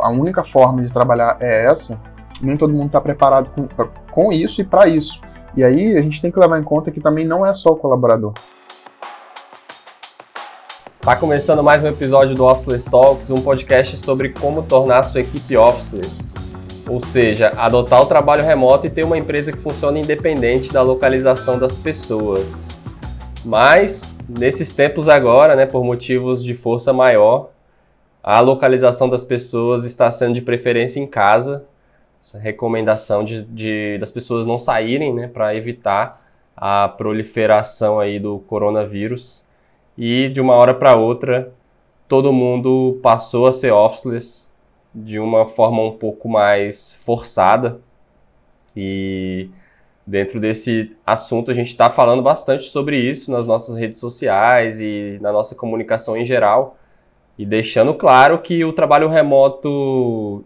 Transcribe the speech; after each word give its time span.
a 0.00 0.08
única 0.08 0.44
forma 0.44 0.82
de 0.82 0.92
trabalhar 0.92 1.36
é 1.40 1.66
essa, 1.66 2.00
nem 2.40 2.56
todo 2.56 2.72
mundo 2.72 2.86
está 2.86 3.00
preparado 3.00 3.50
com, 3.50 3.68
com 4.10 4.32
isso 4.32 4.60
e 4.60 4.64
para 4.64 4.88
isso. 4.88 5.20
E 5.56 5.62
aí 5.62 5.96
a 5.96 6.00
gente 6.00 6.20
tem 6.20 6.30
que 6.30 6.38
levar 6.38 6.58
em 6.58 6.64
conta 6.64 6.90
que 6.90 7.00
também 7.00 7.26
não 7.26 7.44
é 7.44 7.52
só 7.52 7.72
o 7.72 7.76
colaborador. 7.76 8.32
Tá 11.00 11.16
começando 11.16 11.62
mais 11.62 11.82
um 11.84 11.88
episódio 11.88 12.34
do 12.34 12.44
Officeless 12.44 12.88
Talks, 12.88 13.28
um 13.30 13.42
podcast 13.42 13.96
sobre 13.96 14.28
como 14.28 14.62
tornar 14.62 15.02
sua 15.02 15.20
equipe 15.20 15.56
officeless. 15.56 16.30
Ou 16.88 17.00
seja, 17.00 17.52
adotar 17.56 18.00
o 18.02 18.06
trabalho 18.06 18.44
remoto 18.44 18.86
e 18.86 18.90
ter 18.90 19.04
uma 19.04 19.18
empresa 19.18 19.52
que 19.52 19.58
funcione 19.58 20.00
independente 20.00 20.72
da 20.72 20.80
localização 20.80 21.58
das 21.58 21.78
pessoas. 21.78 22.70
Mas, 23.44 24.16
nesses 24.28 24.72
tempos 24.72 25.08
agora, 25.08 25.56
né, 25.56 25.66
por 25.66 25.82
motivos 25.84 26.42
de 26.42 26.54
força 26.54 26.92
maior, 26.92 27.50
a 28.22 28.40
localização 28.40 29.08
das 29.08 29.24
pessoas 29.24 29.84
está 29.84 30.10
sendo 30.10 30.34
de 30.34 30.42
preferência 30.42 31.00
em 31.00 31.06
casa. 31.06 31.64
Essa 32.20 32.38
recomendação 32.38 33.24
de, 33.24 33.42
de 33.44 33.98
das 33.98 34.12
pessoas 34.12 34.46
não 34.46 34.56
saírem, 34.56 35.12
né, 35.12 35.26
para 35.26 35.56
evitar 35.56 36.22
a 36.56 36.88
proliferação 36.88 37.98
aí 37.98 38.20
do 38.20 38.38
coronavírus. 38.40 39.48
E 39.98 40.28
de 40.28 40.40
uma 40.40 40.54
hora 40.54 40.72
para 40.72 40.96
outra, 40.96 41.52
todo 42.06 42.32
mundo 42.32 43.00
passou 43.02 43.46
a 43.46 43.52
ser 43.52 43.72
officeless 43.72 44.52
de 44.94 45.18
uma 45.18 45.46
forma 45.46 45.82
um 45.82 45.92
pouco 45.92 46.28
mais 46.28 47.00
forçada. 47.04 47.80
E 48.76 49.50
dentro 50.06 50.38
desse 50.38 50.96
assunto 51.06 51.50
a 51.50 51.54
gente 51.54 51.68
está 51.68 51.90
falando 51.90 52.22
bastante 52.22 52.64
sobre 52.64 52.98
isso 52.98 53.30
nas 53.32 53.46
nossas 53.46 53.76
redes 53.76 53.98
sociais 53.98 54.80
e 54.80 55.18
na 55.20 55.32
nossa 55.32 55.54
comunicação 55.54 56.16
em 56.16 56.24
geral. 56.24 56.76
E 57.38 57.46
deixando 57.46 57.94
claro 57.94 58.38
que 58.38 58.64
o 58.64 58.72
trabalho 58.72 59.08
remoto 59.08 60.44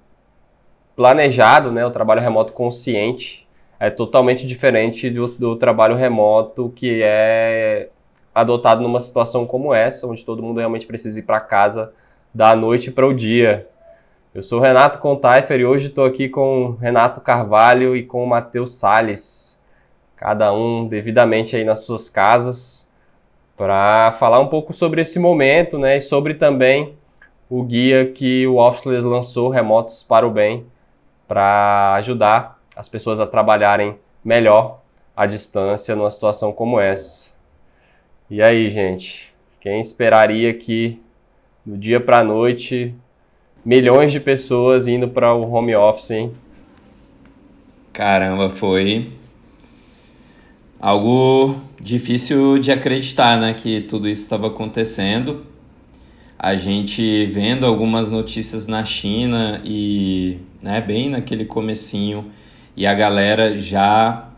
planejado, 0.95 1.71
né, 1.71 1.85
o 1.85 1.91
trabalho 1.91 2.21
remoto 2.21 2.53
consciente, 2.53 3.47
é 3.79 3.91
totalmente 3.91 4.47
diferente 4.47 5.11
do, 5.11 5.29
do 5.29 5.57
trabalho 5.57 5.95
remoto 5.95 6.73
que 6.75 7.01
é 7.03 7.91
adotado 8.35 8.83
numa 8.83 9.01
situação 9.01 9.47
como 9.47 9.75
essa, 9.75 10.07
onde 10.07 10.25
todo 10.25 10.43
mundo 10.43 10.59
realmente 10.59 10.87
precisa 10.87 11.19
ir 11.19 11.23
para 11.23 11.41
casa 11.41 11.93
da 12.35 12.55
noite 12.55 12.91
para 12.91 13.07
o 13.07 13.15
dia. 13.15 13.67
Eu 14.35 14.43
sou 14.43 14.61
Renato 14.61 14.99
Contaifer 14.99 15.61
e 15.61 15.65
hoje 15.65 15.87
estou 15.89 16.05
aqui 16.05 16.29
com 16.29 16.77
Renato 16.79 17.23
Carvalho 17.23 17.97
e 17.97 18.03
com 18.03 18.23
o 18.23 18.27
Matheus 18.27 18.73
Sales, 18.73 19.63
cada 20.15 20.53
um 20.53 20.87
devidamente 20.87 21.57
aí 21.57 21.65
nas 21.65 21.85
suas 21.85 22.11
casas, 22.11 22.86
para 23.57 24.13
falar 24.13 24.39
um 24.41 24.49
pouco 24.49 24.73
sobre 24.73 25.01
esse 25.01 25.19
momento, 25.19 25.79
né, 25.79 25.97
e 25.97 26.01
sobre 26.01 26.35
também 26.35 26.95
o 27.49 27.63
guia 27.63 28.07
que 28.07 28.47
o 28.47 28.57
Officeless 28.57 29.07
lançou, 29.07 29.49
Remotos 29.49 30.03
para 30.03 30.27
o 30.27 30.31
Bem, 30.31 30.67
para 31.27 31.95
ajudar 31.95 32.61
as 32.75 32.89
pessoas 32.89 33.19
a 33.21 33.27
trabalharem 33.27 33.97
melhor 34.25 34.81
à 35.17 35.27
distância 35.27 35.97
numa 35.97 36.11
situação 36.11 36.53
como 36.53 36.79
essa. 36.79 37.35
E 38.29 38.43
aí, 38.43 38.69
gente, 38.69 39.33
quem 39.61 39.81
esperaria 39.81 40.53
que 40.53 41.01
do 41.65 41.77
dia 41.77 42.01
para 42.01 42.19
a 42.19 42.25
noite 42.25 42.95
milhões 43.65 44.13
de 44.13 44.21
pessoas 44.21 44.87
indo 44.87 45.09
para 45.09 45.35
o 45.35 45.53
home 45.53 45.75
office, 45.75 46.11
hein? 46.11 46.33
Caramba, 47.93 48.51
foi 48.51 49.11
algo 50.81 51.57
difícil 51.81 52.59
de 52.59 52.71
acreditar, 52.71 53.39
né, 53.39 53.55
que 53.55 53.81
tudo 53.83 54.09
isso 54.09 54.23
estava 54.23 54.49
acontecendo. 54.49 55.45
A 56.39 56.55
gente 56.57 57.27
vendo 57.27 57.65
algumas 57.65 58.11
notícias 58.11 58.67
na 58.67 58.85
China 58.85 59.61
e, 59.65 60.39
né, 60.63 60.81
bem 60.81 61.11
naquele 61.11 61.45
comecinho 61.45 62.27
e 62.77 62.87
a 62.87 62.95
galera 62.95 63.59
já 63.59 64.29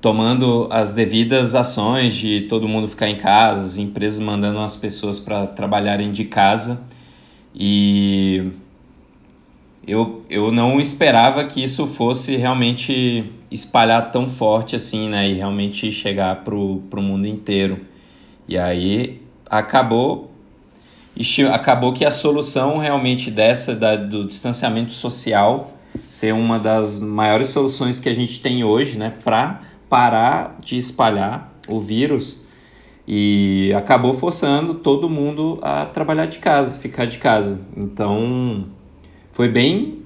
tomando 0.00 0.68
as 0.70 0.92
devidas 0.92 1.54
ações 1.54 2.14
de 2.14 2.42
todo 2.42 2.66
mundo 2.66 2.88
ficar 2.88 3.08
em 3.08 3.16
casa, 3.16 3.62
as 3.62 3.78
empresas 3.78 4.18
mandando 4.18 4.58
as 4.58 4.76
pessoas 4.76 5.20
para 5.20 5.46
trabalharem 5.46 6.10
de 6.10 6.24
casa. 6.24 6.82
E 7.54 8.50
eu, 9.86 10.24
eu 10.28 10.50
não 10.50 10.80
esperava 10.80 11.44
que 11.44 11.62
isso 11.62 11.86
fosse 11.86 12.36
realmente 12.36 13.24
espalhar 13.52 14.10
tão 14.10 14.28
forte 14.28 14.74
assim, 14.76 15.08
né? 15.08 15.28
E 15.28 15.34
realmente 15.34 15.90
chegar 15.92 16.44
pro, 16.44 16.82
pro 16.90 17.02
mundo 17.02 17.26
inteiro. 17.26 17.80
E 18.48 18.58
aí 18.58 19.22
acabou 19.46 20.30
acabou 21.52 21.92
que 21.92 22.06
a 22.06 22.10
solução 22.10 22.78
realmente 22.78 23.30
dessa 23.30 23.76
da, 23.76 23.96
do 23.96 24.24
distanciamento 24.24 24.92
social 24.94 25.76
ser 26.08 26.32
uma 26.32 26.58
das 26.58 26.98
maiores 26.98 27.50
soluções 27.50 28.00
que 28.00 28.08
a 28.08 28.14
gente 28.14 28.40
tem 28.40 28.64
hoje, 28.64 28.96
né, 28.96 29.12
para 29.22 29.60
parar 29.90 30.56
de 30.60 30.78
espalhar 30.78 31.52
o 31.68 31.78
vírus 31.78 32.46
e 33.06 33.72
acabou 33.76 34.12
forçando 34.12 34.74
todo 34.74 35.08
mundo 35.08 35.58
a 35.60 35.84
trabalhar 35.86 36.26
de 36.26 36.38
casa, 36.38 36.78
ficar 36.78 37.04
de 37.04 37.18
casa. 37.18 37.60
Então, 37.76 38.66
foi 39.32 39.48
bem. 39.48 40.02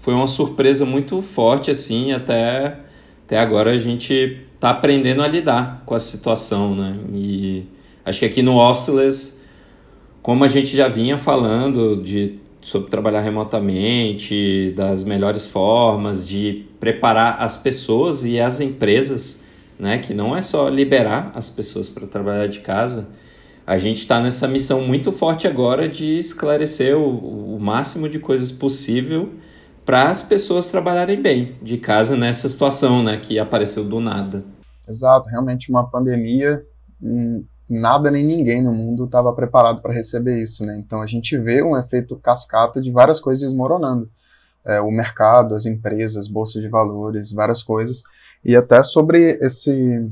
Foi 0.00 0.14
uma 0.14 0.26
surpresa 0.26 0.84
muito 0.84 1.20
forte, 1.22 1.70
assim, 1.70 2.12
até, 2.12 2.78
até 3.30 3.38
agora 3.38 3.70
a 3.70 3.78
gente 3.78 4.38
tá 4.58 4.70
aprendendo 4.70 5.22
a 5.22 5.28
lidar 5.28 5.84
com 5.86 5.94
a 5.94 6.00
situação, 6.00 6.74
né? 6.74 6.96
E 7.14 7.62
acho 8.04 8.18
que 8.18 8.24
aqui 8.24 8.42
no 8.42 8.56
Officeless, 8.56 9.40
como 10.20 10.42
a 10.42 10.48
gente 10.48 10.76
já 10.76 10.88
vinha 10.88 11.16
falando 11.16 12.02
de, 12.02 12.40
sobre 12.60 12.90
trabalhar 12.90 13.20
remotamente, 13.20 14.74
das 14.74 15.04
melhores 15.04 15.46
formas 15.46 16.26
de 16.26 16.64
preparar 16.80 17.36
as 17.40 17.56
pessoas 17.56 18.24
e 18.24 18.40
as 18.40 18.60
empresas, 18.60 19.44
né? 19.78 19.98
Que 19.98 20.12
não 20.12 20.36
é 20.36 20.42
só 20.42 20.68
liberar 20.68 21.30
as 21.32 21.48
pessoas 21.48 21.88
para 21.88 22.08
trabalhar 22.08 22.48
de 22.48 22.58
casa, 22.58 23.10
a 23.64 23.78
gente 23.78 23.98
está 23.98 24.20
nessa 24.20 24.48
missão 24.48 24.80
muito 24.80 25.12
forte 25.12 25.46
agora 25.46 25.88
de 25.88 26.18
esclarecer 26.18 26.98
o, 26.98 27.54
o 27.54 27.60
máximo 27.60 28.08
de 28.08 28.18
coisas 28.18 28.50
possível 28.50 29.30
para 29.90 30.08
as 30.08 30.22
pessoas 30.22 30.70
trabalharem 30.70 31.20
bem 31.20 31.58
de 31.60 31.76
casa 31.76 32.16
nessa 32.16 32.48
situação, 32.48 33.02
né, 33.02 33.16
que 33.16 33.40
apareceu 33.40 33.84
do 33.84 33.98
nada. 33.98 34.44
Exato, 34.88 35.28
realmente 35.28 35.68
uma 35.68 35.84
pandemia, 35.84 36.64
hum, 37.02 37.42
nada 37.68 38.08
nem 38.08 38.24
ninguém 38.24 38.62
no 38.62 38.72
mundo 38.72 39.06
estava 39.06 39.32
preparado 39.32 39.82
para 39.82 39.92
receber 39.92 40.40
isso, 40.40 40.64
né? 40.64 40.78
Então 40.78 41.02
a 41.02 41.06
gente 41.06 41.36
vê 41.36 41.60
um 41.60 41.76
efeito 41.76 42.14
cascata 42.14 42.80
de 42.80 42.92
várias 42.92 43.18
coisas 43.18 43.42
desmoronando. 43.42 44.08
É, 44.64 44.80
o 44.80 44.92
mercado, 44.92 45.56
as 45.56 45.66
empresas, 45.66 46.28
bolsa 46.28 46.60
de 46.60 46.68
valores, 46.68 47.32
várias 47.32 47.60
coisas. 47.60 48.04
E 48.44 48.54
até 48.54 48.84
sobre 48.84 49.38
esse, 49.40 50.08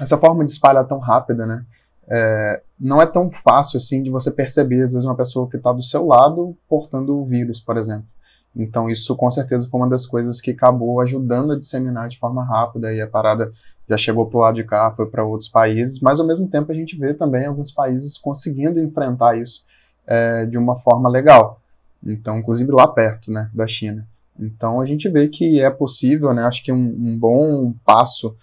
essa 0.00 0.16
forma 0.16 0.42
de 0.42 0.52
espalhar 0.52 0.88
tão 0.88 0.98
rápida, 0.98 1.44
né? 1.44 1.66
é, 2.08 2.62
não 2.78 3.00
é 3.00 3.06
tão 3.06 3.30
fácil 3.30 3.76
assim 3.76 4.02
de 4.02 4.10
você 4.10 4.30
perceber, 4.30 4.82
às 4.82 4.92
vezes, 4.92 5.04
uma 5.04 5.14
pessoa 5.14 5.48
que 5.48 5.56
está 5.56 5.72
do 5.72 5.82
seu 5.82 6.06
lado 6.06 6.56
portando 6.68 7.16
o 7.18 7.24
vírus, 7.24 7.60
por 7.60 7.76
exemplo. 7.76 8.06
Então, 8.54 8.88
isso 8.88 9.16
com 9.16 9.30
certeza 9.30 9.68
foi 9.68 9.80
uma 9.80 9.88
das 9.88 10.06
coisas 10.06 10.40
que 10.40 10.50
acabou 10.50 11.00
ajudando 11.00 11.52
a 11.52 11.58
disseminar 11.58 12.08
de 12.08 12.18
forma 12.18 12.44
rápida 12.44 12.92
e 12.92 13.00
a 13.00 13.06
parada 13.06 13.52
já 13.88 13.96
chegou 13.96 14.26
para 14.26 14.38
o 14.38 14.40
lado 14.40 14.54
de 14.56 14.64
cá, 14.64 14.90
foi 14.92 15.06
para 15.06 15.24
outros 15.24 15.48
países, 15.48 16.00
mas 16.00 16.20
ao 16.20 16.26
mesmo 16.26 16.48
tempo 16.48 16.70
a 16.70 16.74
gente 16.74 16.96
vê 16.96 17.12
também 17.14 17.46
alguns 17.46 17.70
países 17.70 18.16
conseguindo 18.16 18.78
enfrentar 18.78 19.36
isso 19.36 19.64
é, 20.06 20.46
de 20.46 20.58
uma 20.58 20.76
forma 20.76 21.08
legal. 21.08 21.60
Então, 22.04 22.38
inclusive 22.38 22.70
lá 22.70 22.86
perto 22.86 23.30
né, 23.30 23.50
da 23.52 23.66
China. 23.66 24.06
Então, 24.38 24.80
a 24.80 24.86
gente 24.86 25.08
vê 25.08 25.28
que 25.28 25.60
é 25.60 25.70
possível, 25.70 26.32
né, 26.32 26.42
acho 26.44 26.62
que 26.64 26.72
um, 26.72 26.76
um 26.76 27.18
bom 27.18 27.74
passo 27.84 28.34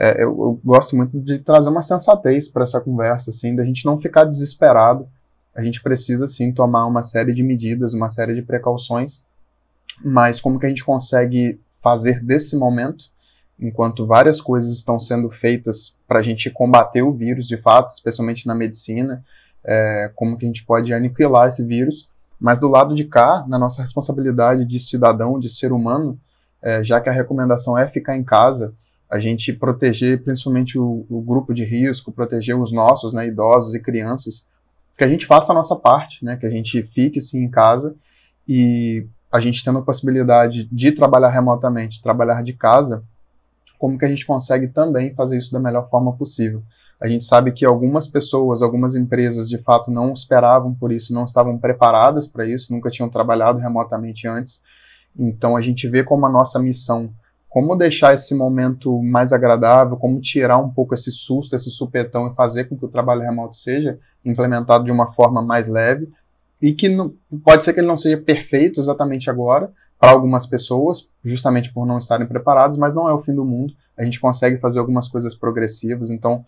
é, 0.00 0.22
eu, 0.22 0.28
eu, 0.28 0.60
gosto 0.64 0.94
muito 0.94 1.18
de 1.18 1.40
trazer 1.40 1.68
uma 1.68 1.82
sensatez 1.82 2.48
para 2.48 2.62
essa 2.62 2.80
conversa, 2.80 3.30
assim, 3.30 3.56
da 3.56 3.64
gente 3.64 3.84
não 3.84 3.98
ficar 3.98 4.24
desesperado. 4.24 5.08
A 5.52 5.62
gente 5.64 5.82
precisa, 5.82 6.28
sim, 6.28 6.52
tomar 6.52 6.86
uma 6.86 7.02
série 7.02 7.34
de 7.34 7.42
medidas, 7.42 7.94
uma 7.94 8.08
série 8.08 8.32
de 8.32 8.42
precauções, 8.42 9.24
mas 10.04 10.40
como 10.40 10.58
que 10.58 10.66
a 10.66 10.68
gente 10.68 10.84
consegue 10.84 11.60
fazer 11.82 12.20
desse 12.20 12.56
momento, 12.56 13.06
enquanto 13.58 14.06
várias 14.06 14.40
coisas 14.40 14.72
estão 14.72 14.98
sendo 14.98 15.30
feitas 15.30 15.96
para 16.06 16.20
a 16.20 16.22
gente 16.22 16.50
combater 16.50 17.02
o 17.02 17.12
vírus, 17.12 17.46
de 17.46 17.56
fato, 17.56 17.90
especialmente 17.90 18.46
na 18.46 18.54
medicina, 18.54 19.24
é, 19.64 20.10
como 20.14 20.36
que 20.36 20.44
a 20.44 20.48
gente 20.48 20.64
pode 20.64 20.92
aniquilar 20.92 21.48
esse 21.48 21.64
vírus, 21.64 22.08
mas 22.40 22.60
do 22.60 22.68
lado 22.68 22.94
de 22.94 23.04
cá, 23.04 23.44
na 23.48 23.58
nossa 23.58 23.82
responsabilidade 23.82 24.64
de 24.64 24.78
cidadão, 24.78 25.38
de 25.38 25.48
ser 25.48 25.72
humano, 25.72 26.18
é, 26.62 26.82
já 26.84 27.00
que 27.00 27.08
a 27.08 27.12
recomendação 27.12 27.76
é 27.76 27.86
ficar 27.86 28.16
em 28.16 28.22
casa, 28.22 28.74
a 29.10 29.18
gente 29.18 29.52
proteger 29.52 30.22
principalmente 30.22 30.78
o, 30.78 31.06
o, 31.08 31.20
grupo 31.22 31.54
de 31.54 31.64
risco, 31.64 32.12
proteger 32.12 32.56
os 32.56 32.70
nossos, 32.70 33.12
né, 33.12 33.26
idosos 33.26 33.74
e 33.74 33.80
crianças, 33.80 34.46
que 34.96 35.04
a 35.04 35.08
gente 35.08 35.26
faça 35.26 35.52
a 35.52 35.54
nossa 35.54 35.74
parte, 35.74 36.24
né, 36.24 36.36
que 36.36 36.46
a 36.46 36.50
gente 36.50 36.82
fique 36.82 37.20
sim 37.20 37.44
em 37.44 37.50
casa 37.50 37.94
e 38.46 39.06
a 39.30 39.40
gente 39.40 39.64
tendo 39.64 39.78
a 39.78 39.82
possibilidade 39.82 40.68
de 40.72 40.92
trabalhar 40.92 41.30
remotamente, 41.30 42.02
trabalhar 42.02 42.42
de 42.42 42.52
casa, 42.54 43.04
como 43.78 43.98
que 43.98 44.04
a 44.04 44.08
gente 44.08 44.26
consegue 44.26 44.68
também 44.68 45.14
fazer 45.14 45.38
isso 45.38 45.52
da 45.52 45.60
melhor 45.60 45.88
forma 45.88 46.12
possível. 46.16 46.62
A 47.00 47.06
gente 47.06 47.24
sabe 47.24 47.52
que 47.52 47.64
algumas 47.64 48.08
pessoas, 48.08 48.60
algumas 48.60 48.96
empresas, 48.96 49.48
de 49.48 49.58
fato, 49.58 49.90
não 49.90 50.12
esperavam 50.12 50.74
por 50.74 50.90
isso, 50.90 51.14
não 51.14 51.24
estavam 51.24 51.56
preparadas 51.56 52.26
para 52.26 52.44
isso, 52.44 52.72
nunca 52.72 52.90
tinham 52.90 53.08
trabalhado 53.08 53.60
remotamente 53.60 54.26
antes. 54.26 54.62
Então, 55.16 55.56
a 55.56 55.60
gente 55.60 55.88
vê 55.88 56.02
como 56.02 56.26
a 56.26 56.30
nossa 56.30 56.58
missão, 56.58 57.10
como 57.48 57.76
deixar 57.76 58.14
esse 58.14 58.34
momento 58.34 59.00
mais 59.00 59.32
agradável, 59.32 59.96
como 59.96 60.20
tirar 60.20 60.58
um 60.58 60.70
pouco 60.70 60.92
esse 60.92 61.12
susto, 61.12 61.54
esse 61.54 61.70
supetão 61.70 62.26
e 62.26 62.34
fazer 62.34 62.64
com 62.64 62.76
que 62.76 62.84
o 62.84 62.90
trabalho 62.90 63.22
remoto 63.22 63.54
seja 63.54 63.98
implementado 64.24 64.84
de 64.84 64.90
uma 64.90 65.12
forma 65.12 65.40
mais 65.40 65.68
leve 65.68 66.08
e 66.60 66.72
que 66.72 66.88
não, 66.88 67.14
pode 67.44 67.64
ser 67.64 67.72
que 67.72 67.80
ele 67.80 67.86
não 67.86 67.96
seja 67.96 68.16
perfeito 68.16 68.80
exatamente 68.80 69.30
agora 69.30 69.72
para 69.98 70.10
algumas 70.10 70.46
pessoas, 70.46 71.10
justamente 71.24 71.72
por 71.72 71.86
não 71.86 71.98
estarem 71.98 72.26
preparados, 72.26 72.78
mas 72.78 72.94
não 72.94 73.08
é 73.08 73.12
o 73.12 73.20
fim 73.20 73.34
do 73.34 73.44
mundo. 73.44 73.74
A 73.96 74.04
gente 74.04 74.20
consegue 74.20 74.58
fazer 74.58 74.78
algumas 74.78 75.08
coisas 75.08 75.34
progressivas, 75.34 76.10
então 76.10 76.44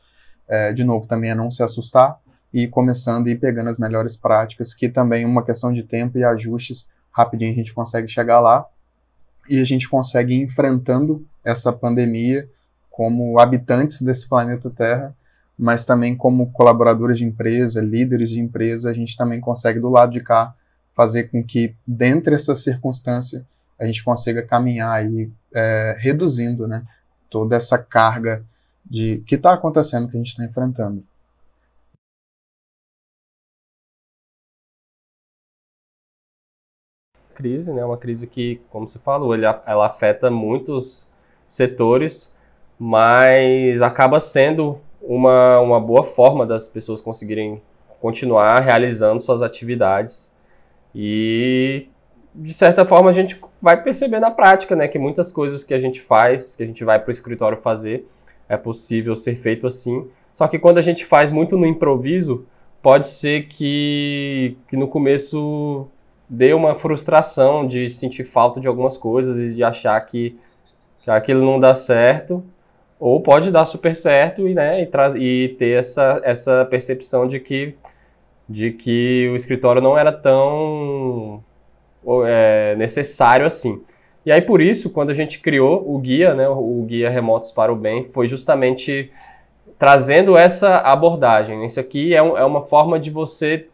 é, 0.51 0.73
de 0.73 0.83
novo, 0.83 1.07
também 1.07 1.31
é 1.31 1.35
não 1.35 1.49
se 1.49 1.63
assustar 1.63 2.19
e 2.53 2.67
começando 2.67 3.29
e 3.29 3.37
pegando 3.37 3.71
as 3.71 3.79
melhores 3.79 4.17
práticas, 4.17 4.75
que 4.75 4.89
também 4.89 5.23
é 5.23 5.27
uma 5.27 5.45
questão 5.45 5.73
de 5.73 5.85
tempo 5.85 6.19
e 6.19 6.25
ajustes, 6.25 6.89
rapidinho 7.13 7.53
a 7.53 7.55
gente 7.55 7.73
consegue 7.73 8.09
chegar 8.09 8.41
lá 8.41 8.67
e 9.49 9.61
a 9.61 9.65
gente 9.65 9.89
consegue 9.89 10.35
ir 10.35 10.43
enfrentando 10.43 11.25
essa 11.45 11.73
pandemia 11.73 12.49
como 12.91 13.39
habitantes 13.39 14.03
desse 14.03 14.29
planeta 14.29 14.69
Terra, 14.69 15.17
mas 15.61 15.85
também 15.85 16.17
como 16.17 16.51
colaboradores 16.53 17.19
de 17.19 17.25
empresa, 17.25 17.83
líderes 17.83 18.31
de 18.31 18.41
empresa, 18.41 18.89
a 18.89 18.95
gente 18.95 19.15
também 19.15 19.39
consegue 19.41 19.79
do 19.79 19.91
lado 19.91 20.11
de 20.11 20.21
cá 20.21 20.55
fazer 20.95 21.25
com 21.25 21.45
que, 21.45 21.77
dentro 21.87 22.31
dessa 22.31 22.55
circunstância, 22.55 23.47
a 23.79 23.85
gente 23.85 24.03
consiga 24.03 24.43
caminhar 24.43 24.91
aí, 24.91 25.31
é, 25.55 25.97
reduzindo 25.99 26.67
né, 26.67 26.83
toda 27.29 27.57
essa 27.57 27.77
carga 27.77 28.43
de 28.83 29.19
que 29.27 29.35
está 29.35 29.53
acontecendo, 29.53 30.09
que 30.09 30.17
a 30.17 30.19
gente 30.19 30.29
está 30.29 30.45
enfrentando. 30.45 31.05
Crise, 37.35 37.71
né? 37.73 37.85
Uma 37.85 37.99
crise 37.99 38.27
que, 38.27 38.63
como 38.71 38.89
você 38.89 38.99
falou, 38.99 39.35
ela 39.35 39.87
afeta 39.87 40.31
muitos 40.31 41.13
setores, 41.47 42.35
mas 42.79 43.83
acaba 43.83 44.19
sendo 44.19 44.81
uma, 45.01 45.61
uma 45.61 45.81
boa 45.81 46.05
forma 46.05 46.47
das 46.47 46.69
pessoas 46.69 47.01
conseguirem 47.01 47.61
continuar 48.01 48.61
realizando 48.61 49.21
suas 49.21 49.43
atividades 49.43 50.35
e 50.95 51.89
de 52.35 52.55
certa 52.55 52.85
forma 52.85 53.11
a 53.11 53.13
gente 53.13 53.39
vai 53.61 53.83
perceber 53.83 54.21
na 54.21 54.31
prática, 54.31 54.77
né, 54.77 54.89
que 54.89 54.99
muitas 54.99 55.33
coisas 55.33 55.65
que 55.65 55.75
a 55.75 55.79
gente 55.79 56.01
faz, 56.01 56.55
que 56.55 56.63
a 56.63 56.67
gente 56.67 56.85
vai 56.85 56.99
para 56.99 57.09
o 57.09 57.13
escritório 57.13 57.59
fazer, 57.59 58.07
é 58.49 58.57
possível 58.57 59.15
ser 59.15 59.35
feito 59.35 59.67
assim. 59.67 60.09
Só 60.33 60.49
que 60.49 60.59
quando 60.59 60.79
a 60.79 60.83
gente 60.83 61.05
faz 61.05 61.31
muito 61.31 61.57
no 61.57 61.67
improviso, 61.67 62.47
pode 62.83 63.07
ser 63.07 63.47
que, 63.49 64.57
que 64.69 64.77
no 64.77 64.89
começo 64.89 65.87
dê 66.29 66.55
uma 66.55 66.75
frustração 66.75 67.67
de 67.67 67.89
sentir 67.89 68.25
falta 68.25 68.61
de 68.61 68.69
algumas 68.69 68.97
coisas 68.97 69.37
e 69.37 69.55
de 69.55 69.63
achar 69.65 70.01
que, 70.01 70.39
que 71.03 71.11
aquilo 71.11 71.45
não 71.45 71.59
dá 71.59 71.75
certo. 71.75 72.43
Ou 73.01 73.21
pode 73.23 73.51
dar 73.51 73.65
super 73.65 73.97
certo 73.97 74.47
e, 74.47 74.55
né, 74.55 74.83
e, 74.83 75.19
e 75.19 75.49
ter 75.59 75.79
essa, 75.79 76.21
essa 76.23 76.67
percepção 76.67 77.27
de 77.27 77.41
que, 77.41 77.75
de 78.47 78.73
que 78.73 79.31
o 79.33 79.37
escritório 79.37 79.81
não 79.81 79.97
era 79.97 80.13
tão 80.13 81.43
é, 82.27 82.77
necessário 82.77 83.47
assim. 83.47 83.83
E 84.25 84.31
aí, 84.31 84.43
por 84.43 84.61
isso, 84.61 84.91
quando 84.91 85.09
a 85.09 85.15
gente 85.15 85.41
criou 85.41 85.83
o 85.91 85.99
guia, 85.99 86.35
né, 86.35 86.47
o 86.47 86.85
guia 86.87 87.09
Remotos 87.09 87.51
para 87.51 87.73
o 87.73 87.77
Bem, 87.77 88.05
foi 88.05 88.29
justamente 88.29 89.11
trazendo 89.79 90.37
essa 90.37 90.77
abordagem. 90.77 91.65
Isso 91.65 91.81
aqui 91.81 92.15
é, 92.15 92.23
um, 92.23 92.37
é 92.37 92.45
uma 92.45 92.61
forma 92.61 93.01
de 93.01 93.11
você 93.11 93.67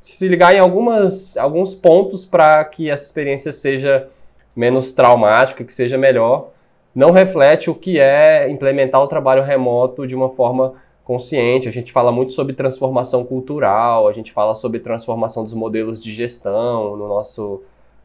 se 0.00 0.26
ligar 0.26 0.52
em 0.54 0.58
algumas, 0.58 1.36
alguns 1.36 1.72
pontos 1.72 2.24
para 2.24 2.64
que 2.64 2.90
essa 2.90 3.04
experiência 3.04 3.52
seja 3.52 4.08
menos 4.56 4.92
traumática, 4.92 5.62
que 5.62 5.72
seja 5.72 5.96
melhor. 5.96 6.50
Não 6.94 7.10
reflete 7.10 7.68
o 7.68 7.74
que 7.74 7.98
é 7.98 8.48
implementar 8.48 9.02
o 9.02 9.06
trabalho 9.06 9.42
remoto 9.42 10.06
de 10.06 10.14
uma 10.14 10.30
forma 10.30 10.74
consciente. 11.04 11.68
A 11.68 11.72
gente 11.72 11.92
fala 11.92 12.12
muito 12.12 12.32
sobre 12.32 12.54
transformação 12.54 13.24
cultural, 13.24 14.08
a 14.08 14.12
gente 14.12 14.32
fala 14.32 14.54
sobre 14.54 14.78
transformação 14.78 15.44
dos 15.44 15.54
modelos 15.54 16.02
de 16.02 16.12
gestão 16.12 16.96
no 16.96 17.08
nosso 17.08 17.62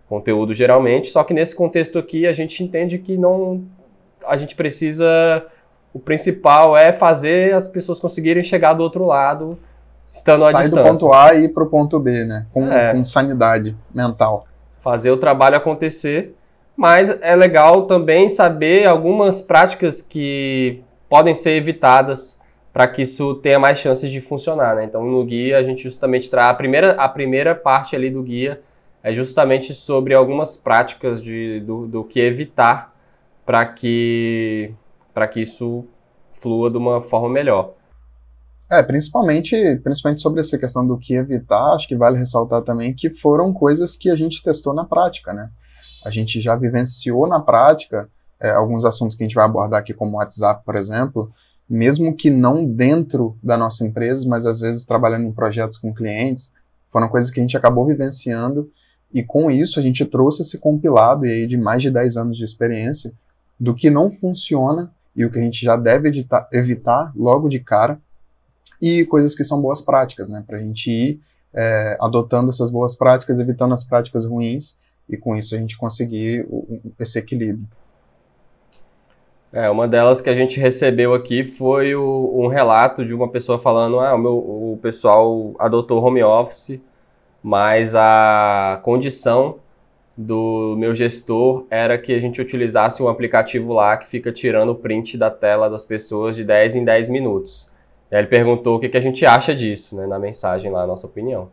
conteúdo 0.08 0.56
geralmente, 0.56 1.08
só 1.10 1.24
que 1.24 1.36
nesse 1.36 1.56
contexto 1.56 2.00
aqui 2.00 2.26
a 2.26 2.34
gente 2.34 2.64
entende 2.64 2.98
que 2.98 3.16
não 3.16 3.64
a 4.26 4.36
gente 4.36 4.56
precisa 4.56 5.46
o 5.94 6.00
principal 6.00 6.76
é 6.76 6.92
fazer 6.92 7.54
as 7.54 7.68
pessoas 7.68 8.00
conseguirem 8.00 8.44
chegar 8.44 8.74
do 8.74 8.82
outro 8.82 9.06
lado 9.06 9.58
estando 10.04 10.46
à 10.46 10.52
distância. 10.52 10.70
Sair 10.70 10.84
do 10.84 11.00
ponto 11.00 11.14
A 11.14 11.36
e 11.36 11.46
ir 11.46 11.50
para 11.50 11.64
o 11.64 11.68
ponto 11.68 12.00
B, 12.00 12.26
né? 12.26 12.48
Com, 12.52 12.68
é. 12.72 12.94
com 12.94 13.04
sanidade 13.04 13.76
mental. 13.94 14.46
Fazer 14.82 15.12
o 15.12 15.18
trabalho 15.18 15.56
acontecer, 15.56 16.36
mas 16.80 17.10
é 17.10 17.36
legal 17.36 17.88
também 17.88 18.30
saber 18.30 18.88
algumas 18.88 19.42
práticas 19.42 20.02
que 20.02 20.82
podem 21.10 21.36
ser 21.36 21.58
evitadas 21.58 22.42
para 22.72 22.88
que 22.88 23.02
isso 23.02 23.36
tenha 23.36 23.60
mais 23.60 23.80
chances 23.80 24.10
de 24.10 24.22
funcionar, 24.22 24.78
né? 24.78 24.86
Então 24.86 25.04
no 25.04 25.26
guia 25.26 25.58
a 25.58 25.62
gente 25.62 25.84
justamente 25.84 26.30
traz 26.32 26.52
a 26.52 26.54
primeira, 26.54 26.94
a 26.94 27.10
primeira 27.10 27.54
parte 27.54 27.98
ali 27.98 28.10
do 28.10 28.24
guia 28.24 28.62
é 29.04 29.12
justamente 29.12 29.74
sobre 29.74 30.14
algumas 30.14 30.56
práticas 30.56 31.22
de, 31.22 31.60
do, 31.60 31.86
do 31.86 32.02
que 32.06 32.22
evitar 32.22 32.96
para 33.46 33.66
que, 33.66 34.74
que 35.34 35.42
isso 35.42 35.86
flua 36.32 36.72
de 36.72 36.78
uma 36.78 37.02
forma 37.02 37.28
melhor. 37.28 37.74
É, 38.72 38.82
principalmente, 38.82 39.82
principalmente 39.84 40.22
sobre 40.22 40.40
essa 40.40 40.58
questão 40.58 40.88
do 40.88 40.98
que 40.98 41.14
evitar, 41.14 41.74
acho 41.74 41.90
que 41.90 41.96
vale 41.98 42.18
ressaltar 42.18 42.62
também 42.62 42.94
que 42.94 43.10
foram 43.10 43.52
coisas 43.52 43.98
que 43.98 44.10
a 44.10 44.16
gente 44.16 44.42
testou 44.42 44.74
na 44.74 44.86
prática, 44.86 45.34
né? 45.34 45.50
A 46.06 46.10
gente 46.10 46.42
já 46.42 46.56
vivenciou 46.56 47.28
na 47.28 47.40
prática 47.40 48.10
é, 48.40 48.52
alguns 48.52 48.86
assuntos 48.86 49.16
que 49.16 49.24
a 49.24 49.28
gente 49.28 49.36
vai 49.36 49.46
abordar 49.46 49.80
aqui, 49.80 49.94
como 49.94 50.14
o 50.14 50.16
WhatsApp, 50.16 50.64
por 50.66 50.76
exemplo, 50.76 51.32
mesmo 51.70 52.16
que 52.16 52.30
não 52.30 52.66
dentro 52.66 53.38
da 53.44 53.58
nossa 53.58 53.86
empresa, 53.86 54.28
mas 54.28 54.46
às 54.46 54.60
vezes 54.60 54.86
trabalhando 54.86 55.28
em 55.28 55.32
projetos 55.32 55.78
com 55.78 55.94
clientes, 55.94 56.54
foram 56.92 57.08
coisas 57.08 57.30
que 57.30 57.40
a 57.40 57.44
gente 57.44 57.58
acabou 57.58 57.86
vivenciando 57.86 58.72
e 59.14 59.24
com 59.24 59.52
isso 59.52 59.80
a 59.80 59.84
gente 59.84 60.06
trouxe 60.06 60.42
esse 60.42 60.58
compilado 60.58 61.26
aí 61.26 61.48
de 61.48 61.58
mais 61.58 61.82
de 61.82 61.92
10 61.92 62.18
anos 62.18 62.38
de 62.38 62.44
experiência 62.44 63.12
do 63.60 63.76
que 63.76 63.90
não 63.90 64.12
funciona 64.12 64.92
e 65.16 65.26
o 65.26 65.32
que 65.32 65.38
a 65.38 65.42
gente 65.42 65.64
já 65.64 65.76
deve 65.76 66.10
editar, 66.10 66.48
evitar 66.52 67.12
logo 67.16 67.50
de 67.50 67.60
cara 67.60 68.00
e 68.82 69.06
coisas 69.06 69.36
que 69.36 69.44
são 69.44 69.62
boas 69.62 69.82
práticas, 69.82 70.30
né? 70.30 70.44
Para 70.48 70.58
a 70.58 70.62
gente 70.62 70.90
ir 70.90 71.20
é, 71.54 71.98
adotando 72.00 72.50
essas 72.50 72.70
boas 72.70 72.96
práticas, 72.96 73.40
evitando 73.40 73.74
as 73.74 73.84
práticas 73.84 74.26
ruins 74.26 74.78
e 75.10 75.18
com 75.18 75.36
isso 75.36 75.56
a 75.56 75.58
gente 75.58 75.78
conseguir 75.78 76.46
esse 77.00 77.18
equilíbrio. 77.18 77.68
É, 79.52 79.70
uma 79.70 79.88
delas 79.88 80.22
que 80.22 80.30
a 80.30 80.36
gente 80.36 80.60
recebeu 80.60 81.14
aqui 81.14 81.44
foi 81.44 81.96
o, 81.96 82.44
um 82.44 82.48
relato 82.48 83.04
de 83.04 83.14
uma 83.14 83.28
pessoa 83.28 83.58
falando: 83.58 84.00
ah, 84.00 84.14
o, 84.14 84.18
meu, 84.18 84.38
o 84.38 84.80
pessoal 84.82 85.56
adotou 85.58 86.04
home 86.04 86.24
office 86.24 86.80
mas 87.42 87.96
a 87.96 88.80
condição 88.84 89.60
do 90.16 90.76
meu 90.78 90.94
gestor 90.94 91.66
era 91.70 91.98
que 91.98 92.12
a 92.12 92.20
gente 92.20 92.42
utilizasse 92.42 93.02
um 93.02 93.08
aplicativo 93.08 93.72
lá 93.72 93.96
que 93.96 94.08
fica 94.08 94.32
tirando 94.32 94.70
o 94.70 94.76
print 94.76 95.18
da 95.18 95.32
tela 95.32 95.70
das 95.70 95.86
pessoas 95.86 96.36
de 96.36 96.44
10 96.44 96.76
em 96.76 96.84
10 96.84 97.10
minutos. 97.10 97.70
E 98.12 98.16
aí 98.16 98.22
ele 98.22 98.28
perguntou 98.28 98.76
o 98.76 98.80
que, 98.80 98.90
que 98.90 98.98
a 98.98 99.02
gente 99.02 99.26
acha 99.26 99.56
disso, 99.56 99.96
né, 99.96 100.06
na 100.06 100.20
mensagem 100.20 100.70
lá, 100.70 100.84
a 100.84 100.88
nossa 100.88 101.08
opinião. 101.08 101.50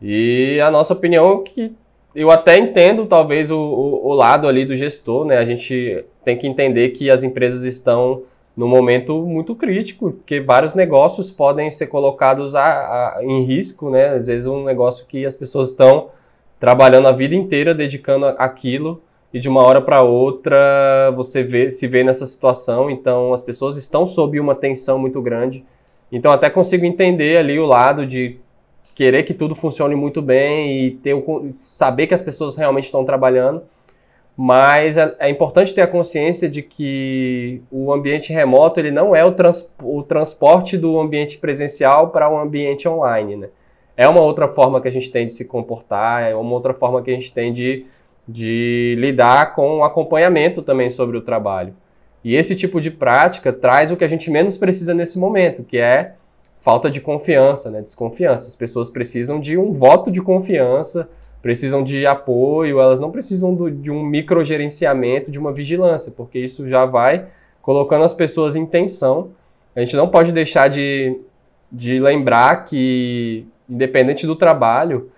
E 0.00 0.58
a 0.60 0.70
nossa 0.70 0.94
opinião 0.94 1.40
é 1.40 1.42
que 1.42 1.76
eu 2.14 2.30
até 2.30 2.58
entendo 2.58 3.06
talvez 3.06 3.50
o, 3.50 3.58
o, 3.58 4.08
o 4.08 4.14
lado 4.14 4.48
ali 4.48 4.64
do 4.64 4.74
gestor, 4.74 5.24
né, 5.24 5.38
a 5.38 5.44
gente 5.44 6.04
tem 6.24 6.36
que 6.36 6.46
entender 6.46 6.90
que 6.90 7.10
as 7.10 7.22
empresas 7.22 7.64
estão 7.64 8.22
num 8.56 8.68
momento 8.68 9.22
muito 9.22 9.54
crítico, 9.54 10.12
porque 10.12 10.40
vários 10.40 10.74
negócios 10.74 11.30
podem 11.30 11.70
ser 11.70 11.86
colocados 11.86 12.54
a, 12.54 12.62
a, 12.62 13.18
em 13.22 13.42
risco, 13.42 13.88
né? 13.90 14.08
Às 14.08 14.26
vezes 14.26 14.46
um 14.46 14.64
negócio 14.64 15.06
que 15.06 15.24
as 15.24 15.36
pessoas 15.36 15.70
estão 15.70 16.08
trabalhando 16.58 17.08
a 17.08 17.12
vida 17.12 17.34
inteira 17.34 17.74
dedicando 17.74 18.26
aquilo 18.26 19.00
e 19.32 19.38
de 19.38 19.48
uma 19.48 19.62
hora 19.62 19.80
para 19.80 20.02
outra 20.02 21.10
você 21.16 21.42
vê, 21.42 21.70
se 21.70 21.86
vê 21.86 22.04
nessa 22.04 22.26
situação, 22.26 22.90
então 22.90 23.32
as 23.32 23.42
pessoas 23.42 23.76
estão 23.76 24.06
sob 24.06 24.38
uma 24.38 24.54
tensão 24.54 24.98
muito 24.98 25.22
grande. 25.22 25.64
Então 26.12 26.32
até 26.32 26.50
consigo 26.50 26.84
entender 26.84 27.38
ali 27.38 27.58
o 27.58 27.64
lado 27.64 28.04
de 28.04 28.38
querer 28.94 29.22
que 29.22 29.34
tudo 29.34 29.54
funcione 29.54 29.94
muito 29.94 30.20
bem 30.20 30.84
e 30.84 30.90
ter 30.92 31.14
o, 31.14 31.50
saber 31.56 32.06
que 32.06 32.14
as 32.14 32.22
pessoas 32.22 32.56
realmente 32.56 32.84
estão 32.84 33.04
trabalhando 33.04 33.62
mas 34.42 34.96
é, 34.96 35.14
é, 35.18 35.28
importante 35.28 35.74
ter 35.74 35.82
a 35.82 35.86
consciência 35.86 36.48
de 36.48 36.62
que 36.62 37.60
o 37.70 37.92
ambiente 37.92 38.32
remoto 38.32 38.80
ele 38.80 38.90
não 38.90 39.14
é 39.14 39.22
o, 39.22 39.32
trans, 39.32 39.76
o 39.82 40.02
transporte 40.02 40.78
do 40.78 40.98
ambiente 40.98 41.36
presencial 41.36 42.08
para 42.08 42.26
o 42.26 42.36
um 42.36 42.38
ambiente 42.38 42.88
online. 42.88 43.36
Né? 43.36 43.48
É 43.94 44.08
uma 44.08 44.22
outra 44.22 44.48
forma 44.48 44.80
que 44.80 44.88
a 44.88 44.90
gente 44.90 45.10
tem 45.10 45.26
de 45.26 45.34
se 45.34 45.46
comportar, 45.46 46.22
é 46.22 46.34
uma 46.34 46.54
outra 46.54 46.72
forma 46.72 47.02
que 47.02 47.10
a 47.10 47.14
gente 47.14 47.30
tem 47.34 47.52
de, 47.52 47.84
de 48.26 48.96
lidar 48.98 49.54
com 49.54 49.80
o 49.80 49.84
acompanhamento 49.84 50.62
também 50.62 50.88
sobre 50.88 51.18
o 51.18 51.20
trabalho. 51.20 51.74
E 52.24 52.34
esse 52.34 52.56
tipo 52.56 52.80
de 52.80 52.90
prática 52.90 53.52
traz 53.52 53.90
o 53.90 53.96
que 53.96 54.04
a 54.04 54.08
gente 54.08 54.30
menos 54.30 54.56
precisa 54.56 54.94
nesse 54.94 55.18
momento, 55.18 55.62
que 55.62 55.76
é 55.76 56.14
falta 56.60 56.90
de 56.90 57.00
confiança, 57.00 57.70
né? 57.70 57.80
desconfiança. 57.80 58.46
As 58.46 58.56
pessoas 58.56 58.90
precisam 58.90 59.40
de 59.40 59.56
um 59.56 59.72
voto 59.72 60.10
de 60.10 60.20
confiança, 60.20 61.08
precisam 61.42 61.82
de 61.82 62.06
apoio, 62.06 62.80
elas 62.80 63.00
não 63.00 63.10
precisam 63.10 63.54
do, 63.54 63.70
de 63.70 63.90
um 63.90 64.02
microgerenciamento, 64.04 65.30
de 65.30 65.38
uma 65.38 65.52
vigilância, 65.52 66.12
porque 66.16 66.38
isso 66.38 66.68
já 66.68 66.84
vai 66.84 67.26
colocando 67.62 68.04
as 68.04 68.14
pessoas 68.14 68.56
em 68.56 68.66
tensão. 68.66 69.30
A 69.74 69.80
gente 69.80 69.96
não 69.96 70.08
pode 70.08 70.32
deixar 70.32 70.68
de, 70.68 71.18
de 71.70 71.98
lembrar 71.98 72.64
que, 72.64 73.46
independente 73.68 74.26
do 74.26 74.36
trabalho, 74.36 75.10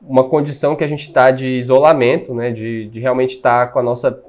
uma 0.00 0.24
condição 0.24 0.74
que 0.74 0.84
a 0.84 0.86
gente 0.86 1.06
está 1.06 1.30
de 1.30 1.48
isolamento, 1.48 2.34
né, 2.34 2.50
de, 2.50 2.88
de 2.88 3.00
realmente 3.00 3.36
estar 3.36 3.66
tá 3.66 3.72
com 3.72 3.78
a 3.78 3.82
nossa 3.82 4.22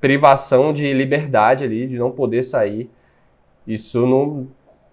privação 0.00 0.72
de 0.72 0.92
liberdade 0.92 1.62
ali, 1.62 1.86
de 1.86 1.98
não 1.98 2.10
poder 2.10 2.42
sair. 2.42 2.90
Isso 3.66 4.04
no, 4.06 4.48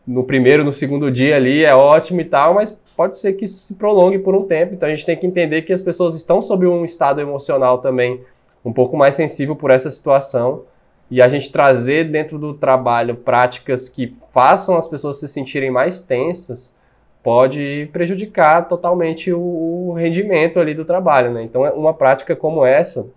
no 0.07 0.23
primeiro, 0.23 0.63
no 0.63 0.71
segundo 0.71 1.11
dia 1.11 1.35
ali 1.35 1.65
é 1.65 1.75
ótimo 1.75 2.21
e 2.21 2.25
tal, 2.25 2.53
mas 2.53 2.71
pode 2.95 3.17
ser 3.17 3.33
que 3.33 3.43
isso 3.43 3.57
se 3.57 3.75
prolongue 3.75 4.17
por 4.17 4.33
um 4.33 4.43
tempo. 4.43 4.73
Então 4.73 4.87
a 4.87 4.91
gente 4.91 5.05
tem 5.05 5.17
que 5.17 5.27
entender 5.27 5.63
que 5.63 5.73
as 5.73 5.83
pessoas 5.83 6.15
estão 6.15 6.41
sob 6.41 6.65
um 6.65 6.85
estado 6.85 7.19
emocional 7.19 7.79
também 7.79 8.21
um 8.63 8.71
pouco 8.71 8.95
mais 8.95 9.15
sensível 9.15 9.55
por 9.55 9.69
essa 9.69 9.91
situação 9.91 10.63
e 11.11 11.21
a 11.21 11.27
gente 11.27 11.51
trazer 11.51 12.05
dentro 12.05 12.39
do 12.39 12.53
trabalho 12.53 13.15
práticas 13.15 13.89
que 13.89 14.13
façam 14.33 14.77
as 14.77 14.87
pessoas 14.87 15.19
se 15.19 15.27
sentirem 15.27 15.69
mais 15.69 16.01
tensas 16.01 16.77
pode 17.21 17.89
prejudicar 17.91 18.67
totalmente 18.69 19.33
o, 19.33 19.89
o 19.89 19.93
rendimento 19.93 20.59
ali 20.59 20.73
do 20.73 20.85
trabalho, 20.85 21.31
né? 21.31 21.43
Então, 21.43 21.63
uma 21.75 21.93
prática 21.93 22.35
como 22.35 22.65
essa, 22.65 23.09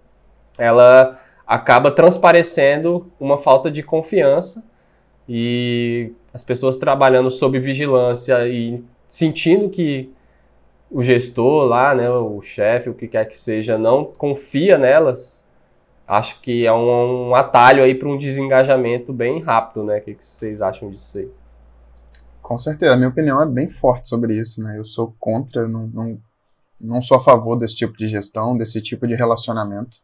ela 0.58 1.20
acaba 1.46 1.90
transparecendo 1.90 3.06
uma 3.20 3.38
falta 3.38 3.70
de 3.70 3.82
confiança 3.82 4.68
e 5.28 6.12
as 6.32 6.44
pessoas 6.44 6.76
trabalhando 6.76 7.30
sob 7.30 7.58
vigilância 7.58 8.46
e 8.48 8.82
sentindo 9.08 9.68
que 9.68 10.12
o 10.90 11.02
gestor 11.02 11.64
lá, 11.66 11.94
né, 11.94 12.10
o 12.10 12.40
chefe, 12.40 12.90
o 12.90 12.94
que 12.94 13.06
quer 13.06 13.24
que 13.26 13.38
seja, 13.38 13.78
não 13.78 14.04
confia 14.04 14.76
nelas, 14.76 15.46
acho 16.06 16.40
que 16.40 16.66
é 16.66 16.72
um, 16.72 17.28
um 17.28 17.34
atalho 17.34 17.82
aí 17.82 17.94
para 17.94 18.08
um 18.08 18.18
desengajamento 18.18 19.12
bem 19.12 19.40
rápido, 19.40 19.84
né? 19.84 19.98
O 19.98 20.02
que, 20.02 20.14
que 20.14 20.24
vocês 20.24 20.60
acham 20.60 20.90
disso 20.90 21.18
aí? 21.18 21.30
Com 22.42 22.58
certeza, 22.58 22.94
a 22.94 22.96
minha 22.96 23.08
opinião 23.08 23.40
é 23.40 23.46
bem 23.46 23.68
forte 23.68 24.08
sobre 24.08 24.36
isso, 24.36 24.60
né? 24.64 24.76
Eu 24.76 24.84
sou 24.84 25.14
contra, 25.20 25.68
não, 25.68 25.86
não, 25.86 26.18
não 26.80 27.00
sou 27.00 27.18
a 27.18 27.22
favor 27.22 27.56
desse 27.56 27.76
tipo 27.76 27.96
de 27.96 28.08
gestão, 28.08 28.58
desse 28.58 28.82
tipo 28.82 29.06
de 29.06 29.14
relacionamento. 29.14 29.98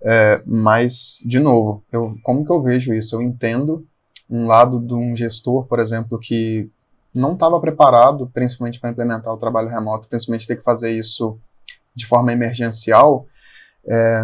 É, 0.00 0.42
mas, 0.46 1.18
de 1.26 1.38
novo, 1.38 1.84
eu, 1.92 2.16
como 2.22 2.46
que 2.46 2.50
eu 2.50 2.62
vejo 2.62 2.94
isso? 2.94 3.14
Eu 3.14 3.20
entendo 3.20 3.86
um 4.32 4.46
lado 4.46 4.80
de 4.80 4.94
um 4.94 5.14
gestor, 5.14 5.66
por 5.66 5.78
exemplo, 5.78 6.18
que 6.18 6.70
não 7.14 7.34
estava 7.34 7.60
preparado, 7.60 8.30
principalmente 8.32 8.80
para 8.80 8.90
implementar 8.90 9.30
o 9.30 9.36
trabalho 9.36 9.68
remoto, 9.68 10.08
principalmente 10.08 10.46
ter 10.46 10.56
que 10.56 10.62
fazer 10.62 10.90
isso 10.98 11.38
de 11.94 12.06
forma 12.06 12.32
emergencial, 12.32 13.26
é, 13.86 14.22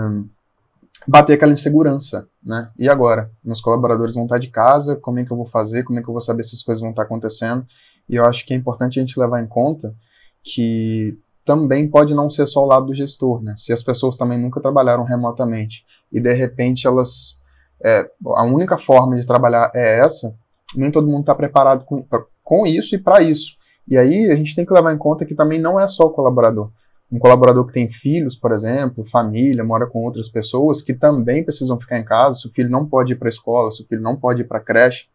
bater 1.07 1.35
aquela 1.35 1.53
insegurança, 1.53 2.27
né? 2.43 2.71
E 2.79 2.88
agora? 2.88 3.31
Meus 3.45 3.61
colaboradores 3.61 4.15
vão 4.15 4.25
estar 4.25 4.38
de 4.38 4.49
casa, 4.49 4.97
como 4.97 5.19
é 5.19 5.25
que 5.27 5.31
eu 5.31 5.37
vou 5.37 5.45
fazer? 5.45 5.85
Como 5.85 5.99
é 5.99 6.03
que 6.03 6.09
eu 6.09 6.15
vou 6.15 6.23
saber 6.23 6.43
se 6.43 6.57
as 6.57 6.62
coisas 6.62 6.81
vão 6.81 6.91
estar 6.91 7.03
acontecendo? 7.03 7.67
E 8.09 8.17
eu 8.17 8.25
acho 8.25 8.47
que 8.47 8.55
é 8.55 8.57
importante 8.57 8.99
a 8.99 9.03
gente 9.03 9.21
levar 9.21 9.43
em 9.43 9.47
conta 9.47 9.95
que 10.43 11.19
também 11.45 11.87
pode 11.87 12.15
não 12.15 12.31
ser 12.31 12.47
só 12.47 12.65
o 12.65 12.67
lado 12.67 12.87
do 12.87 12.95
gestor, 12.95 13.43
né? 13.43 13.55
Se 13.59 13.75
as 13.75 13.83
pessoas 13.83 14.17
também 14.17 14.38
nunca 14.38 14.59
trabalharam 14.59 15.05
remotamente 15.05 15.85
e 16.11 16.19
de 16.19 16.33
repente 16.33 16.87
elas 16.87 17.38
é, 17.85 18.08
a 18.26 18.44
única 18.44 18.78
forma 18.78 19.16
de 19.16 19.26
trabalhar 19.26 19.70
é 19.75 20.00
essa, 20.00 20.35
nem 20.75 20.90
todo 20.90 21.06
mundo 21.06 21.20
está 21.20 21.35
preparado 21.35 21.85
com, 21.85 22.04
com 22.42 22.66
isso 22.66 22.94
e 22.94 22.99
para 22.99 23.23
isso. 23.23 23.56
E 23.87 23.97
aí 23.97 24.30
a 24.30 24.35
gente 24.35 24.54
tem 24.54 24.66
que 24.66 24.73
levar 24.73 24.92
em 24.92 24.99
conta 24.99 25.25
que 25.25 25.35
também 25.35 25.58
não 25.58 25.80
é 25.80 25.87
só 25.87 26.04
o 26.04 26.11
colaborador 26.11 26.70
um 27.11 27.18
colaborador 27.18 27.66
que 27.66 27.73
tem 27.73 27.88
filhos, 27.88 28.37
por 28.37 28.52
exemplo, 28.52 29.04
família, 29.04 29.64
mora 29.64 29.87
com 29.87 30.00
outras 30.00 30.28
pessoas 30.28 30.82
que 30.82 30.92
também 30.92 31.42
precisam 31.42 31.80
ficar 31.80 31.99
em 31.99 32.04
casa, 32.04 32.40
se 32.40 32.47
o 32.47 32.52
filho 32.52 32.68
não 32.68 32.87
pode 32.87 33.14
ir 33.14 33.16
para 33.16 33.28
a 33.28 33.30
escola, 33.30 33.70
se 33.70 33.82
o 33.82 33.87
filho 33.87 34.02
não 34.02 34.16
pode 34.16 34.42
ir 34.42 34.44
para 34.44 34.58
a 34.58 34.62
creche 34.62 35.06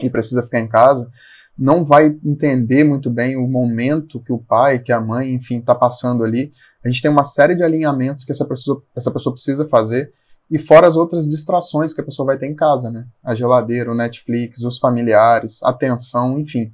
e 0.00 0.08
precisa 0.08 0.42
ficar 0.42 0.60
em 0.60 0.68
casa, 0.68 1.10
não 1.56 1.84
vai 1.84 2.16
entender 2.24 2.82
muito 2.84 3.10
bem 3.10 3.36
o 3.36 3.46
momento 3.46 4.20
que 4.20 4.32
o 4.32 4.38
pai, 4.38 4.78
que 4.78 4.92
a 4.92 5.00
mãe, 5.00 5.34
enfim, 5.34 5.58
está 5.58 5.74
passando 5.74 6.24
ali. 6.24 6.52
A 6.82 6.88
gente 6.88 7.02
tem 7.02 7.10
uma 7.10 7.24
série 7.24 7.54
de 7.54 7.62
alinhamentos 7.62 8.24
que 8.24 8.32
essa 8.32 8.46
pessoa, 8.46 8.82
essa 8.96 9.10
pessoa 9.10 9.34
precisa 9.34 9.66
fazer 9.66 10.12
e 10.50 10.58
fora 10.58 10.86
as 10.86 10.96
outras 10.96 11.28
distrações 11.28 11.92
que 11.92 12.00
a 12.00 12.04
pessoa 12.04 12.26
vai 12.26 12.38
ter 12.38 12.46
em 12.46 12.54
casa, 12.54 12.90
né? 12.90 13.06
A 13.22 13.34
geladeira, 13.34 13.90
o 13.90 13.94
Netflix, 13.94 14.62
os 14.62 14.78
familiares, 14.78 15.62
atenção, 15.62 16.38
enfim. 16.38 16.72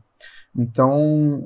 Então, 0.56 1.44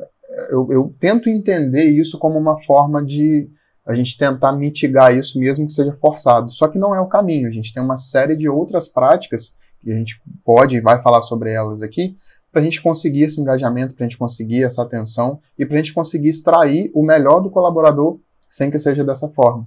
eu, 0.51 0.69
eu 0.71 0.95
tento 1.01 1.31
entender 1.31 1.85
isso 1.85 2.19
como 2.19 2.39
uma 2.39 2.63
forma 2.65 3.05
de 3.05 3.49
a 3.87 3.95
gente 3.95 4.19
tentar 4.19 4.53
mitigar 4.53 5.17
isso 5.17 5.39
mesmo 5.39 5.67
que 5.67 5.73
seja 5.73 5.95
forçado. 5.95 6.51
Só 6.51 6.69
que 6.69 6.79
não 6.79 6.95
é 6.95 7.01
o 7.01 7.09
caminho. 7.09 7.49
A 7.49 7.51
gente 7.51 7.73
tem 7.73 7.83
uma 7.83 7.97
série 7.97 8.37
de 8.37 8.47
outras 8.47 8.87
práticas 8.87 9.55
e 9.83 9.91
a 9.91 9.95
gente 9.95 10.21
pode 10.45 10.77
e 10.77 10.81
vai 10.81 11.01
falar 11.01 11.23
sobre 11.23 11.53
elas 11.53 11.81
aqui 11.81 12.17
para 12.51 12.61
a 12.61 12.65
gente 12.65 12.83
conseguir 12.83 13.23
esse 13.23 13.41
engajamento, 13.41 13.95
para 13.95 14.05
a 14.05 14.09
gente 14.09 14.19
conseguir 14.19 14.65
essa 14.65 14.83
atenção 14.83 15.41
e 15.59 15.65
para 15.65 15.77
a 15.77 15.79
gente 15.79 15.93
conseguir 15.93 16.29
extrair 16.29 16.91
o 16.95 17.03
melhor 17.03 17.41
do 17.41 17.51
colaborador 17.51 18.19
sem 18.49 18.71
que 18.71 18.79
seja 18.79 19.05
dessa 19.05 19.29
forma. 19.29 19.67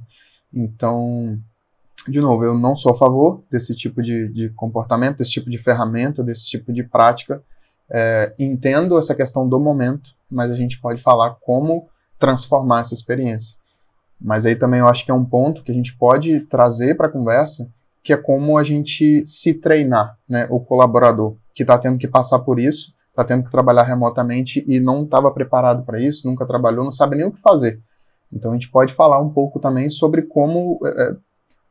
Então, 0.54 1.40
de 2.08 2.20
novo, 2.20 2.44
eu 2.44 2.58
não 2.58 2.76
sou 2.76 2.94
a 2.94 2.98
favor 2.98 3.44
desse 3.52 3.76
tipo 3.76 4.02
de, 4.02 4.28
de 4.30 4.50
comportamento, 4.50 5.18
desse 5.18 5.32
tipo 5.32 5.50
de 5.50 5.58
ferramenta, 5.58 6.24
desse 6.24 6.46
tipo 6.48 6.74
de 6.74 6.84
prática. 6.84 7.44
É, 7.90 8.34
entendo 8.40 8.98
essa 8.98 9.14
questão 9.14 9.48
do 9.48 9.60
momento, 9.60 10.12
mas 10.30 10.50
a 10.50 10.56
gente 10.56 10.80
pode 10.80 11.02
falar 11.02 11.36
como 11.42 11.88
transformar 12.18 12.80
essa 12.80 12.94
experiência. 12.94 13.58
Mas 14.20 14.46
aí 14.46 14.56
também 14.56 14.80
eu 14.80 14.88
acho 14.88 15.04
que 15.04 15.12
é 15.12 15.14
um 15.14 15.26
ponto 15.26 15.64
que 15.64 15.72
a 15.72 15.76
gente 15.76 15.96
pode 15.98 16.42
trazer 16.42 16.96
para 16.96 17.08
a 17.08 17.12
conversa, 17.12 17.70
que 18.04 18.14
é 18.14 18.18
como 18.18 18.58
a 18.58 18.64
gente 18.64 19.24
se 19.26 19.54
treinar, 19.54 20.18
né? 20.28 20.48
O 20.50 20.60
colaborador 20.60 21.36
que 21.54 21.64
está 21.64 21.78
tendo 21.78 21.98
que 21.98 22.08
passar 22.08 22.40
por 22.40 22.60
isso, 22.60 22.94
está 23.10 23.24
tendo 23.24 23.44
que 23.44 23.52
trabalhar 23.52 23.84
remotamente 23.84 24.64
e 24.68 24.80
não 24.80 25.04
estava 25.04 25.30
preparado 25.32 25.84
para 25.84 26.00
isso, 26.00 26.28
nunca 26.28 26.46
trabalhou, 26.46 26.86
não 26.86 26.94
sabe 26.94 27.18
nem 27.18 27.26
o 27.26 27.32
que 27.32 27.42
fazer. 27.42 27.82
Então 28.32 28.52
a 28.52 28.54
gente 28.54 28.70
pode 28.72 28.94
falar 28.94 29.20
um 29.20 29.30
pouco 29.30 29.60
também 29.60 29.90
sobre 29.90 30.22
como 30.22 30.80
é, 30.86 31.16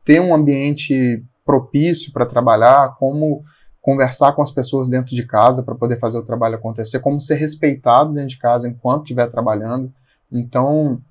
ter 0.03 0.19
um 0.19 0.33
ambiente 0.33 1.23
propício 1.45 2.11
para 2.11 2.25
trabalhar, 2.25 2.95
como 2.97 3.43
conversar 3.81 4.33
com 4.33 4.41
as 4.41 4.51
pessoas 4.51 4.89
dentro 4.89 5.15
de 5.15 5.25
casa 5.25 5.63
para 5.63 5.75
poder 5.75 5.99
fazer 5.99 6.17
o 6.17 6.23
trabalho 6.23 6.55
acontecer, 6.55 6.99
como 6.99 7.19
ser 7.19 7.35
respeitado 7.35 8.13
dentro 8.13 8.29
de 8.29 8.37
casa 8.37 8.67
enquanto 8.67 9.03
estiver 9.03 9.27
trabalhando. 9.27 9.91
Então, 10.31 11.01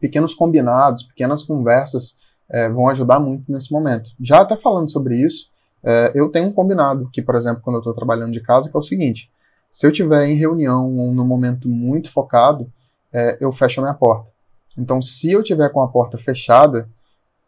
pequenos 0.00 0.34
combinados, 0.34 1.02
pequenas 1.02 1.42
conversas 1.42 2.16
é, 2.48 2.68
vão 2.68 2.88
ajudar 2.88 3.20
muito 3.20 3.50
nesse 3.52 3.70
momento. 3.72 4.10
Já 4.20 4.40
até 4.40 4.56
falando 4.56 4.90
sobre 4.90 5.16
isso, 5.16 5.50
é, 5.84 6.12
eu 6.14 6.28
tenho 6.30 6.48
um 6.48 6.52
combinado 6.52 7.08
que, 7.12 7.20
por 7.20 7.34
exemplo, 7.34 7.62
quando 7.62 7.76
eu 7.76 7.80
estou 7.80 7.94
trabalhando 7.94 8.32
de 8.32 8.40
casa, 8.40 8.70
que 8.70 8.76
é 8.76 8.80
o 8.80 8.82
seguinte: 8.82 9.30
se 9.70 9.86
eu 9.86 9.90
estiver 9.90 10.26
em 10.26 10.34
reunião 10.34 10.96
ou 10.96 11.12
num 11.12 11.26
momento 11.26 11.68
muito 11.68 12.10
focado, 12.10 12.70
é, 13.12 13.36
eu 13.40 13.52
fecho 13.52 13.80
a 13.80 13.84
minha 13.84 13.94
porta. 13.94 14.32
Então, 14.76 15.00
se 15.00 15.30
eu 15.30 15.42
tiver 15.42 15.70
com 15.70 15.82
a 15.82 15.88
porta 15.88 16.18
fechada, 16.18 16.88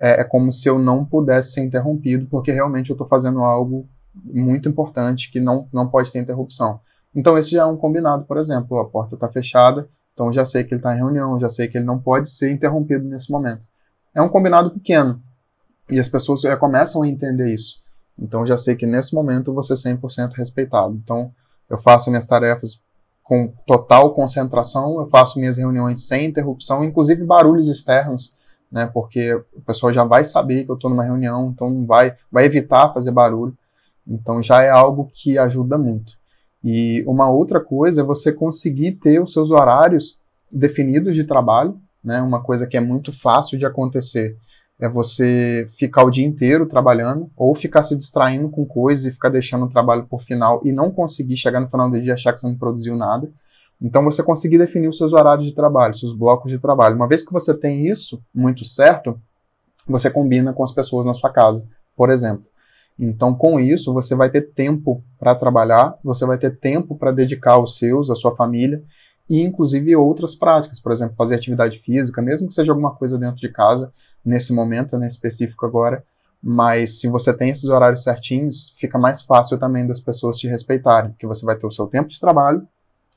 é, 0.01 0.21
é 0.21 0.25
como 0.25 0.53
se 0.53 0.69
eu 0.69 0.79
não 0.79 1.05
pudesse 1.05 1.53
ser 1.53 1.63
interrompido, 1.63 2.27
porque 2.27 2.53
realmente 2.53 2.91
eu 2.91 2.95
estou 2.95 3.07
fazendo 3.07 3.43
algo 3.43 3.89
muito 4.15 4.69
importante 4.69 5.31
que 5.31 5.41
não, 5.41 5.69
não 5.73 5.89
pode 5.89 6.13
ter 6.13 6.19
interrupção. 6.19 6.81
Então, 7.15 7.39
esse 7.39 7.51
já 7.51 7.63
é 7.63 7.67
um 7.67 7.77
combinado, 7.77 8.25
por 8.25 8.37
exemplo, 8.37 8.79
a 8.79 8.85
porta 8.85 9.15
está 9.15 9.29
fechada, 9.29 9.89
então 10.13 10.33
já 10.33 10.45
sei 10.45 10.65
que 10.65 10.75
ele 10.75 10.81
está 10.81 10.95
em 10.95 10.99
reunião, 10.99 11.39
já 11.39 11.49
sei 11.49 11.69
que 11.69 11.79
ele 11.79 11.85
não 11.85 11.99
pode 11.99 12.29
ser 12.29 12.51
interrompido 12.53 13.05
nesse 13.05 13.31
momento. 13.31 13.63
É 14.15 14.21
um 14.21 14.29
combinado 14.29 14.71
pequeno, 14.71 15.23
e 15.91 15.99
as 15.99 16.09
pessoas 16.09 16.43
já 16.43 16.57
começam 16.57 17.03
a 17.03 17.09
entender 17.09 17.53
isso. 17.55 17.81
Então, 18.19 18.47
já 18.47 18.57
sei 18.57 18.75
que 18.77 18.87
nesse 18.87 19.15
momento 19.15 19.55
você 19.55 19.73
é 19.73 19.77
100% 19.77 20.33
respeitado. 20.35 20.95
Então, 21.03 21.33
eu 21.71 21.79
faço 21.79 22.11
minhas 22.11 22.27
tarefas 22.27 22.81
com 23.23 23.53
total 23.67 24.15
concentração, 24.15 24.99
eu 25.01 25.07
faço 25.07 25.39
minhas 25.39 25.57
reuniões 25.57 26.07
sem 26.07 26.27
interrupção, 26.27 26.83
inclusive 26.83 27.23
barulhos 27.25 27.69
externos, 27.69 28.33
né, 28.71 28.91
porque 28.93 29.35
o 29.35 29.61
pessoal 29.67 29.93
já 29.93 30.05
vai 30.05 30.25
saber 30.25 30.65
que 30.65 30.71
eu 30.71 30.75
estou 30.75 30.91
numa 30.91 31.05
reunião, 31.05 31.49
então 31.49 31.87
vai, 31.87 32.15
vai 32.31 32.45
evitar 32.45 32.93
fazer 32.93 33.11
barulho. 33.11 33.57
Então 34.07 34.43
já 34.43 34.63
é 34.63 34.71
algo 34.71 35.11
que 35.13 35.39
ajuda 35.39 35.77
muito. 35.77 36.13
E 36.63 37.05
uma 37.07 37.31
outra 37.31 37.61
coisa 37.61 38.01
é 38.01 38.05
você 38.05 38.33
conseguir 38.33 38.93
ter 38.93 39.21
os 39.21 39.33
seus 39.33 39.51
horários 39.51 40.19
definidos 40.51 41.15
de 41.15 41.25
trabalho, 41.25 41.79
né? 42.03 42.21
Uma 42.21 42.43
coisa 42.43 42.67
que 42.67 42.77
é 42.77 42.81
muito 42.81 43.13
fácil 43.13 43.59
de 43.59 43.67
acontecer 43.67 44.37
é 44.81 44.89
você 44.89 45.67
ficar 45.77 46.05
o 46.05 46.11
dia 46.11 46.25
inteiro 46.25 46.67
trabalhando 46.67 47.29
ou 47.37 47.55
ficar 47.55 47.83
se 47.83 47.97
distraindo 47.97 48.49
com 48.49 48.65
coisas 48.65 49.07
e 49.07 49.11
ficar 49.11 49.29
deixando 49.29 49.65
o 49.65 49.71
trabalho 49.71 50.07
por 50.07 50.23
final 50.23 50.61
e 50.65 50.73
não 50.73 50.91
conseguir 50.91 51.37
chegar 51.37 51.61
no 51.61 51.69
final 51.69 51.91
do 51.91 52.01
dia 52.01 52.11
e 52.11 52.13
achar 52.13 52.33
que 52.33 52.41
você 52.41 52.47
não 52.47 52.57
produziu 52.57 52.97
nada. 52.97 53.29
Então 53.81 54.05
você 54.05 54.23
conseguir 54.23 54.59
definir 54.59 54.89
os 54.89 54.99
seus 54.99 55.13
horários 55.13 55.47
de 55.47 55.55
trabalho, 55.55 55.95
seus 55.95 56.13
blocos 56.13 56.51
de 56.51 56.59
trabalho. 56.59 56.97
Uma 56.97 57.07
vez 57.07 57.23
que 57.23 57.33
você 57.33 57.57
tem 57.57 57.89
isso 57.89 58.21
muito 58.35 58.65
certo, 58.65 59.21
você 59.87 60.11
combina 60.11 60.53
com 60.53 60.65
as 60.65 60.73
pessoas 60.73 61.07
na 61.07 61.15
sua 61.15 61.31
casa, 61.31 61.65
por 61.97 62.11
exemplo. 62.11 62.45
Então, 62.99 63.33
com 63.33 63.61
isso, 63.61 63.95
você 63.95 64.15
vai 64.17 64.29
ter 64.29 64.53
tempo 64.53 65.03
para 65.19 65.35
trabalhar, 65.35 65.97
você 66.03 66.27
vai 66.27 66.37
ter 66.37 66.59
tempo 66.59 66.97
para 66.97 67.13
dedicar 67.13 67.53
aos 67.53 67.77
seus, 67.79 68.11
à 68.11 68.17
sua 68.17 68.35
família, 68.35 68.83
e 69.31 69.41
inclusive 69.41 69.95
outras 69.95 70.35
práticas, 70.35 70.81
por 70.81 70.91
exemplo, 70.91 71.15
fazer 71.15 71.37
atividade 71.37 71.79
física, 71.79 72.21
mesmo 72.21 72.49
que 72.49 72.55
seja 72.55 72.73
alguma 72.73 72.95
coisa 72.95 73.17
dentro 73.17 73.37
de 73.37 73.49
casa, 73.51 73.93
nesse 74.25 74.53
momento, 74.53 74.99
né, 74.99 75.07
específico 75.07 75.65
agora, 75.65 76.03
mas 76.43 77.01
se 77.01 77.09
você 77.09 77.33
tem 77.33 77.51
esses 77.51 77.67
horários 77.67 78.03
certinhos, 78.03 78.75
fica 78.77 78.99
mais 78.99 79.23
fácil 79.23 79.59
também 79.59 79.87
das 79.87 80.01
pessoas 80.01 80.37
te 80.37 80.49
respeitarem, 80.49 81.11
porque 81.11 81.27
você 81.27 81.45
vai 81.45 81.57
ter 81.57 81.67
o 81.67 81.71
seu 81.71 81.87
tempo 81.87 82.09
de 82.09 82.19
trabalho, 82.19 82.67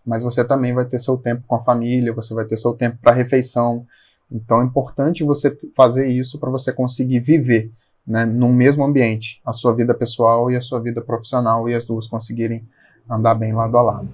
mas 0.06 0.24
você 0.24 0.44
também 0.44 0.74
vai 0.74 0.86
ter 0.86 1.00
seu 1.00 1.18
tempo 1.18 1.44
com 1.48 1.56
a 1.56 1.64
família, 1.64 2.14
você 2.14 2.34
vai 2.34 2.46
ter 2.46 2.58
seu 2.58 2.74
tempo 2.74 2.98
para 3.02 3.16
refeição. 3.16 3.86
Então 4.32 4.62
é 4.62 4.66
importante 4.66 5.24
você 5.24 5.58
fazer 5.76 6.10
isso 6.10 6.40
para 6.40 6.50
você 6.50 6.72
conseguir 6.72 7.20
viver 7.20 7.72
né, 8.06 8.26
no 8.26 8.50
mesmo 8.50 8.84
ambiente, 8.84 9.40
a 9.46 9.52
sua 9.52 9.74
vida 9.74 9.94
pessoal 9.94 10.50
e 10.50 10.56
a 10.56 10.62
sua 10.62 10.80
vida 10.80 11.02
profissional, 11.02 11.70
e 11.70 11.76
as 11.76 11.86
duas 11.86 12.08
conseguirem 12.08 12.64
andar 13.10 13.36
bem 13.36 13.54
lado 13.54 13.78
a 13.78 13.82
lado. 13.82 14.10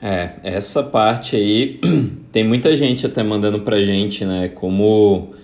É, 0.00 0.34
essa 0.42 0.82
parte 0.82 1.36
aí 1.36 1.80
tem 2.30 2.46
muita 2.46 2.74
gente 2.76 3.06
até 3.06 3.22
mandando 3.22 3.60
pra 3.62 3.82
gente, 3.82 4.24
né? 4.24 4.48
Como 4.48 5.34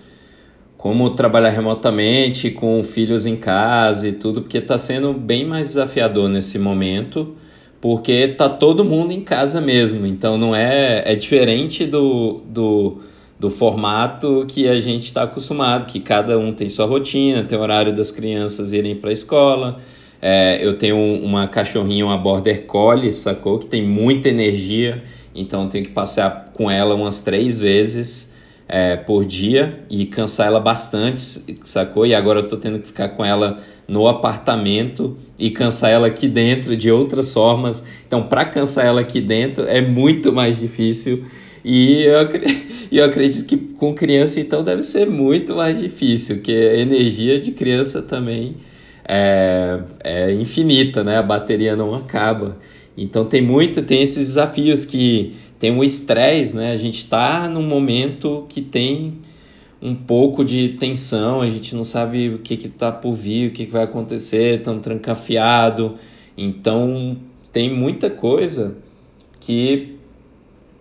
como 0.76 1.10
trabalhar 1.10 1.50
remotamente 1.50 2.50
com 2.50 2.82
filhos 2.82 3.24
em 3.24 3.36
casa 3.36 4.08
e 4.08 4.12
tudo, 4.12 4.42
porque 4.42 4.58
está 4.58 4.76
sendo 4.76 5.12
bem 5.14 5.46
mais 5.46 5.68
desafiador 5.68 6.28
nesse 6.28 6.58
momento, 6.58 7.36
porque 7.82 8.28
tá 8.28 8.48
todo 8.48 8.84
mundo 8.84 9.12
em 9.12 9.20
casa 9.20 9.60
mesmo. 9.60 10.06
Então 10.06 10.38
não 10.38 10.54
é 10.54 11.02
é 11.04 11.16
diferente 11.16 11.84
do, 11.84 12.40
do, 12.46 13.00
do 13.40 13.50
formato 13.50 14.46
que 14.46 14.68
a 14.68 14.78
gente 14.78 15.06
está 15.06 15.24
acostumado, 15.24 15.86
que 15.86 15.98
cada 15.98 16.38
um 16.38 16.52
tem 16.52 16.68
sua 16.68 16.86
rotina, 16.86 17.42
tem 17.42 17.58
o 17.58 17.60
horário 17.60 17.92
das 17.92 18.12
crianças 18.12 18.72
irem 18.72 18.94
para 18.94 19.10
a 19.10 19.12
escola, 19.12 19.80
é, 20.22 20.64
eu 20.64 20.78
tenho 20.78 20.96
uma 20.96 21.48
cachorrinha, 21.48 22.06
uma 22.06 22.16
border 22.16 22.66
collie, 22.66 23.12
sacou? 23.12 23.58
Que 23.58 23.66
tem 23.66 23.82
muita 23.84 24.28
energia, 24.28 25.02
então 25.34 25.64
eu 25.64 25.68
tenho 25.68 25.84
que 25.84 25.90
passear 25.90 26.52
com 26.54 26.70
ela 26.70 26.94
umas 26.94 27.24
três 27.24 27.58
vezes 27.58 28.36
é, 28.68 28.94
por 28.94 29.24
dia 29.24 29.80
e 29.90 30.06
cansar 30.06 30.46
ela 30.46 30.60
bastante, 30.60 31.20
sacou? 31.64 32.06
E 32.06 32.14
agora 32.14 32.38
eu 32.38 32.46
tô 32.46 32.56
tendo 32.56 32.78
que 32.78 32.86
ficar 32.86 33.08
com 33.08 33.24
ela 33.24 33.58
no 33.88 34.06
apartamento 34.06 35.16
e 35.38 35.50
cansar 35.50 35.90
ela 35.90 36.06
aqui 36.06 36.28
dentro 36.28 36.76
de 36.76 36.90
outras 36.90 37.32
formas. 37.32 37.86
Então, 38.06 38.22
para 38.22 38.44
cansar 38.44 38.86
ela 38.86 39.00
aqui 39.00 39.20
dentro 39.20 39.64
é 39.64 39.80
muito 39.80 40.32
mais 40.32 40.58
difícil. 40.58 41.24
E 41.64 42.02
eu, 42.02 42.28
eu 42.90 43.04
acredito 43.04 43.46
que 43.46 43.56
com 43.56 43.94
criança, 43.94 44.40
então, 44.40 44.62
deve 44.62 44.82
ser 44.82 45.06
muito 45.06 45.56
mais 45.56 45.78
difícil, 45.78 46.36
porque 46.36 46.52
a 46.52 46.76
energia 46.76 47.40
de 47.40 47.52
criança 47.52 48.02
também 48.02 48.56
é, 49.04 49.80
é 50.02 50.32
infinita, 50.32 51.02
né? 51.02 51.18
A 51.18 51.22
bateria 51.22 51.76
não 51.76 51.94
acaba. 51.94 52.58
Então 52.96 53.24
tem 53.24 53.42
muito, 53.42 53.82
tem 53.82 54.02
esses 54.02 54.26
desafios 54.28 54.84
que 54.84 55.34
tem 55.58 55.76
o 55.76 55.82
estresse, 55.82 56.56
né? 56.56 56.72
A 56.72 56.76
gente 56.76 56.98
está 56.98 57.48
num 57.48 57.62
momento 57.62 58.44
que 58.48 58.60
tem 58.60 59.14
um 59.82 59.96
pouco 59.96 60.44
de 60.44 60.70
tensão, 60.78 61.40
a 61.40 61.48
gente 61.48 61.74
não 61.74 61.82
sabe 61.82 62.28
o 62.28 62.38
que 62.38 62.56
que 62.56 62.68
tá 62.68 62.92
por 62.92 63.14
vir, 63.14 63.48
o 63.48 63.50
que, 63.50 63.66
que 63.66 63.72
vai 63.72 63.82
acontecer, 63.82 64.62
tão 64.62 64.78
trancafiado. 64.78 65.96
Então 66.38 67.16
tem 67.52 67.68
muita 67.68 68.08
coisa 68.08 68.78
que 69.40 69.96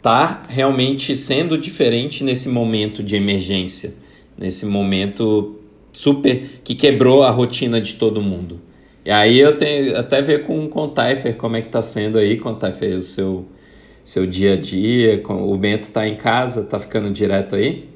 tá 0.03 0.43
realmente 0.47 1.15
sendo 1.15 1.57
diferente 1.57 2.23
nesse 2.23 2.47
momento 2.47 3.01
de 3.01 3.15
emergência, 3.15 3.95
nesse 4.37 4.67
momento 4.67 5.59
super 5.91 6.61
que 6.63 6.75
quebrou 6.75 7.23
a 7.23 7.31
rotina 7.31 7.81
de 7.81 7.95
todo 7.95 8.21
mundo. 8.21 8.61
E 9.03 9.09
aí 9.09 9.39
eu 9.39 9.57
tenho 9.57 9.97
até 9.97 10.21
ver 10.21 10.43
com, 10.43 10.65
o 10.65 10.87
Taifer 10.87 11.35
como 11.35 11.55
é 11.55 11.61
que 11.61 11.69
tá 11.69 11.81
sendo 11.81 12.19
aí, 12.19 12.37
com 12.37 12.51
o 12.51 13.01
seu, 13.01 13.47
seu 14.03 14.27
dia 14.27 14.53
a 14.53 14.57
dia, 14.57 15.23
o 15.27 15.57
Bento 15.57 15.89
tá 15.89 16.07
em 16.07 16.15
casa, 16.15 16.63
tá 16.63 16.77
ficando 16.77 17.09
direto 17.09 17.55
aí? 17.55 17.90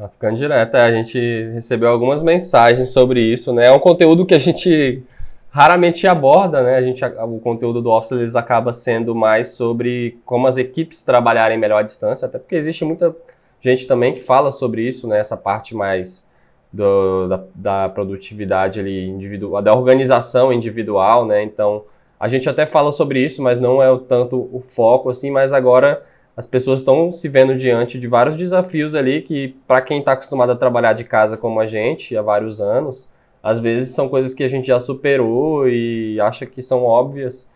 Tá 0.00 0.08
ficando 0.08 0.38
direto, 0.38 0.78
é, 0.78 0.80
a 0.80 0.90
gente 0.90 1.20
recebeu 1.52 1.90
algumas 1.90 2.22
mensagens 2.22 2.90
sobre 2.90 3.20
isso, 3.20 3.52
né? 3.52 3.66
É 3.66 3.70
um 3.70 3.78
conteúdo 3.78 4.24
que 4.24 4.34
a 4.34 4.38
gente 4.38 5.02
raramente 5.50 6.06
aborda, 6.06 6.62
né? 6.62 6.76
A 6.76 6.80
gente, 6.80 7.04
o 7.04 7.38
conteúdo 7.38 7.82
do 7.82 7.90
Office 7.90 8.12
eles 8.12 8.34
acaba 8.34 8.72
sendo 8.72 9.14
mais 9.14 9.48
sobre 9.48 10.18
como 10.24 10.46
as 10.46 10.56
equipes 10.56 11.02
trabalharem 11.02 11.58
melhor 11.58 11.80
à 11.80 11.82
distância, 11.82 12.24
até 12.24 12.38
porque 12.38 12.54
existe 12.54 12.82
muita 12.82 13.14
gente 13.60 13.86
também 13.86 14.14
que 14.14 14.22
fala 14.22 14.50
sobre 14.50 14.88
isso, 14.88 15.06
né? 15.06 15.18
Essa 15.18 15.36
parte 15.36 15.74
mais 15.74 16.30
do, 16.72 17.28
da, 17.28 17.40
da, 17.54 17.88
produtividade 17.90 18.80
ali 18.80 19.06
individual, 19.06 19.60
da 19.60 19.74
organização 19.74 20.50
individual, 20.50 21.26
né? 21.26 21.42
Então, 21.42 21.84
a 22.18 22.26
gente 22.26 22.48
até 22.48 22.64
fala 22.64 22.90
sobre 22.90 23.22
isso, 23.22 23.42
mas 23.42 23.60
não 23.60 23.82
é 23.82 23.90
o, 23.90 23.98
tanto 23.98 24.48
o 24.50 24.62
foco 24.66 25.10
assim, 25.10 25.30
mas 25.30 25.52
agora 25.52 26.02
as 26.36 26.46
pessoas 26.46 26.80
estão 26.80 27.12
se 27.12 27.28
vendo 27.28 27.54
diante 27.54 27.98
de 27.98 28.06
vários 28.06 28.36
desafios 28.36 28.94
ali 28.94 29.22
que 29.22 29.56
para 29.66 29.80
quem 29.80 29.98
está 29.98 30.12
acostumado 30.12 30.52
a 30.52 30.56
trabalhar 30.56 30.92
de 30.92 31.04
casa 31.04 31.36
como 31.36 31.60
a 31.60 31.66
gente 31.66 32.16
há 32.16 32.22
vários 32.22 32.60
anos, 32.60 33.12
às 33.42 33.58
vezes 33.58 33.94
são 33.94 34.08
coisas 34.08 34.34
que 34.34 34.44
a 34.44 34.48
gente 34.48 34.66
já 34.66 34.78
superou 34.78 35.68
e 35.68 36.20
acha 36.20 36.46
que 36.46 36.62
são 36.62 36.84
óbvias, 36.84 37.52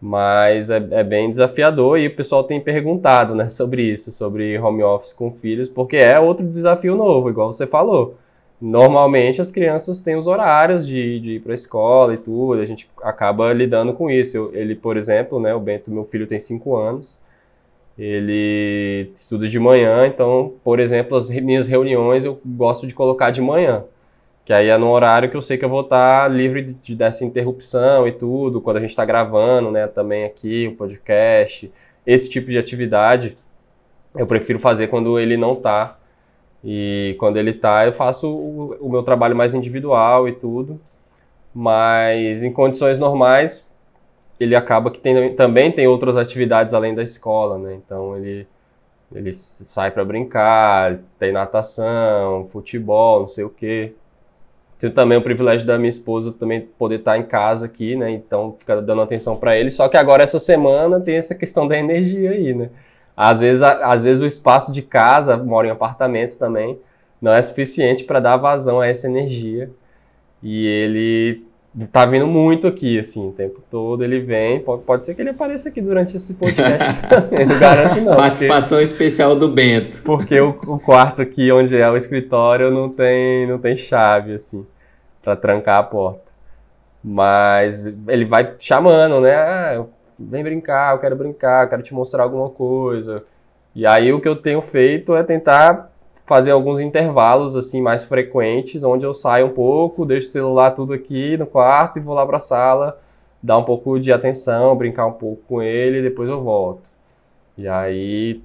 mas 0.00 0.70
é, 0.70 0.76
é, 0.90 1.04
bem 1.04 1.28
desafiador 1.30 1.98
e 1.98 2.06
o 2.06 2.16
pessoal 2.16 2.42
tem 2.44 2.60
perguntado 2.60 3.34
né, 3.34 3.48
sobre 3.50 3.82
isso, 3.82 4.10
sobre 4.10 4.58
home 4.58 4.82
office 4.82 5.12
com 5.12 5.30
filhos, 5.30 5.68
porque 5.68 5.96
é 5.96 6.18
outro 6.18 6.46
desafio 6.46 6.96
novo, 6.96 7.30
igual 7.30 7.52
você 7.52 7.66
falou. 7.66 8.16
Normalmente 8.60 9.40
as 9.40 9.50
crianças 9.50 10.00
têm 10.00 10.16
os 10.16 10.26
horários 10.26 10.86
de, 10.86 11.18
de 11.20 11.30
ir 11.36 11.40
para 11.40 11.52
a 11.52 11.54
escola 11.54 12.12
e 12.12 12.18
tudo, 12.18 12.60
a 12.60 12.66
gente 12.66 12.90
acaba 13.02 13.52
lidando 13.54 13.94
com 13.94 14.10
isso. 14.10 14.36
Eu, 14.36 14.54
ele, 14.54 14.74
por 14.74 14.96
exemplo, 14.98 15.40
né, 15.40 15.54
o 15.54 15.60
Bento, 15.60 15.90
meu 15.90 16.04
filho, 16.04 16.26
tem 16.26 16.38
5 16.38 16.76
anos, 16.76 17.18
ele 17.98 19.10
estuda 19.14 19.48
de 19.48 19.58
manhã, 19.58 20.06
então, 20.06 20.54
por 20.64 20.80
exemplo, 20.80 21.16
as 21.16 21.28
minhas 21.28 21.66
reuniões 21.66 22.24
eu 22.24 22.40
gosto 22.44 22.86
de 22.86 22.94
colocar 22.94 23.30
de 23.30 23.40
manhã. 23.40 23.84
Que 24.44 24.52
aí 24.52 24.68
é 24.68 24.78
no 24.78 24.88
horário 24.90 25.30
que 25.30 25.36
eu 25.36 25.42
sei 25.42 25.58
que 25.58 25.64
eu 25.64 25.68
vou 25.68 25.82
estar 25.82 26.28
livre 26.28 26.62
de, 26.82 26.94
dessa 26.94 27.24
interrupção 27.24 28.08
e 28.08 28.12
tudo, 28.12 28.60
quando 28.60 28.78
a 28.78 28.80
gente 28.80 28.90
está 28.90 29.04
gravando, 29.04 29.70
né, 29.70 29.86
também 29.86 30.24
aqui, 30.24 30.68
o 30.68 30.76
podcast, 30.76 31.70
esse 32.06 32.28
tipo 32.28 32.50
de 32.50 32.58
atividade, 32.58 33.36
eu 34.16 34.26
prefiro 34.26 34.58
fazer 34.58 34.88
quando 34.88 35.18
ele 35.18 35.36
não 35.36 35.52
está. 35.52 35.98
E 36.64 37.16
quando 37.18 37.36
ele 37.38 37.50
está, 37.50 37.86
eu 37.86 37.92
faço 37.92 38.28
o, 38.28 38.76
o 38.80 38.90
meu 38.90 39.02
trabalho 39.02 39.36
mais 39.36 39.54
individual 39.54 40.28
e 40.28 40.32
tudo. 40.32 40.80
Mas 41.54 42.42
em 42.42 42.52
condições 42.52 42.98
normais, 42.98 43.78
ele 44.40 44.56
acaba 44.56 44.90
que 44.90 44.98
tem, 44.98 45.34
também 45.34 45.70
tem 45.70 45.86
outras 45.86 46.16
atividades 46.16 46.72
além 46.72 46.94
da 46.94 47.02
escola, 47.02 47.58
né? 47.58 47.74
Então 47.74 48.16
ele 48.16 48.48
ele 49.14 49.32
sai 49.32 49.90
para 49.90 50.04
brincar, 50.04 51.00
tem 51.18 51.32
natação, 51.32 52.46
futebol, 52.46 53.20
não 53.20 53.28
sei 53.28 53.44
o 53.44 53.50
quê. 53.50 53.92
Tenho 54.78 54.92
também 54.92 55.18
o 55.18 55.22
privilégio 55.22 55.66
da 55.66 55.76
minha 55.76 55.88
esposa 55.88 56.32
também 56.32 56.60
poder 56.78 57.00
estar 57.00 57.18
em 57.18 57.24
casa 57.24 57.66
aqui, 57.66 57.96
né? 57.96 58.10
Então 58.12 58.54
fica 58.58 58.80
dando 58.80 59.02
atenção 59.02 59.36
para 59.36 59.58
ele. 59.58 59.68
Só 59.70 59.88
que 59.88 59.96
agora 59.96 60.22
essa 60.22 60.38
semana 60.38 61.00
tem 61.00 61.16
essa 61.16 61.34
questão 61.34 61.66
da 61.66 61.76
energia 61.76 62.30
aí, 62.30 62.54
né? 62.54 62.70
Às 63.16 63.40
vezes, 63.40 63.62
às 63.62 64.04
vezes 64.04 64.22
o 64.22 64.26
espaço 64.26 64.72
de 64.72 64.80
casa, 64.80 65.36
moro 65.36 65.66
em 65.66 65.70
apartamento 65.70 66.38
também, 66.38 66.78
não 67.20 67.32
é 67.32 67.42
suficiente 67.42 68.04
para 68.04 68.20
dar 68.20 68.36
vazão 68.36 68.80
a 68.80 68.86
essa 68.86 69.08
energia. 69.08 69.70
E 70.42 70.66
ele 70.66 71.44
tá 71.92 72.04
vindo 72.04 72.26
muito 72.26 72.66
aqui, 72.66 72.98
assim, 72.98 73.28
o 73.28 73.32
tempo 73.32 73.62
todo 73.70 74.02
ele 74.02 74.18
vem. 74.18 74.60
Pode, 74.60 74.82
pode 74.82 75.04
ser 75.04 75.14
que 75.14 75.22
ele 75.22 75.30
apareça 75.30 75.68
aqui 75.68 75.80
durante 75.80 76.16
esse 76.16 76.34
podcast 76.34 77.00
também, 77.08 77.46
não 77.46 77.58
garanto 77.58 78.00
não. 78.00 78.16
Participação 78.16 78.78
porque, 78.78 78.84
especial 78.84 79.36
do 79.36 79.48
Bento. 79.48 80.02
Porque 80.02 80.40
o, 80.40 80.50
o, 80.50 80.78
quarto 80.78 81.22
aqui, 81.22 81.50
onde 81.52 81.76
é 81.76 81.88
o 81.88 81.96
escritório, 81.96 82.70
não 82.70 82.88
tem, 82.88 83.46
não 83.46 83.58
tem 83.58 83.76
chave, 83.76 84.34
assim, 84.34 84.66
para 85.22 85.36
trancar 85.36 85.78
a 85.78 85.82
porta. 85.82 86.32
Mas 87.02 87.86
ele 88.08 88.24
vai 88.24 88.54
chamando, 88.58 89.20
né? 89.20 89.34
Ah, 89.34 89.84
vem 90.18 90.42
brincar, 90.42 90.94
eu 90.94 90.98
quero 90.98 91.16
brincar, 91.16 91.64
eu 91.64 91.68
quero 91.68 91.82
te 91.82 91.94
mostrar 91.94 92.24
alguma 92.24 92.50
coisa. 92.50 93.24
E 93.74 93.86
aí 93.86 94.12
o 94.12 94.20
que 94.20 94.28
eu 94.28 94.36
tenho 94.36 94.60
feito 94.60 95.14
é 95.14 95.22
tentar 95.22 95.90
fazer 96.24 96.52
alguns 96.52 96.80
intervalos 96.80 97.56
assim 97.56 97.82
mais 97.82 98.04
frequentes, 98.04 98.84
onde 98.84 99.04
eu 99.04 99.12
saio 99.12 99.46
um 99.46 99.50
pouco, 99.50 100.06
deixo 100.06 100.28
o 100.28 100.30
celular 100.30 100.70
tudo 100.72 100.92
aqui 100.92 101.36
no 101.36 101.46
quarto 101.46 101.98
e 101.98 102.02
vou 102.02 102.14
lá 102.14 102.24
para 102.26 102.36
a 102.36 102.40
sala, 102.40 103.00
dar 103.42 103.58
um 103.58 103.64
pouco 103.64 103.98
de 103.98 104.12
atenção, 104.12 104.76
brincar 104.76 105.06
um 105.06 105.12
pouco 105.12 105.42
com 105.48 105.62
ele 105.62 105.98
e 105.98 106.02
depois 106.02 106.28
eu 106.28 106.42
volto. 106.42 106.88
E 107.58 107.66
aí 107.68 108.40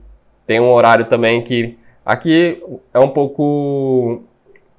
tem 0.47 0.59
um 0.59 0.71
horário 0.71 1.05
também 1.05 1.41
que 1.41 1.77
aqui 2.05 2.61
é 2.93 2.99
um 2.99 3.09
pouco 3.09 4.21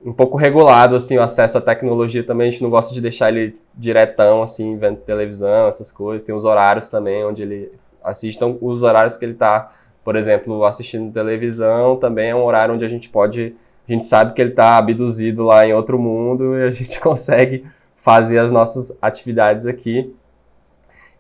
um 0.05 0.13
pouco 0.13 0.37
regulado 0.37 0.95
assim 0.95 1.19
o 1.19 1.23
acesso 1.23 1.59
à 1.59 1.61
tecnologia 1.61 2.23
também, 2.23 2.49
a 2.49 2.51
gente 2.51 2.63
não 2.63 2.71
gosta 2.71 2.95
de 2.95 3.01
deixar 3.01 3.29
ele 3.29 3.59
diretão 3.75 4.43
assim, 4.43 4.77
vendo 4.77 4.99
televisão, 4.99 5.67
essas 5.69 5.91
coisas. 5.91 6.25
Tem 6.25 6.35
os 6.35 6.45
horários 6.45 6.89
também 6.89 7.25
onde 7.25 7.43
ele 7.43 7.73
assiste, 8.03 8.37
então 8.37 8.57
os 8.61 8.83
horários 8.83 9.17
que 9.17 9.25
ele 9.25 9.33
está 9.33 9.73
por 10.07 10.15
exemplo, 10.15 10.65
assistindo 10.65 11.13
televisão 11.13 11.97
também 11.97 12.31
é 12.31 12.35
um 12.35 12.45
horário 12.45 12.73
onde 12.73 12.85
a 12.85 12.89
gente 12.89 13.09
pode 13.09 13.57
a 13.89 13.93
gente 13.93 14.07
sabe 14.07 14.35
que 14.35 14.41
ele 14.41 14.51
está 14.51 14.79
abduzido 14.79 15.43
lá 15.43 15.67
em 15.67 15.73
outro 15.73 15.99
mundo 15.99 16.57
e 16.57 16.63
a 16.63 16.71
gente 16.71 17.01
consegue 17.01 17.67
fazer 17.97 18.39
as 18.39 18.53
nossas 18.53 18.97
atividades 19.03 19.67
aqui. 19.67 20.15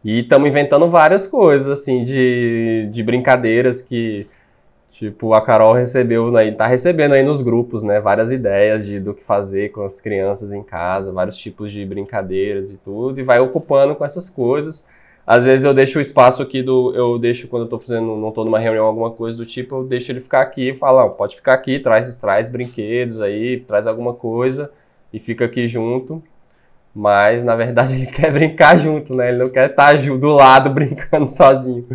E 0.04 0.20
estamos 0.20 0.48
inventando 0.48 0.88
várias 0.88 1.26
coisas, 1.26 1.68
assim, 1.68 2.04
de, 2.04 2.88
de 2.92 3.02
brincadeiras 3.02 3.82
que, 3.82 4.28
tipo, 4.92 5.34
a 5.34 5.40
Carol 5.40 5.72
recebeu, 5.72 6.36
aí, 6.36 6.52
tá 6.52 6.68
recebendo 6.68 7.14
aí 7.14 7.24
nos 7.24 7.42
grupos, 7.42 7.82
né, 7.82 8.00
várias 8.00 8.30
ideias 8.30 8.86
de, 8.86 9.00
do 9.00 9.12
que 9.12 9.24
fazer 9.24 9.70
com 9.70 9.82
as 9.82 10.00
crianças 10.00 10.52
em 10.52 10.62
casa, 10.62 11.12
vários 11.12 11.36
tipos 11.36 11.72
de 11.72 11.84
brincadeiras 11.84 12.70
e 12.70 12.78
tudo, 12.78 13.18
e 13.18 13.24
vai 13.24 13.40
ocupando 13.40 13.96
com 13.96 14.04
essas 14.04 14.30
coisas. 14.30 14.88
Às 15.26 15.46
vezes 15.46 15.64
eu 15.64 15.74
deixo 15.74 15.98
o 15.98 16.00
espaço 16.00 16.40
aqui 16.40 16.62
do. 16.62 16.94
Eu 16.94 17.18
deixo 17.18 17.48
quando 17.48 17.64
eu 17.64 17.68
tô 17.68 17.78
fazendo, 17.78 18.16
não 18.16 18.30
tô 18.30 18.44
numa 18.44 18.60
reunião, 18.60 18.86
alguma 18.86 19.10
coisa 19.10 19.36
do 19.36 19.44
tipo, 19.44 19.76
eu 19.76 19.84
deixo 19.84 20.12
ele 20.12 20.20
ficar 20.20 20.40
aqui 20.40 20.70
e 20.70 20.76
falo, 20.76 21.10
pode 21.10 21.34
ficar 21.34 21.54
aqui, 21.54 21.80
traz, 21.80 22.14
traz 22.16 22.48
brinquedos 22.48 23.20
aí, 23.20 23.60
traz 23.60 23.88
alguma 23.88 24.14
coisa 24.14 24.70
e 25.12 25.18
fica 25.18 25.44
aqui 25.44 25.66
junto. 25.66 26.22
Mas 26.94 27.44
na 27.44 27.56
verdade 27.56 27.94
ele 27.96 28.06
quer 28.06 28.32
brincar 28.32 28.78
junto, 28.78 29.14
né? 29.14 29.30
Ele 29.30 29.38
não 29.38 29.48
quer 29.50 29.70
estar 29.70 29.96
tá 29.96 30.16
do 30.16 30.28
lado 30.28 30.70
brincando 30.74 31.26
sozinho. 31.26 31.86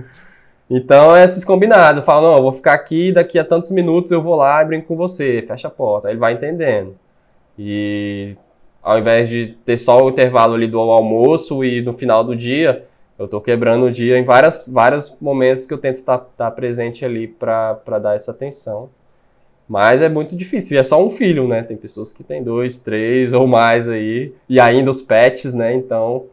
Então, 0.69 1.15
é 1.15 1.25
esses 1.25 1.43
combinados. 1.43 1.99
Eu 1.99 2.03
falo, 2.05 2.21
não, 2.21 2.37
eu 2.37 2.41
vou 2.43 2.51
ficar 2.51 2.73
aqui, 2.73 3.11
daqui 3.11 3.37
a 3.39 3.43
tantos 3.43 3.71
minutos 3.71 4.11
eu 4.11 4.21
vou 4.21 4.35
lá 4.35 4.61
e 4.61 4.65
brinco 4.65 4.87
com 4.87 4.95
você, 4.95 5.41
fecha 5.47 5.67
a 5.67 5.71
porta. 5.71 6.07
Aí 6.07 6.13
ele 6.13 6.19
vai 6.19 6.33
entendendo. 6.33 6.95
E 7.57 8.37
ao 8.81 8.99
invés 8.99 9.29
de 9.29 9.47
ter 9.65 9.77
só 9.77 10.03
o 10.03 10.09
intervalo 10.09 10.53
ali 10.53 10.67
do 10.67 10.79
almoço 10.79 11.63
e 11.63 11.81
no 11.81 11.93
final 11.93 12.23
do 12.23 12.35
dia, 12.35 12.87
eu 13.21 13.25
estou 13.25 13.39
quebrando 13.39 13.85
o 13.85 13.91
dia 13.91 14.17
em 14.17 14.23
várias, 14.23 14.65
vários 14.67 15.15
momentos 15.21 15.67
que 15.67 15.73
eu 15.73 15.77
tento 15.77 15.95
estar 15.95 16.17
tá, 16.17 16.25
tá 16.37 16.51
presente 16.51 17.05
ali 17.05 17.27
para 17.27 17.99
dar 18.01 18.15
essa 18.15 18.31
atenção. 18.31 18.89
Mas 19.69 20.01
é 20.01 20.09
muito 20.09 20.35
difícil, 20.35 20.75
e 20.75 20.79
é 20.79 20.83
só 20.83 21.01
um 21.03 21.09
filho, 21.09 21.47
né? 21.47 21.61
Tem 21.63 21.77
pessoas 21.77 22.11
que 22.11 22.23
têm 22.23 22.43
dois, 22.43 22.79
três 22.79 23.33
ou 23.33 23.47
mais 23.47 23.87
aí, 23.87 24.33
e 24.49 24.59
ainda 24.59 24.89
os 24.91 25.01
pets, 25.01 25.53
né? 25.53 25.73
Então, 25.73 26.25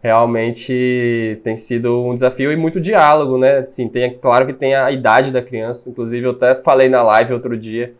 realmente 0.00 1.40
tem 1.42 1.56
sido 1.56 2.00
um 2.06 2.14
desafio 2.14 2.52
e 2.52 2.56
muito 2.56 2.80
diálogo, 2.80 3.36
né? 3.36 3.58
Assim, 3.58 3.88
tem, 3.88 4.16
claro 4.16 4.46
que 4.46 4.52
tem 4.52 4.74
a 4.74 4.90
idade 4.90 5.30
da 5.32 5.42
criança, 5.42 5.90
inclusive 5.90 6.26
eu 6.26 6.30
até 6.30 6.54
falei 6.62 6.88
na 6.88 7.02
live 7.02 7.34
outro 7.34 7.58
dia 7.58 7.92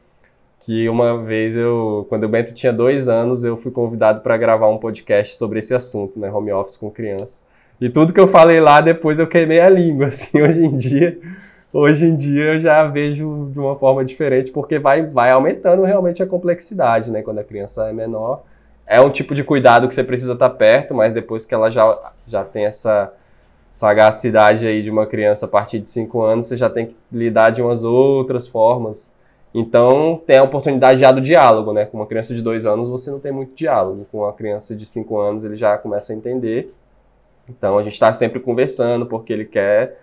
que 0.60 0.88
uma 0.88 1.22
vez 1.22 1.56
eu, 1.56 2.06
quando 2.08 2.24
o 2.24 2.28
Bento 2.28 2.54
tinha 2.54 2.72
dois 2.72 3.08
anos, 3.08 3.44
eu 3.44 3.56
fui 3.56 3.72
convidado 3.72 4.20
para 4.20 4.36
gravar 4.36 4.68
um 4.68 4.78
podcast 4.78 5.36
sobre 5.36 5.58
esse 5.58 5.74
assunto, 5.74 6.20
né? 6.20 6.30
Home 6.30 6.52
office 6.52 6.76
com 6.76 6.90
criança. 6.90 7.49
E 7.80 7.88
tudo 7.88 8.12
que 8.12 8.20
eu 8.20 8.26
falei 8.26 8.60
lá, 8.60 8.80
depois 8.80 9.18
eu 9.18 9.26
queimei 9.26 9.60
a 9.60 9.70
língua, 9.70 10.08
assim, 10.08 10.40
hoje 10.42 10.64
em 10.64 10.76
dia. 10.76 11.18
Hoje 11.72 12.06
em 12.06 12.16
dia 12.16 12.54
eu 12.54 12.60
já 12.60 12.84
vejo 12.86 13.48
de 13.52 13.58
uma 13.58 13.76
forma 13.76 14.04
diferente, 14.04 14.50
porque 14.52 14.78
vai, 14.78 15.06
vai 15.06 15.30
aumentando 15.30 15.84
realmente 15.84 16.22
a 16.22 16.26
complexidade, 16.26 17.10
né? 17.10 17.22
Quando 17.22 17.38
a 17.38 17.44
criança 17.44 17.88
é 17.88 17.92
menor. 17.92 18.42
É 18.86 19.00
um 19.00 19.08
tipo 19.08 19.34
de 19.34 19.44
cuidado 19.44 19.86
que 19.88 19.94
você 19.94 20.02
precisa 20.02 20.32
estar 20.32 20.50
perto, 20.50 20.94
mas 20.94 21.14
depois 21.14 21.46
que 21.46 21.54
ela 21.54 21.70
já, 21.70 22.12
já 22.26 22.44
tem 22.44 22.64
essa 22.64 23.12
sagacidade 23.70 24.66
aí 24.66 24.82
de 24.82 24.90
uma 24.90 25.06
criança 25.06 25.46
a 25.46 25.48
partir 25.48 25.78
de 25.78 25.88
5 25.88 26.20
anos, 26.22 26.46
você 26.46 26.56
já 26.56 26.68
tem 26.68 26.86
que 26.86 26.96
lidar 27.12 27.50
de 27.50 27.62
umas 27.62 27.84
outras 27.84 28.48
formas. 28.48 29.14
Então, 29.54 30.20
tem 30.26 30.38
a 30.38 30.42
oportunidade 30.42 31.00
já 31.00 31.12
do 31.12 31.20
diálogo, 31.20 31.72
né? 31.72 31.84
Com 31.84 31.98
uma 31.98 32.06
criança 32.06 32.34
de 32.34 32.42
2 32.42 32.66
anos, 32.66 32.88
você 32.88 33.10
não 33.12 33.20
tem 33.20 33.30
muito 33.30 33.54
diálogo. 33.54 34.06
Com 34.10 34.18
uma 34.18 34.32
criança 34.32 34.74
de 34.74 34.84
5 34.84 35.18
anos, 35.18 35.44
ele 35.44 35.56
já 35.56 35.78
começa 35.78 36.12
a 36.12 36.16
entender 36.16 36.68
então 37.48 37.78
a 37.78 37.82
gente 37.82 37.94
está 37.94 38.12
sempre 38.12 38.40
conversando 38.40 39.06
porque 39.06 39.32
ele 39.32 39.44
quer 39.44 39.98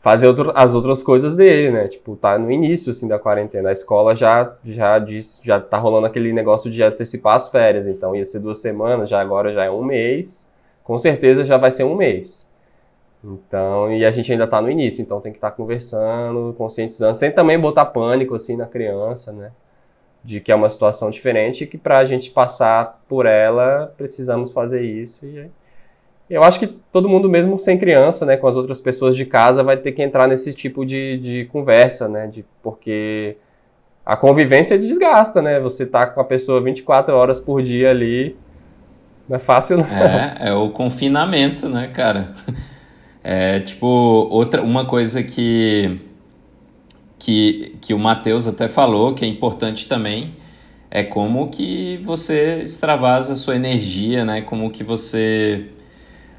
fazer 0.00 0.26
outro, 0.26 0.52
as 0.54 0.74
outras 0.74 1.02
coisas 1.02 1.34
dele, 1.34 1.70
né? 1.70 1.88
Tipo, 1.88 2.16
tá 2.16 2.38
no 2.38 2.50
início 2.50 2.90
assim 2.90 3.06
da 3.06 3.18
quarentena. 3.18 3.68
A 3.68 3.72
escola 3.72 4.16
já 4.16 4.56
já 4.64 4.98
diz, 4.98 5.40
já 5.44 5.60
tá 5.60 5.78
rolando 5.78 6.06
aquele 6.06 6.32
negócio 6.32 6.70
de 6.70 6.82
antecipar 6.82 7.36
as 7.36 7.48
férias, 7.48 7.86
então 7.86 8.16
ia 8.16 8.24
ser 8.24 8.40
duas 8.40 8.58
semanas, 8.58 9.08
já 9.08 9.20
agora 9.20 9.52
já 9.52 9.64
é 9.64 9.70
um 9.70 9.84
mês. 9.84 10.50
Com 10.82 10.98
certeza 10.98 11.44
já 11.44 11.56
vai 11.56 11.70
ser 11.70 11.84
um 11.84 11.94
mês. 11.94 12.50
Então, 13.22 13.92
e 13.92 14.04
a 14.04 14.10
gente 14.10 14.32
ainda 14.32 14.46
tá 14.46 14.62
no 14.62 14.70
início, 14.70 15.02
então 15.02 15.20
tem 15.20 15.30
que 15.30 15.38
estar 15.38 15.50
tá 15.50 15.56
conversando, 15.56 16.54
conscientizando, 16.56 17.14
sem 17.14 17.30
também 17.30 17.58
botar 17.58 17.84
pânico 17.84 18.34
assim 18.34 18.56
na 18.56 18.66
criança, 18.66 19.30
né? 19.32 19.52
De 20.24 20.40
que 20.40 20.50
é 20.52 20.54
uma 20.54 20.68
situação 20.68 21.10
diferente 21.10 21.64
e 21.64 21.66
que 21.66 21.78
para 21.78 21.98
a 21.98 22.04
gente 22.04 22.30
passar 22.30 23.02
por 23.08 23.26
ela 23.26 23.92
precisamos 23.96 24.52
fazer 24.52 24.82
isso 24.82 25.26
e 25.26 25.50
eu 26.30 26.44
acho 26.44 26.60
que 26.60 26.66
todo 26.68 27.08
mundo, 27.08 27.28
mesmo 27.28 27.58
sem 27.58 27.76
criança, 27.76 28.24
né, 28.24 28.36
com 28.36 28.46
as 28.46 28.56
outras 28.56 28.80
pessoas 28.80 29.16
de 29.16 29.26
casa, 29.26 29.64
vai 29.64 29.76
ter 29.76 29.90
que 29.90 30.00
entrar 30.00 30.28
nesse 30.28 30.54
tipo 30.54 30.86
de, 30.86 31.18
de 31.18 31.44
conversa, 31.46 32.08
né, 32.08 32.28
de, 32.28 32.44
porque 32.62 33.36
a 34.06 34.16
convivência 34.16 34.78
desgasta, 34.78 35.42
né, 35.42 35.58
você 35.58 35.84
tá 35.84 36.06
com 36.06 36.20
a 36.20 36.24
pessoa 36.24 36.60
24 36.60 37.14
horas 37.16 37.40
por 37.40 37.60
dia 37.60 37.90
ali, 37.90 38.36
não 39.28 39.36
é 39.36 39.38
fácil 39.40 39.78
não. 39.78 39.84
É, 39.86 40.36
é 40.48 40.52
o 40.52 40.70
confinamento, 40.70 41.68
né, 41.68 41.88
cara. 41.88 42.32
É, 43.22 43.60
tipo, 43.60 43.86
outra, 43.86 44.62
uma 44.62 44.86
coisa 44.86 45.22
que, 45.22 46.00
que, 47.18 47.76
que 47.80 47.92
o 47.92 47.98
Matheus 47.98 48.46
até 48.46 48.66
falou, 48.66 49.14
que 49.14 49.24
é 49.24 49.28
importante 49.28 49.86
também, 49.86 50.36
é 50.90 51.02
como 51.02 51.48
que 51.48 51.98
você 52.04 52.62
extravasa 52.62 53.34
a 53.34 53.36
sua 53.36 53.56
energia, 53.56 54.24
né, 54.24 54.40
como 54.40 54.70
que 54.70 54.82
você 54.82 55.66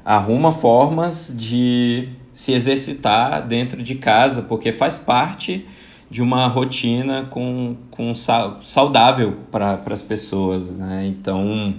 arruma 0.04 0.52
formas 0.52 1.34
de 1.38 2.08
se 2.32 2.52
exercitar 2.52 3.46
dentro 3.46 3.82
de 3.82 3.94
casa, 3.94 4.42
porque 4.42 4.72
faz 4.72 4.98
parte 4.98 5.66
de 6.10 6.22
uma 6.22 6.46
rotina 6.46 7.26
com, 7.30 7.76
com 7.90 8.12
saudável 8.14 9.38
para 9.50 9.80
as 9.86 10.02
pessoas, 10.02 10.76
né? 10.76 11.06
Então, 11.06 11.74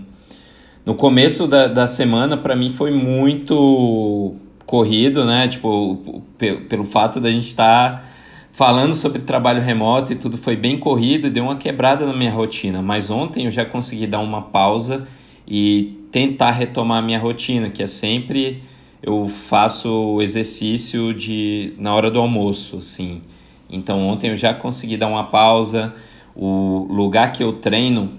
no 0.85 0.95
começo 0.95 1.47
da, 1.47 1.67
da 1.67 1.87
semana, 1.87 2.35
para 2.35 2.55
mim 2.55 2.69
foi 2.69 2.91
muito 2.91 4.35
corrido, 4.65 5.23
né? 5.25 5.47
Tipo, 5.47 6.23
pelo 6.67 6.83
fato 6.83 7.19
da 7.19 7.29
gente 7.29 7.47
estar 7.47 7.91
tá 7.91 8.03
falando 8.51 8.93
sobre 8.93 9.21
trabalho 9.21 9.61
remoto 9.61 10.13
e 10.13 10.15
tudo 10.15 10.37
foi 10.37 10.55
bem 10.55 10.79
corrido, 10.79 11.29
deu 11.29 11.43
uma 11.43 11.55
quebrada 11.55 12.05
na 12.05 12.13
minha 12.13 12.31
rotina. 12.31 12.81
Mas 12.81 13.09
ontem 13.09 13.45
eu 13.45 13.51
já 13.51 13.65
consegui 13.65 14.07
dar 14.07 14.19
uma 14.19 14.41
pausa 14.41 15.07
e 15.47 16.02
tentar 16.13 16.51
retomar 16.51 16.99
a 16.99 17.01
minha 17.01 17.17
rotina, 17.17 17.71
que 17.71 17.81
é 17.81 17.87
sempre 17.87 18.61
eu 19.01 19.27
faço 19.27 20.21
exercício 20.21 21.11
de 21.11 21.73
na 21.79 21.93
hora 21.93 22.11
do 22.11 22.19
almoço, 22.19 22.77
assim. 22.77 23.23
Então 23.67 24.07
ontem 24.07 24.29
eu 24.29 24.35
já 24.35 24.53
consegui 24.53 24.95
dar 24.95 25.07
uma 25.07 25.23
pausa. 25.23 25.91
O 26.35 26.87
lugar 26.89 27.31
que 27.31 27.43
eu 27.43 27.53
treino, 27.53 28.11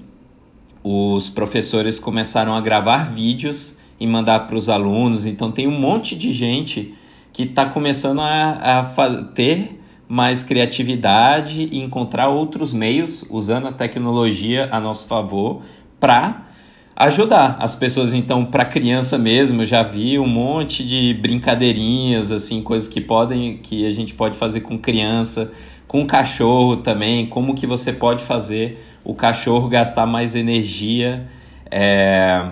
os 0.82 1.28
professores 1.30 1.98
começaram 2.00 2.56
a 2.56 2.60
gravar 2.60 3.04
vídeos 3.04 3.78
e 3.98 4.06
mandar 4.08 4.40
para 4.48 4.56
os 4.56 4.68
alunos. 4.68 5.24
Então 5.24 5.52
tem 5.52 5.68
um 5.68 5.78
monte 5.78 6.16
de 6.16 6.32
gente 6.32 6.92
que 7.32 7.44
está 7.44 7.64
começando 7.64 8.20
a, 8.20 8.80
a 8.80 9.22
ter 9.34 9.80
mais 10.08 10.42
criatividade 10.42 11.68
e 11.70 11.78
encontrar 11.78 12.28
outros 12.28 12.74
meios 12.74 13.24
usando 13.30 13.68
a 13.68 13.72
tecnologia 13.72 14.68
a 14.72 14.80
nosso 14.80 15.06
favor 15.06 15.62
para 16.00 16.53
ajudar 16.96 17.56
as 17.60 17.74
pessoas 17.74 18.14
então 18.14 18.44
para 18.44 18.64
criança 18.64 19.18
mesmo. 19.18 19.62
Eu 19.62 19.66
já 19.66 19.82
vi 19.82 20.18
um 20.18 20.26
monte 20.26 20.84
de 20.84 21.14
brincadeirinhas 21.14 22.30
assim 22.30 22.62
coisas 22.62 22.88
que 22.88 23.00
podem 23.00 23.58
que 23.58 23.86
a 23.86 23.90
gente 23.90 24.14
pode 24.14 24.36
fazer 24.36 24.60
com 24.60 24.78
criança 24.78 25.52
com 25.88 26.06
cachorro 26.06 26.78
também. 26.78 27.26
Como 27.26 27.54
que 27.54 27.66
você 27.66 27.92
pode 27.92 28.22
fazer 28.22 28.84
o 29.04 29.14
cachorro 29.14 29.68
gastar 29.68 30.06
mais 30.06 30.34
energia 30.34 31.26
é, 31.70 32.46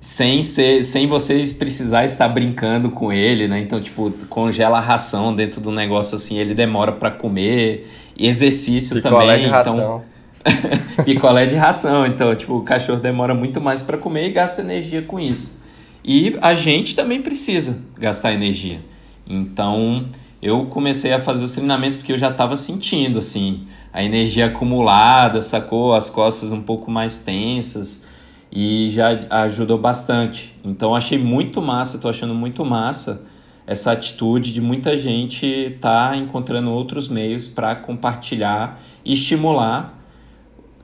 sem 0.00 0.42
ser 0.42 0.82
sem 0.82 1.06
vocês 1.06 1.52
precisar 1.52 2.04
estar 2.04 2.28
brincando 2.28 2.90
com 2.90 3.12
ele 3.12 3.46
né? 3.46 3.60
Então 3.60 3.80
tipo 3.80 4.10
congela 4.28 4.78
a 4.78 4.80
ração 4.80 5.34
dentro 5.34 5.60
do 5.60 5.70
negócio 5.70 6.16
assim 6.16 6.38
ele 6.38 6.54
demora 6.54 6.92
para 6.92 7.10
comer. 7.10 7.88
Exercício 8.18 9.00
também 9.00 9.46
então 9.46 10.02
picolé 11.04 11.46
de 11.46 11.54
ração. 11.54 12.06
Então, 12.06 12.34
tipo, 12.34 12.56
o 12.56 12.62
cachorro 12.62 13.00
demora 13.00 13.34
muito 13.34 13.60
mais 13.60 13.82
para 13.82 13.98
comer 13.98 14.28
e 14.28 14.32
gasta 14.32 14.62
energia 14.62 15.02
com 15.02 15.18
isso. 15.18 15.60
E 16.04 16.36
a 16.40 16.54
gente 16.54 16.94
também 16.94 17.22
precisa 17.22 17.82
gastar 17.98 18.32
energia. 18.32 18.80
Então, 19.26 20.06
eu 20.40 20.66
comecei 20.66 21.12
a 21.12 21.20
fazer 21.20 21.44
os 21.44 21.52
treinamentos 21.52 21.96
porque 21.96 22.12
eu 22.12 22.18
já 22.18 22.28
estava 22.28 22.56
sentindo, 22.56 23.18
assim, 23.18 23.66
a 23.92 24.02
energia 24.02 24.46
acumulada, 24.46 25.40
sacou? 25.40 25.94
As 25.94 26.10
costas 26.10 26.50
um 26.50 26.62
pouco 26.62 26.90
mais 26.90 27.18
tensas 27.18 28.04
e 28.50 28.90
já 28.90 29.26
ajudou 29.44 29.78
bastante. 29.78 30.54
Então, 30.64 30.94
achei 30.94 31.18
muito 31.18 31.62
massa, 31.62 31.98
tô 31.98 32.08
achando 32.08 32.34
muito 32.34 32.64
massa 32.64 33.30
essa 33.66 33.92
atitude 33.92 34.52
de 34.52 34.60
muita 34.60 34.96
gente 34.96 35.76
tá 35.80 36.16
encontrando 36.16 36.70
outros 36.70 37.08
meios 37.08 37.46
para 37.46 37.74
compartilhar 37.76 38.80
e 39.04 39.12
estimular 39.12 40.01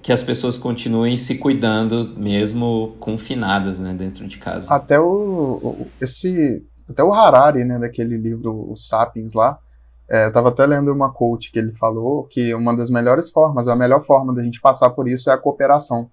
que 0.09 0.13
as 0.13 0.23
pessoas 0.23 0.57
continuem 0.57 1.19
se 1.19 1.37
cuidando 1.37 2.15
mesmo 2.17 2.97
confinadas, 2.99 3.79
né, 3.79 3.93
dentro 3.93 4.27
de 4.27 4.39
casa. 4.39 4.75
Até 4.75 4.99
o 4.99 5.87
esse 6.01 6.67
até 6.89 7.05
o 7.05 7.13
Harari, 7.13 7.63
né, 7.63 7.79
daquele 7.79 8.17
livro 8.17 8.73
o 8.73 8.75
Sapiens 8.75 9.35
lá, 9.35 9.59
É, 10.09 10.25
eu 10.25 10.29
estava 10.29 10.49
até 10.49 10.65
lendo 10.65 10.91
uma 10.91 11.13
coach 11.13 11.53
que 11.53 11.59
ele 11.59 11.73
falou 11.73 12.25
que 12.25 12.55
uma 12.55 12.75
das 12.75 12.89
melhores 12.89 13.29
formas, 13.29 13.69
a 13.69 13.77
melhor 13.77 14.03
forma 14.03 14.35
da 14.35 14.43
gente 14.43 14.63
passar 14.63 14.89
por 14.89 15.07
isso 15.07 15.29
é 15.29 15.35
a 15.35 15.37
cooperação. 15.37 16.09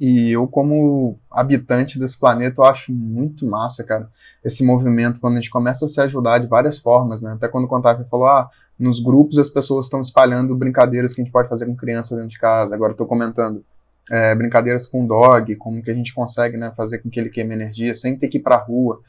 E 0.00 0.32
eu, 0.32 0.48
como 0.48 1.16
habitante 1.30 2.00
desse 2.00 2.18
planeta, 2.18 2.60
eu 2.60 2.64
acho 2.64 2.92
muito 2.92 3.46
massa, 3.46 3.84
cara, 3.84 4.10
esse 4.44 4.66
movimento, 4.66 5.20
quando 5.20 5.34
a 5.34 5.36
gente 5.36 5.50
começa 5.50 5.84
a 5.84 5.88
se 5.88 6.00
ajudar 6.00 6.40
de 6.40 6.48
várias 6.48 6.80
formas, 6.80 7.22
né? 7.22 7.34
Até 7.34 7.46
quando 7.46 7.66
o 7.66 7.68
Contato 7.68 8.04
falou, 8.10 8.26
ah, 8.26 8.50
nos 8.78 9.00
grupos 9.00 9.38
as 9.38 9.48
pessoas 9.48 9.86
estão 9.86 10.00
espalhando 10.00 10.54
brincadeiras 10.54 11.14
que 11.14 11.20
a 11.20 11.24
gente 11.24 11.32
pode 11.32 11.48
fazer 11.48 11.66
com 11.66 11.76
criança 11.76 12.14
dentro 12.14 12.30
de 12.30 12.38
casa. 12.38 12.74
Agora 12.74 12.94
tô 12.94 13.06
comentando 13.06 13.64
é, 14.10 14.34
brincadeiras 14.34 14.86
com 14.86 15.06
dog, 15.06 15.54
como 15.56 15.82
que 15.82 15.90
a 15.90 15.94
gente 15.94 16.14
consegue 16.14 16.56
né, 16.56 16.72
fazer 16.76 16.98
com 16.98 17.08
que 17.08 17.18
ele 17.18 17.30
queime 17.30 17.54
energia 17.54 17.94
sem 17.94 18.18
ter 18.18 18.28
que 18.28 18.38
ir 18.38 18.42
para 18.42 18.56
a 18.56 18.62
rua. 18.62 19.00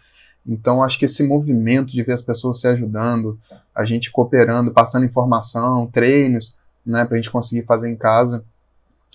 Então, 0.47 0.83
acho 0.83 0.99
que 0.99 1.05
esse 1.05 1.23
movimento 1.23 1.91
de 1.91 2.03
ver 2.03 2.13
as 2.13 2.21
pessoas 2.21 2.61
se 2.61 2.67
ajudando, 2.67 3.39
a 3.73 3.83
gente 3.83 4.11
cooperando, 4.11 4.71
passando 4.71 5.05
informação, 5.05 5.87
treinos, 5.87 6.55
né, 6.85 7.03
para 7.03 7.15
a 7.15 7.17
gente 7.17 7.31
conseguir 7.31 7.65
fazer 7.65 7.89
em 7.89 7.95
casa, 7.95 8.45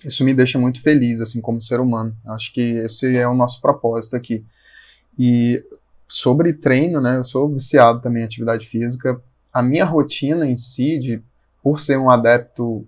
isso 0.03 0.25
me 0.25 0.33
deixa 0.33 0.59
muito 0.59 0.81
feliz, 0.81 1.21
assim, 1.21 1.39
como 1.39 1.61
ser 1.61 1.79
humano. 1.79 2.15
Acho 2.25 2.51
que 2.53 2.61
esse 2.61 3.15
é 3.15 3.27
o 3.27 3.35
nosso 3.35 3.61
propósito 3.61 4.15
aqui. 4.15 4.43
E 5.17 5.63
sobre 6.07 6.53
treino, 6.53 6.99
né, 6.99 7.17
eu 7.17 7.23
sou 7.23 7.47
viciado 7.47 8.01
também 8.01 8.23
em 8.23 8.25
atividade 8.25 8.67
física. 8.67 9.21
A 9.53 9.61
minha 9.61 9.85
rotina 9.85 10.45
em 10.45 10.57
si, 10.57 10.99
de, 10.99 11.21
por 11.63 11.79
ser 11.79 11.97
um 11.97 12.09
adepto 12.09 12.85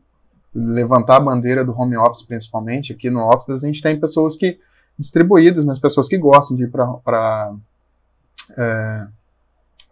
levantar 0.54 1.18
a 1.18 1.20
bandeira 1.20 1.66
do 1.66 1.78
home 1.78 1.98
office, 1.98 2.24
principalmente, 2.24 2.94
aqui 2.94 3.10
no 3.10 3.22
office, 3.28 3.50
a 3.50 3.66
gente 3.66 3.82
tem 3.82 4.00
pessoas 4.00 4.36
que, 4.36 4.60
distribuídas, 4.98 5.66
mas 5.66 5.80
pessoas 5.80 6.08
que 6.08 6.18
gostam 6.18 6.56
de 6.56 6.64
ir 6.64 6.72
para. 6.72 7.54
É, 8.58 9.08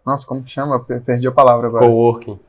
nossa, 0.06 0.26
como 0.26 0.44
que 0.44 0.52
chama? 0.52 0.80
Perdi 0.80 1.28
a 1.28 1.32
palavra 1.32 1.68
agora. 1.68 1.86
Coworking. 1.86 2.40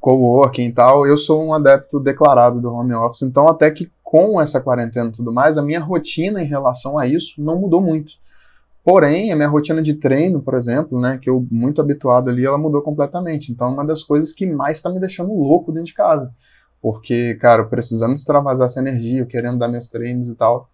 Coworking 0.00 0.66
e 0.66 0.72
tal. 0.72 1.06
Eu 1.06 1.16
sou 1.16 1.44
um 1.44 1.54
adepto 1.54 2.00
declarado 2.00 2.60
do 2.60 2.72
home 2.72 2.94
office, 2.94 3.22
então 3.22 3.48
até 3.48 3.70
que 3.70 3.90
com 4.02 4.40
essa 4.40 4.60
quarentena 4.60 5.08
e 5.08 5.12
tudo 5.12 5.32
mais, 5.32 5.56
a 5.56 5.62
minha 5.62 5.80
rotina 5.80 6.42
em 6.42 6.46
relação 6.46 6.98
a 6.98 7.06
isso 7.06 7.42
não 7.42 7.58
mudou 7.58 7.80
muito. 7.80 8.12
Porém, 8.84 9.30
a 9.30 9.36
minha 9.36 9.48
rotina 9.48 9.80
de 9.80 9.94
treino, 9.94 10.40
por 10.42 10.54
exemplo, 10.54 11.00
né, 11.00 11.16
que 11.16 11.30
eu 11.30 11.46
muito 11.50 11.80
habituado 11.80 12.28
ali, 12.28 12.44
ela 12.44 12.58
mudou 12.58 12.82
completamente. 12.82 13.52
Então, 13.52 13.68
é 13.68 13.70
uma 13.70 13.86
das 13.86 14.02
coisas 14.02 14.32
que 14.32 14.44
mais 14.44 14.78
está 14.78 14.90
me 14.90 14.98
deixando 14.98 15.32
louco 15.32 15.70
dentro 15.70 15.86
de 15.86 15.94
casa 15.94 16.34
porque, 16.82 17.36
cara, 17.36 17.64
precisando 17.64 18.14
extravasar 18.14 18.66
essa 18.66 18.80
energia, 18.80 19.24
querendo 19.24 19.56
dar 19.56 19.68
meus 19.68 19.88
treinos 19.88 20.28
e 20.28 20.34
tal. 20.34 20.68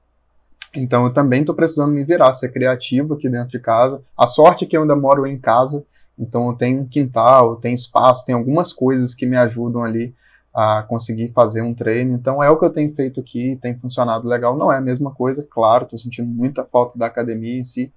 Então 0.75 1.05
eu 1.05 1.12
também 1.12 1.40
estou 1.40 1.55
precisando 1.55 1.92
me 1.92 2.03
virar, 2.03 2.33
ser 2.33 2.51
criativo 2.51 3.14
aqui 3.14 3.29
dentro 3.29 3.51
de 3.51 3.59
casa. 3.59 4.03
A 4.16 4.27
sorte 4.27 4.64
é 4.64 4.68
que 4.68 4.77
eu 4.77 4.83
ainda 4.83 4.97
moro 4.97 5.27
em 5.27 5.38
casa, 5.38 5.85
então 6.18 6.49
eu 6.49 6.55
tenho 6.55 6.81
um 6.81 6.88
quintal, 6.88 7.51
eu 7.51 7.57
tenho 7.57 7.75
espaço, 7.75 8.25
tem 8.25 8.35
algumas 8.35 8.73
coisas 8.73 9.14
que 9.14 9.27
me 9.27 9.37
ajudam 9.37 9.85
ali 9.85 10.14
a 10.55 10.83
conseguir 10.88 11.31
fazer 11.33 11.61
um 11.61 11.75
treino. 11.75 12.14
Então 12.14 12.42
é 12.42 12.49
o 12.49 12.59
que 12.59 12.64
eu 12.64 12.71
tenho 12.71 12.92
feito 12.94 13.21
aqui, 13.21 13.59
tem 13.61 13.79
funcionado 13.79 14.27
legal. 14.27 14.57
Não 14.57 14.73
é 14.73 14.79
a 14.79 14.83
mesma 14.83 15.11
coisa, 15.11 15.47
claro, 15.49 15.85
estou 15.85 15.99
sentindo 15.99 16.29
muita 16.29 16.64
falta 16.64 16.99
da 16.99 17.07
academia 17.07 17.61
em 17.61 17.64
si, 17.64 17.92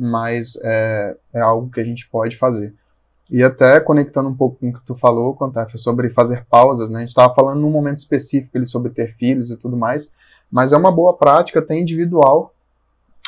mas 0.00 0.56
é, 0.62 1.14
é 1.34 1.40
algo 1.40 1.70
que 1.70 1.78
a 1.78 1.84
gente 1.84 2.08
pode 2.08 2.38
fazer. 2.38 2.74
E 3.30 3.42
até 3.42 3.78
conectando 3.78 4.30
um 4.30 4.34
pouco 4.34 4.56
com 4.56 4.70
o 4.70 4.72
que 4.72 4.80
tu 4.80 4.94
falou, 4.94 5.34
Contaf, 5.34 5.76
sobre 5.78 6.08
fazer 6.08 6.46
pausas, 6.46 6.88
né? 6.88 6.96
A 6.96 7.00
gente 7.00 7.10
estava 7.10 7.34
falando 7.34 7.60
num 7.60 7.70
momento 7.70 7.98
específico 7.98 8.56
ali 8.56 8.64
sobre 8.64 8.90
ter 8.90 9.14
filhos 9.14 9.50
e 9.50 9.56
tudo 9.58 9.76
mais, 9.76 10.10
mas 10.50 10.72
é 10.72 10.76
uma 10.76 10.90
boa 10.90 11.14
prática 11.14 11.58
até 11.58 11.78
individual 11.78 12.54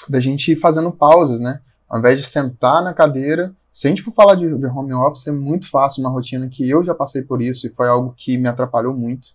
da 0.09 0.19
gente 0.19 0.53
ir 0.53 0.57
fazendo 0.57 0.91
pausas, 0.91 1.41
né? 1.41 1.61
Ao 1.89 1.99
invés 1.99 2.19
de 2.19 2.27
sentar 2.27 2.83
na 2.83 2.95
cadeira, 2.95 3.55
se 3.71 3.87
a 3.87 3.91
gente 3.91 4.03
for 4.03 4.13
falar 4.13 4.35
de, 4.35 4.49
de 4.49 4.67
home 4.67 4.95
office, 4.95 5.29
é 5.29 5.31
muito 5.31 5.71
fácil, 5.71 6.01
uma 6.01 6.11
rotina 6.11 6.49
que 6.49 6.69
eu 6.69 6.83
já 6.83 6.95
passei 6.95 7.21
por 7.21 7.43
isso 7.43 7.67
e 7.67 7.71
foi 7.71 7.87
algo 7.87 8.15
que 8.17 8.39
me 8.39 8.49
atrapalhou 8.49 8.95
muito, 8.95 9.29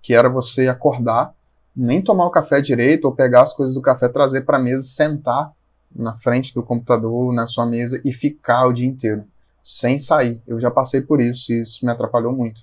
que 0.00 0.14
era 0.14 0.28
você 0.28 0.68
acordar, 0.68 1.34
nem 1.76 2.00
tomar 2.00 2.26
o 2.26 2.30
café 2.30 2.60
direito 2.60 3.06
ou 3.06 3.12
pegar 3.12 3.42
as 3.42 3.52
coisas 3.52 3.74
do 3.74 3.82
café, 3.82 4.08
trazer 4.08 4.42
para 4.42 4.56
a 4.56 4.62
mesa, 4.62 4.84
sentar 4.84 5.52
na 5.96 6.14
frente 6.18 6.54
do 6.54 6.62
computador, 6.62 7.32
na 7.32 7.46
sua 7.46 7.66
mesa 7.66 8.00
e 8.04 8.12
ficar 8.12 8.66
o 8.66 8.72
dia 8.72 8.86
inteiro 8.86 9.24
sem 9.62 9.98
sair. 9.98 10.40
Eu 10.46 10.60
já 10.60 10.70
passei 10.70 11.00
por 11.00 11.20
isso 11.20 11.52
e 11.52 11.62
isso 11.62 11.84
me 11.84 11.90
atrapalhou 11.90 12.32
muito. 12.32 12.60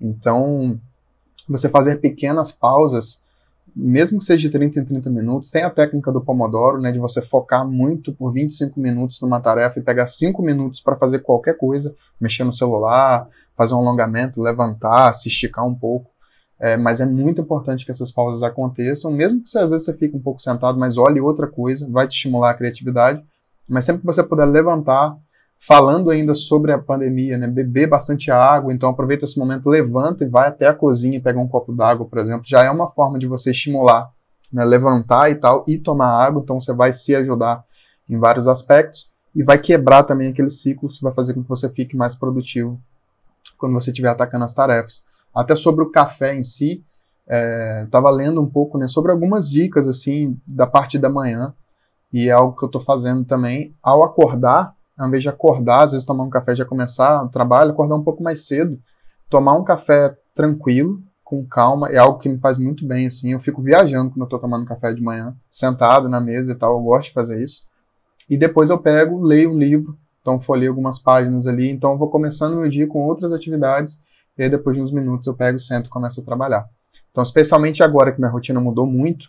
Então, 0.00 0.78
você 1.48 1.68
fazer 1.68 1.96
pequenas 1.96 2.52
pausas, 2.52 3.24
mesmo 3.74 4.18
que 4.18 4.24
seja 4.24 4.42
de 4.42 4.50
30 4.50 4.80
em 4.80 4.84
30 4.84 5.10
minutos, 5.10 5.50
tem 5.50 5.62
a 5.62 5.70
técnica 5.70 6.12
do 6.12 6.20
Pomodoro, 6.20 6.80
né, 6.80 6.92
de 6.92 6.98
você 6.98 7.20
focar 7.20 7.66
muito 7.66 8.12
por 8.12 8.32
25 8.32 8.78
minutos 8.78 9.20
numa 9.20 9.40
tarefa 9.40 9.78
e 9.78 9.82
pegar 9.82 10.06
5 10.06 10.40
minutos 10.42 10.80
para 10.80 10.96
fazer 10.96 11.20
qualquer 11.20 11.56
coisa, 11.56 11.94
mexer 12.20 12.44
no 12.44 12.52
celular, 12.52 13.28
fazer 13.56 13.74
um 13.74 13.78
alongamento, 13.78 14.40
levantar, 14.40 15.12
se 15.12 15.28
esticar 15.28 15.66
um 15.66 15.74
pouco. 15.74 16.13
É, 16.64 16.78
mas 16.78 16.98
é 16.98 17.04
muito 17.04 17.42
importante 17.42 17.84
que 17.84 17.90
essas 17.90 18.10
pausas 18.10 18.42
aconteçam, 18.42 19.12
mesmo 19.12 19.42
que 19.42 19.50
você, 19.50 19.58
às 19.58 19.70
vezes 19.70 19.84
você 19.84 19.92
fique 19.92 20.16
um 20.16 20.20
pouco 20.20 20.40
sentado, 20.40 20.78
mas 20.78 20.96
olhe 20.96 21.20
outra 21.20 21.46
coisa, 21.46 21.86
vai 21.90 22.08
te 22.08 22.12
estimular 22.12 22.52
a 22.52 22.54
criatividade. 22.54 23.22
Mas 23.68 23.84
sempre 23.84 24.00
que 24.00 24.06
você 24.06 24.22
puder 24.22 24.46
levantar, 24.46 25.14
falando 25.58 26.08
ainda 26.08 26.32
sobre 26.32 26.72
a 26.72 26.78
pandemia, 26.78 27.36
né? 27.36 27.46
Beber 27.46 27.86
bastante 27.86 28.30
água, 28.30 28.72
então 28.72 28.88
aproveita 28.88 29.26
esse 29.26 29.38
momento, 29.38 29.68
levanta 29.68 30.24
e 30.24 30.26
vai 30.26 30.48
até 30.48 30.66
a 30.66 30.72
cozinha 30.72 31.18
e 31.18 31.20
pega 31.20 31.38
um 31.38 31.46
copo 31.46 31.70
d'água, 31.70 32.06
por 32.06 32.18
exemplo. 32.18 32.44
Já 32.46 32.64
é 32.64 32.70
uma 32.70 32.90
forma 32.90 33.18
de 33.18 33.26
você 33.26 33.50
estimular, 33.50 34.10
né? 34.50 34.64
levantar 34.64 35.30
e 35.30 35.34
tal, 35.34 35.66
e 35.68 35.76
tomar 35.76 36.24
água, 36.24 36.40
então 36.42 36.58
você 36.58 36.72
vai 36.72 36.94
se 36.94 37.14
ajudar 37.14 37.62
em 38.08 38.18
vários 38.18 38.48
aspectos 38.48 39.12
e 39.36 39.42
vai 39.42 39.58
quebrar 39.58 40.02
também 40.04 40.28
aquele 40.28 40.48
ciclo, 40.48 40.88
isso 40.88 41.02
vai 41.02 41.12
fazer 41.12 41.34
com 41.34 41.42
que 41.42 41.48
você 41.50 41.68
fique 41.68 41.94
mais 41.94 42.14
produtivo 42.14 42.80
quando 43.58 43.74
você 43.74 43.90
estiver 43.90 44.08
atacando 44.08 44.46
as 44.46 44.54
tarefas. 44.54 45.04
Até 45.34 45.56
sobre 45.56 45.82
o 45.84 45.90
café 45.90 46.34
em 46.34 46.44
si, 46.44 46.84
estava 47.84 48.10
é, 48.10 48.12
lendo 48.12 48.40
um 48.40 48.48
pouco 48.48 48.78
né, 48.78 48.86
sobre 48.86 49.10
algumas 49.10 49.48
dicas 49.48 49.88
assim 49.88 50.38
da 50.46 50.66
parte 50.66 50.98
da 50.98 51.08
manhã, 51.08 51.54
e 52.12 52.28
é 52.28 52.32
algo 52.32 52.56
que 52.56 52.64
eu 52.64 52.68
estou 52.68 52.80
fazendo 52.80 53.24
também. 53.24 53.74
Ao 53.82 54.04
acordar, 54.04 54.74
ao 54.96 55.08
invés 55.08 55.22
de 55.22 55.28
acordar, 55.28 55.82
às 55.82 55.92
vezes 55.92 56.06
tomar 56.06 56.24
um 56.24 56.30
café 56.30 56.54
já 56.54 56.64
começar 56.64 57.24
o 57.24 57.28
trabalho, 57.28 57.72
acordar 57.72 57.96
um 57.96 58.04
pouco 58.04 58.22
mais 58.22 58.46
cedo, 58.46 58.78
tomar 59.28 59.54
um 59.54 59.64
café 59.64 60.16
tranquilo, 60.32 61.02
com 61.24 61.44
calma, 61.44 61.88
é 61.88 61.96
algo 61.96 62.18
que 62.18 62.28
me 62.28 62.38
faz 62.38 62.58
muito 62.58 62.86
bem, 62.86 63.06
assim, 63.06 63.32
eu 63.32 63.40
fico 63.40 63.62
viajando 63.62 64.10
quando 64.10 64.22
eu 64.22 64.28
tô 64.28 64.38
tomando 64.38 64.66
café 64.66 64.92
de 64.92 65.02
manhã, 65.02 65.34
sentado 65.50 66.08
na 66.08 66.20
mesa 66.20 66.52
e 66.52 66.54
tal, 66.54 66.76
eu 66.76 66.84
gosto 66.84 67.08
de 67.08 67.14
fazer 67.14 67.42
isso. 67.42 67.62
E 68.28 68.36
depois 68.36 68.70
eu 68.70 68.78
pego, 68.78 69.22
leio 69.22 69.50
um 69.50 69.58
livro, 69.58 69.96
então 70.20 70.38
folhei 70.38 70.68
algumas 70.68 70.98
páginas 70.98 71.46
ali, 71.46 71.70
então 71.70 71.92
eu 71.92 71.98
vou 71.98 72.10
começando 72.10 72.56
meu 72.56 72.68
dia 72.68 72.86
com 72.86 73.02
outras 73.02 73.32
atividades, 73.32 73.98
e 74.36 74.42
aí 74.42 74.50
depois 74.50 74.76
de 74.76 74.82
uns 74.82 74.92
minutos 74.92 75.26
eu 75.26 75.34
pego, 75.34 75.58
sento 75.58 75.86
e 75.86 75.90
começo 75.90 76.20
a 76.20 76.24
trabalhar. 76.24 76.68
Então, 77.10 77.22
especialmente 77.22 77.82
agora 77.82 78.12
que 78.12 78.18
minha 78.18 78.30
rotina 78.30 78.60
mudou 78.60 78.86
muito, 78.86 79.28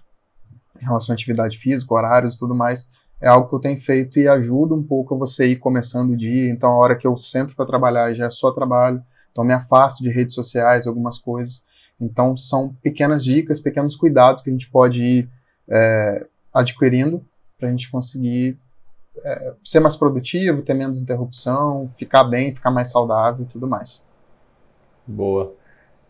em 0.82 0.86
relação 0.86 1.13
à 1.13 1.15
atividade 1.15 1.58
física, 1.58 1.94
horários 1.94 2.36
e 2.36 2.39
tudo 2.39 2.56
mais, 2.56 2.89
é 3.22 3.28
algo 3.28 3.48
que 3.48 3.56
eu 3.56 3.60
tenho 3.60 3.80
feito 3.80 4.20
e 4.20 4.28
ajuda 4.28 4.74
um 4.74 4.84
pouco 4.84 5.15
a 5.15 5.18
você 5.18 5.48
ir 5.48 5.56
começando 5.58 6.12
o 6.12 6.18
dia. 6.18 6.52
Então, 6.52 6.72
a 6.72 6.76
hora 6.76 6.96
que 6.96 7.08
eu 7.08 7.15
sento 7.15 7.56
para 7.56 7.65
trabalhar 7.65 8.13
já 8.13 8.26
é 8.26 8.30
só 8.30 8.52
trabalho. 8.52 9.02
Então, 9.32 9.44
me 9.44 9.54
afasto 9.54 10.04
de 10.04 10.10
redes 10.10 10.36
sociais, 10.36 10.88
algumas 10.88 11.18
coisas. 11.18 11.63
Então, 12.00 12.36
são 12.36 12.74
pequenas 12.82 13.24
dicas, 13.24 13.60
pequenos 13.60 13.96
cuidados 13.96 14.41
que 14.41 14.50
a 14.50 14.54
gente 14.54 14.70
pode 14.70 15.04
ir 15.04 15.30
é, 15.70 16.28
adquirindo 16.54 17.26
para 17.58 17.70
a 17.70 17.72
gente 17.72 17.89
conseguir 17.89 18.58
é, 19.24 19.54
ser 19.63 19.80
mais 19.80 19.96
produtivo, 19.96 20.62
ter 20.62 20.74
menos 20.74 20.98
interrupção, 20.98 21.89
ficar 21.98 22.26
bem, 22.26 22.54
ficar 22.54 22.72
mais 22.72 22.91
saudável 22.91 23.46
e 23.46 23.48
tudo 23.48 23.68
mais. 23.68 24.06
Boa. 25.08 25.54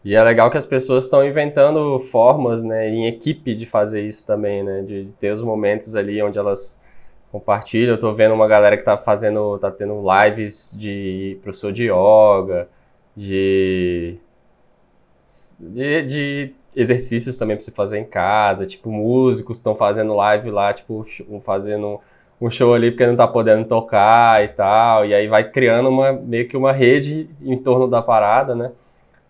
E 0.03 0.15
é 0.15 0.23
legal 0.23 0.51
que 0.51 0.57
as 0.57 0.65
pessoas 0.65 1.05
estão 1.05 1.25
inventando 1.25 1.99
formas, 1.99 2.63
né, 2.63 2.87
em 2.89 3.07
equipe 3.07 3.55
de 3.55 3.65
fazer 3.65 4.01
isso 4.07 4.25
também, 4.25 4.63
né, 4.63 4.83
de 4.83 5.09
ter 5.19 5.31
os 5.31 5.41
momentos 5.41 5.95
ali 5.95 6.21
onde 6.21 6.37
elas 6.37 6.79
compartilha. 7.31 7.89
Eu 7.91 7.99
tô 7.99 8.13
vendo 8.13 8.33
uma 8.33 8.47
galera 8.47 8.77
que 8.77 8.83
tá 8.83 8.97
fazendo, 8.97 9.57
tá 9.57 9.71
tendo 9.71 10.03
lives 10.07 10.75
de 10.79 11.39
professor 11.41 11.71
de 11.71 11.85
yoga, 11.85 12.69
de, 13.15 14.15
de, 15.59 16.01
de 16.03 16.55
exercícios 16.75 17.37
também 17.37 17.55
para 17.55 17.65
você 17.65 17.71
fazer 17.71 17.97
em 17.97 18.05
casa. 18.05 18.65
Tipo, 18.65 18.91
músicos 18.91 19.57
estão 19.57 19.75
fazendo 19.75 20.13
live 20.15 20.51
lá, 20.51 20.73
tipo, 20.73 21.03
fazendo 21.41 21.99
um 22.39 22.49
show 22.49 22.73
ali 22.73 22.91
porque 22.91 23.07
não 23.07 23.15
tá 23.15 23.27
podendo 23.27 23.65
tocar 23.67 24.43
e 24.43 24.49
tal. 24.49 25.05
E 25.05 25.13
aí 25.13 25.27
vai 25.27 25.49
criando 25.49 25.89
uma, 25.89 26.11
meio 26.13 26.47
que 26.47 26.55
uma 26.57 26.71
rede 26.71 27.29
em 27.41 27.57
torno 27.57 27.87
da 27.87 28.01
parada, 28.01 28.53
né? 28.55 28.71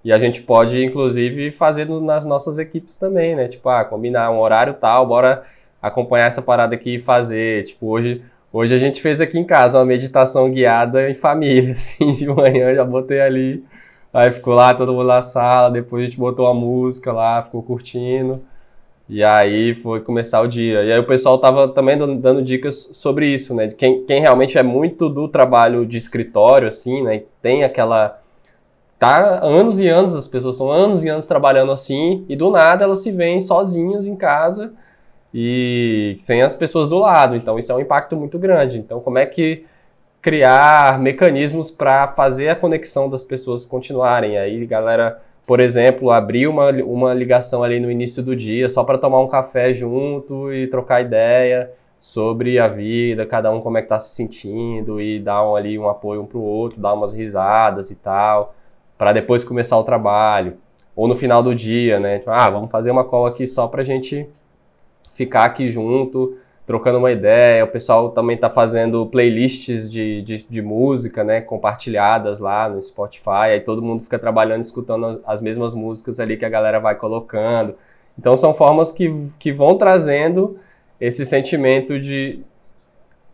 E 0.06 0.13
a 0.13 0.20
gente 0.20 0.44
pode, 0.44 0.86
inclusive, 0.86 1.52
fazer 1.52 1.89
nas 1.89 2.28
nossas 2.28 2.60
equipes 2.60 2.96
também, 2.96 3.36
né? 3.36 3.48
Tipo, 3.48 3.70
ah, 3.70 3.84
combinar 3.84 4.30
um 4.30 4.39
horário 4.39 4.76
tal, 4.76 5.08
bora 5.08 5.41
acompanhar 5.82 6.28
essa 6.28 6.44
parada 6.44 6.76
aqui 6.76 6.98
e 6.98 7.02
fazer. 7.02 7.63
Tipo, 7.63 7.88
hoje, 7.88 8.24
hoje 8.54 8.76
a 8.76 8.78
gente 8.78 9.02
fez 9.02 9.20
aqui 9.20 9.39
em 9.39 9.44
casa 9.44 9.80
uma 9.80 9.86
meditação 9.86 10.52
guiada 10.52 11.10
em 11.10 11.15
família, 11.15 11.72
assim, 11.74 12.12
de 12.12 12.28
manhã 12.28 12.76
já 12.76 12.86
botei 12.86 13.20
ali. 13.20 13.65
Aí 14.13 14.30
ficou 14.30 14.54
lá 14.54 14.76
todo 14.76 14.94
mundo 14.94 15.08
na 15.08 15.24
sala, 15.24 15.72
depois 15.72 16.04
a 16.04 16.06
gente 16.06 16.20
botou 16.20 16.46
a 16.46 16.54
música 16.54 17.12
lá, 17.12 17.41
ficou 17.41 17.63
curtindo. 17.63 18.44
E 19.10 19.24
aí 19.24 19.74
foi 19.74 20.02
começar 20.02 20.39
o 20.41 20.48
dia. 20.48 20.84
E 20.84 20.91
aí 20.91 21.00
o 21.00 21.08
pessoal 21.08 21.39
tava 21.39 21.68
também 21.68 21.98
dando, 21.98 22.15
dando 22.15 22.44
dicas 22.44 22.91
sobre 22.94 23.28
isso, 23.28 23.56
né? 23.56 23.70
Quem, 23.70 24.06
quem 24.06 24.22
realmente 24.22 24.56
é 24.56 24.63
muito 24.63 25.10
do 25.10 25.28
trabalho 25.28 25.84
de 25.84 25.98
escritório, 25.98 26.68
assim, 26.68 27.04
né? 27.04 27.24
Tem 27.41 27.63
aquela 27.63 28.20
tá 28.97 29.39
anos 29.43 29.79
e 29.79 29.88
anos, 29.88 30.15
as 30.15 30.27
pessoas 30.27 30.55
estão 30.55 30.71
anos 30.71 31.03
e 31.03 31.10
anos 31.10 31.27
trabalhando 31.27 31.71
assim, 31.71 32.25
e 32.29 32.36
do 32.36 32.49
nada 32.49 32.84
elas 32.84 32.99
se 32.99 33.12
veem 33.12 33.41
sozinhas 33.41 34.08
em 34.08 34.15
casa 34.15 34.73
e 35.34 36.15
sem 36.19 36.41
as 36.41 36.55
pessoas 36.55 36.88
do 36.88 36.97
lado. 36.97 37.36
Então 37.36 37.60
isso 37.60 37.71
é 37.71 37.75
um 37.75 37.81
impacto 37.81 38.15
muito 38.15 38.39
grande. 38.39 38.77
Então 38.79 38.99
como 38.99 39.17
é 39.17 39.25
que 39.25 39.65
criar 40.21 40.99
mecanismos 40.99 41.69
para 41.69 42.08
fazer 42.08 42.49
a 42.49 42.55
conexão 42.55 43.10
das 43.10 43.21
pessoas 43.23 43.65
continuarem? 43.65 44.38
Aí, 44.38 44.65
galera, 44.65 45.21
por 45.45 45.60
exemplo, 45.60 46.10
abrir 46.10 46.47
uma, 46.47 46.71
uma 46.71 47.13
ligação 47.13 47.63
ali 47.63 47.79
no 47.79 47.91
início 47.91 48.23
do 48.23 48.36
dia 48.36 48.69
só 48.69 48.84
para 48.84 48.97
tomar 48.97 49.19
um 49.21 49.27
café 49.27 49.73
junto 49.73 50.51
e 50.53 50.67
trocar 50.67 51.01
ideia 51.01 51.71
sobre 51.99 52.60
a 52.60 52.67
vida, 52.67 53.25
cada 53.25 53.51
um 53.51 53.62
como 53.62 53.77
é 53.77 53.81
que 53.81 53.89
tá 53.89 53.99
se 53.99 54.15
sentindo 54.15 55.01
e 55.01 55.19
dar 55.19 55.47
um, 55.47 55.55
ali 55.55 55.77
um 55.77 55.89
apoio 55.89 56.21
um 56.21 56.25
pro 56.25 56.39
outro, 56.39 56.79
dar 56.79 56.93
umas 56.93 57.13
risadas 57.13 57.91
e 57.91 57.95
tal 57.95 58.53
para 58.97 59.13
depois 59.13 59.43
começar 59.43 59.77
o 59.77 59.84
trabalho. 59.84 60.58
Ou 60.95 61.08
no 61.08 61.15
final 61.15 61.43
do 61.43 61.53
dia, 61.53 61.99
né? 61.99 62.19
Tipo, 62.19 62.31
ah, 62.31 62.49
vamos 62.49 62.71
fazer 62.71 62.91
uma 62.91 63.03
call 63.03 63.25
aqui 63.25 63.45
só 63.45 63.67
para 63.67 63.81
a 63.81 63.86
gente 63.86 64.27
ficar 65.13 65.45
aqui 65.45 65.67
junto, 65.67 66.38
trocando 66.65 66.99
uma 66.99 67.12
ideia. 67.12 67.63
O 67.65 67.67
pessoal 67.67 68.10
também 68.12 68.36
está 68.36 68.49
fazendo 68.49 69.05
playlists 69.08 69.89
de, 69.89 70.21
de, 70.21 70.43
de, 70.43 70.62
música, 70.62 71.23
né? 71.23 71.41
Compartilhadas 71.41 72.39
lá 72.39 72.69
no 72.69 72.81
Spotify. 72.81 73.51
Aí 73.51 73.60
todo 73.60 73.81
mundo 73.81 74.03
fica 74.03 74.17
trabalhando, 74.17 74.62
escutando 74.62 75.21
as 75.25 75.41
mesmas 75.41 75.73
músicas 75.73 76.19
ali 76.19 76.38
que 76.38 76.45
a 76.45 76.49
galera 76.49 76.79
vai 76.79 76.95
colocando. 76.95 77.75
Então 78.17 78.38
são 78.38 78.53
formas 78.53 78.91
que, 78.91 79.10
que 79.38 79.51
vão 79.51 79.77
trazendo 79.77 80.58
esse 80.99 81.25
sentimento 81.25 81.99
de. 81.99 82.39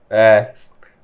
É, 0.10 0.52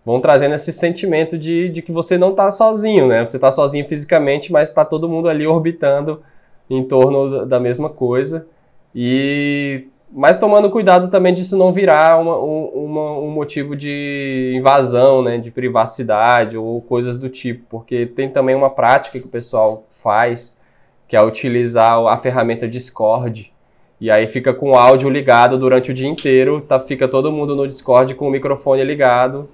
vão 0.07 0.21
trazendo 0.21 0.55
esse 0.55 0.71
sentimento 0.71 1.37
de, 1.37 1.67
de 1.67 1.81
que 1.81 1.91
você 1.91 2.17
não 2.17 2.29
está 2.29 2.49
sozinho, 2.49 3.09
né? 3.09 3.25
Você 3.25 3.35
está 3.35 3.51
sozinho 3.51 3.83
fisicamente, 3.85 4.53
mas 4.53 4.69
está 4.69 4.85
todo 4.85 5.09
mundo 5.09 5.27
ali 5.27 5.45
orbitando 5.45 6.21
em 6.69 6.81
torno 6.81 7.45
da 7.45 7.59
mesma 7.59 7.89
coisa. 7.89 8.47
E 8.95 9.87
mas 10.09 10.39
tomando 10.39 10.69
cuidado 10.69 11.09
também 11.09 11.33
disso 11.33 11.57
não 11.57 11.73
virar 11.73 12.21
uma, 12.21 12.37
uma, 12.37 13.19
um 13.19 13.29
motivo 13.29 13.75
de 13.75 14.53
invasão, 14.55 15.21
né, 15.21 15.37
de 15.37 15.51
privacidade 15.51 16.57
ou 16.57 16.81
coisas 16.81 17.17
do 17.17 17.27
tipo, 17.27 17.65
porque 17.69 18.05
tem 18.05 18.29
também 18.29 18.55
uma 18.55 18.69
prática 18.69 19.19
que 19.19 19.25
o 19.25 19.29
pessoal 19.29 19.83
faz, 19.91 20.61
que 21.09 21.17
é 21.17 21.21
utilizar 21.21 21.99
a 22.07 22.17
ferramenta 22.17 22.65
Discord, 22.65 23.53
e 23.99 24.09
aí 24.09 24.25
fica 24.27 24.53
com 24.53 24.71
o 24.71 24.75
áudio 24.75 25.09
ligado 25.09 25.57
durante 25.57 25.91
o 25.91 25.93
dia 25.93 26.07
inteiro, 26.07 26.61
tá, 26.61 26.79
fica 26.79 27.09
todo 27.09 27.29
mundo 27.29 27.53
no 27.53 27.67
Discord 27.67 28.15
com 28.15 28.29
o 28.29 28.31
microfone 28.31 28.85
ligado, 28.85 29.49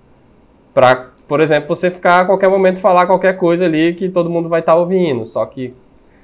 para, 0.73 1.09
por 1.27 1.39
exemplo, 1.39 1.67
você 1.67 1.91
ficar 1.91 2.21
a 2.21 2.25
qualquer 2.25 2.49
momento 2.49 2.79
falar 2.79 3.05
qualquer 3.05 3.37
coisa 3.37 3.65
ali 3.65 3.93
que 3.93 4.09
todo 4.09 4.29
mundo 4.29 4.49
vai 4.49 4.59
estar 4.59 4.73
tá 4.73 4.77
ouvindo. 4.77 5.25
Só 5.25 5.45
que, 5.45 5.73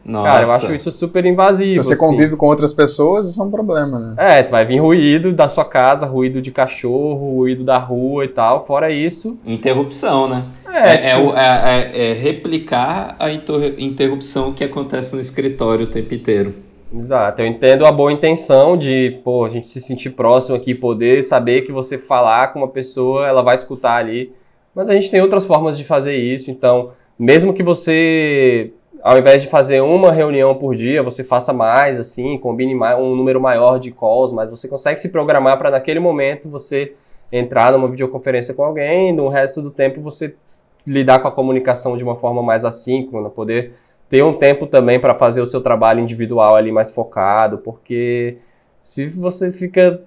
Nossa. 0.03 0.27
cara, 0.27 0.47
eu 0.47 0.51
acho 0.51 0.73
isso 0.73 0.91
super 0.91 1.25
invasivo. 1.25 1.83
Se 1.83 1.89
você 1.89 1.93
assim. 1.93 2.07
convive 2.07 2.35
com 2.35 2.47
outras 2.47 2.73
pessoas, 2.73 3.27
isso 3.27 3.41
é 3.41 3.45
um 3.45 3.51
problema, 3.51 3.99
né? 3.99 4.13
É, 4.17 4.43
vai 4.43 4.65
vir 4.65 4.79
ruído 4.79 5.33
da 5.33 5.47
sua 5.47 5.65
casa, 5.65 6.05
ruído 6.05 6.41
de 6.41 6.51
cachorro, 6.51 7.35
ruído 7.35 7.63
da 7.63 7.77
rua 7.77 8.25
e 8.25 8.29
tal. 8.29 8.65
Fora 8.65 8.91
isso. 8.91 9.39
Interrupção, 9.45 10.27
né? 10.27 10.45
É, 10.71 10.93
é, 10.93 10.97
tipo... 10.97 11.35
é, 11.35 11.91
é, 11.93 12.11
é 12.11 12.13
replicar 12.13 13.15
a 13.19 13.31
interrupção 13.31 14.53
que 14.53 14.63
acontece 14.63 15.13
no 15.13 15.19
escritório 15.19 15.85
o 15.85 15.89
tempo 15.89 16.13
inteiro. 16.13 16.53
Exato, 16.91 17.41
eu 17.41 17.45
entendo 17.45 17.85
a 17.85 17.91
boa 17.91 18.11
intenção 18.11 18.75
de, 18.75 19.19
pô, 19.23 19.45
a 19.45 19.49
gente 19.49 19.67
se 19.67 19.79
sentir 19.79 20.09
próximo 20.11 20.55
aqui, 20.55 20.73
poder 20.73 21.23
saber 21.23 21.61
que 21.61 21.71
você 21.71 21.99
falar 21.99 22.47
com 22.47 22.59
uma 22.59 22.67
pessoa, 22.67 23.27
ela 23.27 23.43
vai 23.43 23.53
escutar 23.53 23.95
ali. 23.95 24.33
Mas 24.73 24.89
a 24.89 24.93
gente 24.93 25.09
tem 25.09 25.21
outras 25.21 25.45
formas 25.45 25.77
de 25.77 25.83
fazer 25.83 26.15
isso, 26.15 26.51
então, 26.51 26.91
mesmo 27.17 27.53
que 27.53 27.63
você, 27.63 28.71
ao 29.01 29.17
invés 29.17 29.41
de 29.41 29.47
fazer 29.47 29.81
uma 29.81 30.11
reunião 30.11 30.55
por 30.55 30.75
dia, 30.75 31.03
você 31.03 31.23
faça 31.23 31.51
mais, 31.51 31.99
assim, 31.99 32.37
combine 32.37 32.75
mais, 32.75 32.97
um 32.97 33.15
número 33.15 33.41
maior 33.41 33.79
de 33.79 33.91
calls, 33.91 34.31
mas 34.31 34.49
você 34.49 34.67
consegue 34.67 34.99
se 34.99 35.09
programar 35.09 35.57
para 35.57 35.71
naquele 35.71 35.99
momento 35.99 36.49
você 36.49 36.93
entrar 37.31 37.71
numa 37.71 37.87
videoconferência 37.87 38.53
com 38.53 38.63
alguém, 38.63 39.13
no 39.13 39.27
resto 39.27 39.61
do 39.61 39.69
tempo 39.71 40.01
você 40.01 40.35
lidar 40.85 41.19
com 41.19 41.27
a 41.27 41.31
comunicação 41.31 41.97
de 41.97 42.03
uma 42.03 42.15
forma 42.15 42.41
mais 42.41 42.65
assíncrona, 42.65 43.29
poder 43.29 43.73
ter 44.09 44.23
um 44.23 44.33
tempo 44.33 44.65
também 44.65 44.99
para 44.99 45.13
fazer 45.13 45.41
o 45.41 45.45
seu 45.45 45.61
trabalho 45.61 45.99
individual 45.99 46.55
ali 46.55 46.71
mais 46.71 46.89
focado, 46.89 47.59
porque 47.59 48.37
se 48.81 49.07
você 49.07 49.51
fica 49.51 50.01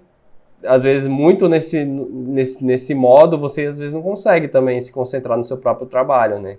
às 0.65 0.83
vezes 0.83 1.07
muito 1.09 1.49
nesse, 1.49 1.85
nesse, 1.85 2.65
nesse 2.65 2.95
modo, 2.95 3.39
você 3.39 3.67
às 3.67 3.79
vezes 3.79 3.95
não 3.95 4.03
consegue 4.03 4.49
também 4.49 4.81
se 4.81 4.93
concentrar 4.93 5.37
no 5.37 5.45
seu 5.45 5.59
próprio 5.59 5.87
trabalho, 5.87 6.39
né? 6.39 6.59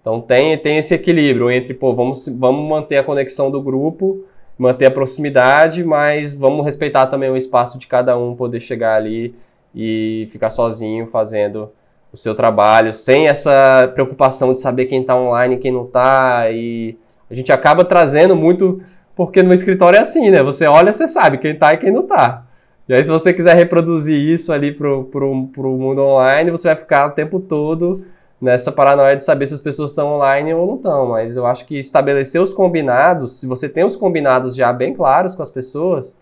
Então 0.00 0.20
tem, 0.20 0.58
tem 0.58 0.78
esse 0.78 0.94
equilíbrio 0.94 1.50
entre, 1.50 1.74
pô, 1.74 1.94
vamos, 1.94 2.28
vamos 2.28 2.68
manter 2.68 2.96
a 2.98 3.04
conexão 3.04 3.50
do 3.50 3.62
grupo, 3.62 4.24
manter 4.58 4.86
a 4.86 4.90
proximidade, 4.90 5.84
mas 5.84 6.34
vamos 6.34 6.64
respeitar 6.66 7.06
também 7.06 7.30
o 7.30 7.36
espaço 7.36 7.78
de 7.78 7.86
cada 7.86 8.18
um 8.18 8.34
poder 8.34 8.60
chegar 8.60 8.96
ali 8.96 9.34
e 9.74 10.26
ficar 10.28 10.50
sozinho 10.50 11.06
fazendo 11.06 11.70
o 12.12 12.16
seu 12.16 12.34
trabalho, 12.34 12.92
sem 12.92 13.28
essa 13.28 13.90
preocupação 13.94 14.52
de 14.52 14.60
saber 14.60 14.84
quem 14.84 15.00
está 15.00 15.16
online 15.16 15.54
e 15.54 15.58
quem 15.58 15.72
não 15.72 15.84
está. 15.84 16.50
E 16.50 16.98
a 17.30 17.34
gente 17.34 17.50
acaba 17.52 17.84
trazendo 17.84 18.36
muito, 18.36 18.80
porque 19.14 19.42
no 19.42 19.52
escritório 19.52 19.96
é 19.96 20.00
assim, 20.00 20.30
né? 20.30 20.42
Você 20.42 20.66
olha, 20.66 20.92
você 20.92 21.08
sabe 21.08 21.38
quem 21.38 21.52
está 21.52 21.72
e 21.72 21.78
quem 21.78 21.90
não 21.90 22.02
está. 22.02 22.44
E 22.88 22.94
aí, 22.94 23.04
se 23.04 23.10
você 23.10 23.32
quiser 23.32 23.54
reproduzir 23.54 24.16
isso 24.16 24.52
ali 24.52 24.72
pro, 24.72 25.04
pro, 25.04 25.46
pro 25.48 25.70
mundo 25.78 26.02
online, 26.02 26.50
você 26.50 26.68
vai 26.68 26.76
ficar 26.76 27.06
o 27.06 27.10
tempo 27.12 27.38
todo 27.38 28.04
nessa 28.40 28.72
paranoia 28.72 29.16
de 29.16 29.24
saber 29.24 29.46
se 29.46 29.54
as 29.54 29.60
pessoas 29.60 29.90
estão 29.90 30.14
online 30.14 30.52
ou 30.52 30.66
não 30.66 30.74
estão. 30.74 31.06
Mas 31.10 31.36
eu 31.36 31.46
acho 31.46 31.64
que 31.64 31.78
estabelecer 31.78 32.40
os 32.40 32.52
combinados, 32.52 33.38
se 33.38 33.46
você 33.46 33.68
tem 33.68 33.84
os 33.84 33.94
combinados 33.94 34.56
já 34.56 34.72
bem 34.72 34.92
claros 34.94 35.34
com 35.36 35.42
as 35.42 35.50
pessoas, 35.50 36.18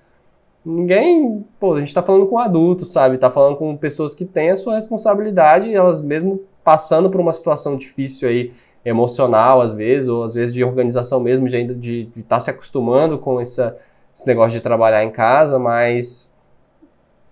ninguém. 0.64 1.44
Pô, 1.58 1.74
a 1.74 1.80
gente 1.80 1.94
tá 1.94 2.02
falando 2.02 2.26
com 2.26 2.38
adultos, 2.38 2.92
sabe? 2.92 3.16
Tá 3.16 3.30
falando 3.30 3.56
com 3.56 3.74
pessoas 3.76 4.12
que 4.12 4.26
têm 4.26 4.50
a 4.50 4.56
sua 4.56 4.74
responsabilidade 4.74 5.74
elas 5.74 6.02
mesmo 6.02 6.42
passando 6.62 7.08
por 7.08 7.20
uma 7.20 7.32
situação 7.32 7.76
difícil 7.76 8.28
aí, 8.28 8.52
emocional 8.84 9.62
às 9.62 9.72
vezes, 9.72 10.08
ou 10.08 10.22
às 10.22 10.34
vezes 10.34 10.52
de 10.52 10.62
organização 10.62 11.20
mesmo, 11.20 11.48
de 11.48 11.56
estar 11.56 11.74
de, 11.74 12.04
de 12.04 12.22
tá 12.22 12.38
se 12.38 12.50
acostumando 12.50 13.18
com 13.18 13.40
essa, 13.40 13.76
esse 14.14 14.26
negócio 14.26 14.52
de 14.52 14.60
trabalhar 14.60 15.02
em 15.02 15.10
casa, 15.10 15.58
mas 15.58 16.34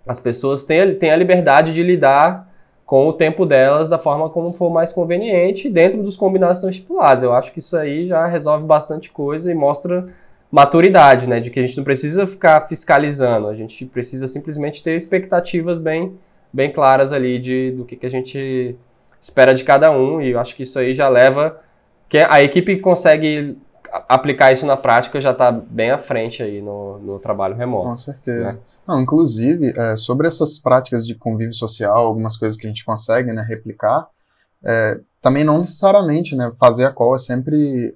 as 0.09 0.19
pessoas 0.19 0.65
têm, 0.65 0.95
têm 0.95 1.11
a 1.11 1.17
liberdade 1.17 1.75
de 1.75 1.83
lidar 1.83 2.49
com 2.87 3.07
o 3.07 3.13
tempo 3.13 3.45
delas 3.45 3.91
da 3.91 3.99
forma 3.99 4.31
como 4.31 4.51
for 4.55 4.71
mais 4.71 4.95
conveniente, 4.95 5.69
dentro 5.69 6.03
dos 6.03 6.17
combinados 6.17 6.55
que 6.55 6.61
estão 6.61 6.71
estipulados. 6.71 7.23
Eu 7.23 7.35
acho 7.35 7.53
que 7.53 7.59
isso 7.59 7.77
aí 7.77 8.07
já 8.07 8.27
resolve 8.27 8.65
bastante 8.67 9.11
coisa 9.11 9.53
e 9.53 9.55
mostra 9.55 10.09
maturidade, 10.51 11.29
né? 11.29 11.39
De 11.39 11.51
que 11.51 11.61
a 11.61 11.67
gente 11.67 11.77
não 11.77 11.85
precisa 11.85 12.27
ficar 12.27 12.63
fiscalizando, 12.63 13.49
a 13.49 13.55
gente 13.55 13.85
precisa 13.85 14.27
simplesmente 14.27 14.83
ter 14.83 14.97
expectativas 14.97 15.79
bem, 15.79 16.15
bem 16.51 16.73
claras 16.73 17.13
ali 17.13 17.39
de, 17.39 17.73
do 17.73 17.85
que, 17.85 17.95
que 17.95 18.07
a 18.07 18.11
gente 18.11 18.75
espera 19.21 19.55
de 19.55 19.65
cada 19.65 19.91
um, 19.91 20.19
e 20.19 20.31
eu 20.31 20.41
acho 20.41 20.57
que 20.57 20.63
isso 20.63 20.79
aí 20.79 20.95
já 20.95 21.11
leva. 21.11 21.61
que 22.09 22.17
A 22.17 22.43
equipe 22.43 22.79
consegue 22.79 23.59
aplicar 24.09 24.53
isso 24.53 24.67
na 24.67 24.77
prática 24.77 25.21
já 25.21 25.33
está 25.33 25.51
bem 25.51 25.91
à 25.91 25.99
frente 25.99 26.43
aí 26.43 26.61
no, 26.61 26.99
no 26.99 27.19
trabalho 27.19 27.57
remoto. 27.57 27.89
Com 27.89 27.99
certeza. 27.99 28.53
Né? 28.53 28.59
Não, 28.87 29.03
inclusive, 29.03 29.73
é, 29.77 29.97
sobre 29.97 30.27
essas 30.27 30.59
práticas 30.59 31.07
de 31.07 31.15
convívio 31.15 31.53
social, 31.53 31.97
algumas 31.97 32.37
coisas 32.37 32.59
que 32.59 32.67
a 32.67 32.71
gente 32.71 32.85
consegue 32.85 33.33
né, 33.33 33.45
replicar, 33.47 34.09
é, 34.65 35.01
também 35.21 35.45
não 35.45 35.59
necessariamente 35.59 36.35
né, 36.35 36.51
fazer 36.59 36.87
a 36.87 36.93
call 36.93 37.15
é 37.15 37.19
sempre 37.19 37.95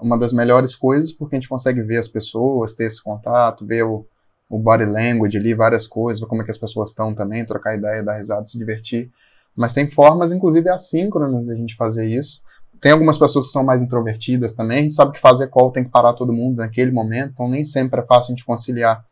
uma 0.00 0.18
das 0.18 0.32
melhores 0.32 0.74
coisas 0.74 1.12
porque 1.12 1.36
a 1.36 1.38
gente 1.38 1.48
consegue 1.48 1.80
ver 1.82 1.98
as 1.98 2.08
pessoas, 2.08 2.74
ter 2.74 2.86
esse 2.86 3.02
contato, 3.02 3.64
ver 3.64 3.84
o, 3.84 4.06
o 4.50 4.58
body 4.58 4.84
language 4.84 5.36
ali, 5.38 5.54
várias 5.54 5.86
coisas, 5.86 6.20
ver 6.20 6.26
como 6.26 6.42
é 6.42 6.44
que 6.44 6.50
as 6.50 6.58
pessoas 6.58 6.90
estão 6.90 7.14
também, 7.14 7.44
trocar 7.44 7.76
ideia, 7.76 8.02
dar 8.02 8.18
risada, 8.18 8.44
se 8.46 8.58
divertir. 8.58 9.10
Mas 9.54 9.74
tem 9.74 9.90
formas, 9.90 10.32
inclusive, 10.32 10.68
assíncronas 10.68 11.44
de 11.44 11.52
a 11.52 11.54
gente 11.54 11.76
fazer 11.76 12.06
isso. 12.06 12.42
Tem 12.82 12.90
algumas 12.90 13.16
pessoas 13.16 13.46
que 13.46 13.52
são 13.52 13.62
mais 13.62 13.80
introvertidas 13.80 14.54
também. 14.54 14.80
A 14.80 14.82
gente 14.82 14.96
sabe 14.96 15.12
que 15.12 15.20
fazer 15.20 15.46
call 15.46 15.70
tem 15.70 15.84
que 15.84 15.90
parar 15.90 16.14
todo 16.14 16.32
mundo 16.32 16.56
naquele 16.56 16.90
momento, 16.90 17.30
então 17.32 17.48
nem 17.48 17.62
sempre 17.62 18.00
é 18.00 18.02
fácil 18.02 18.32
a 18.32 18.34
gente 18.34 18.44
conciliar 18.44 19.04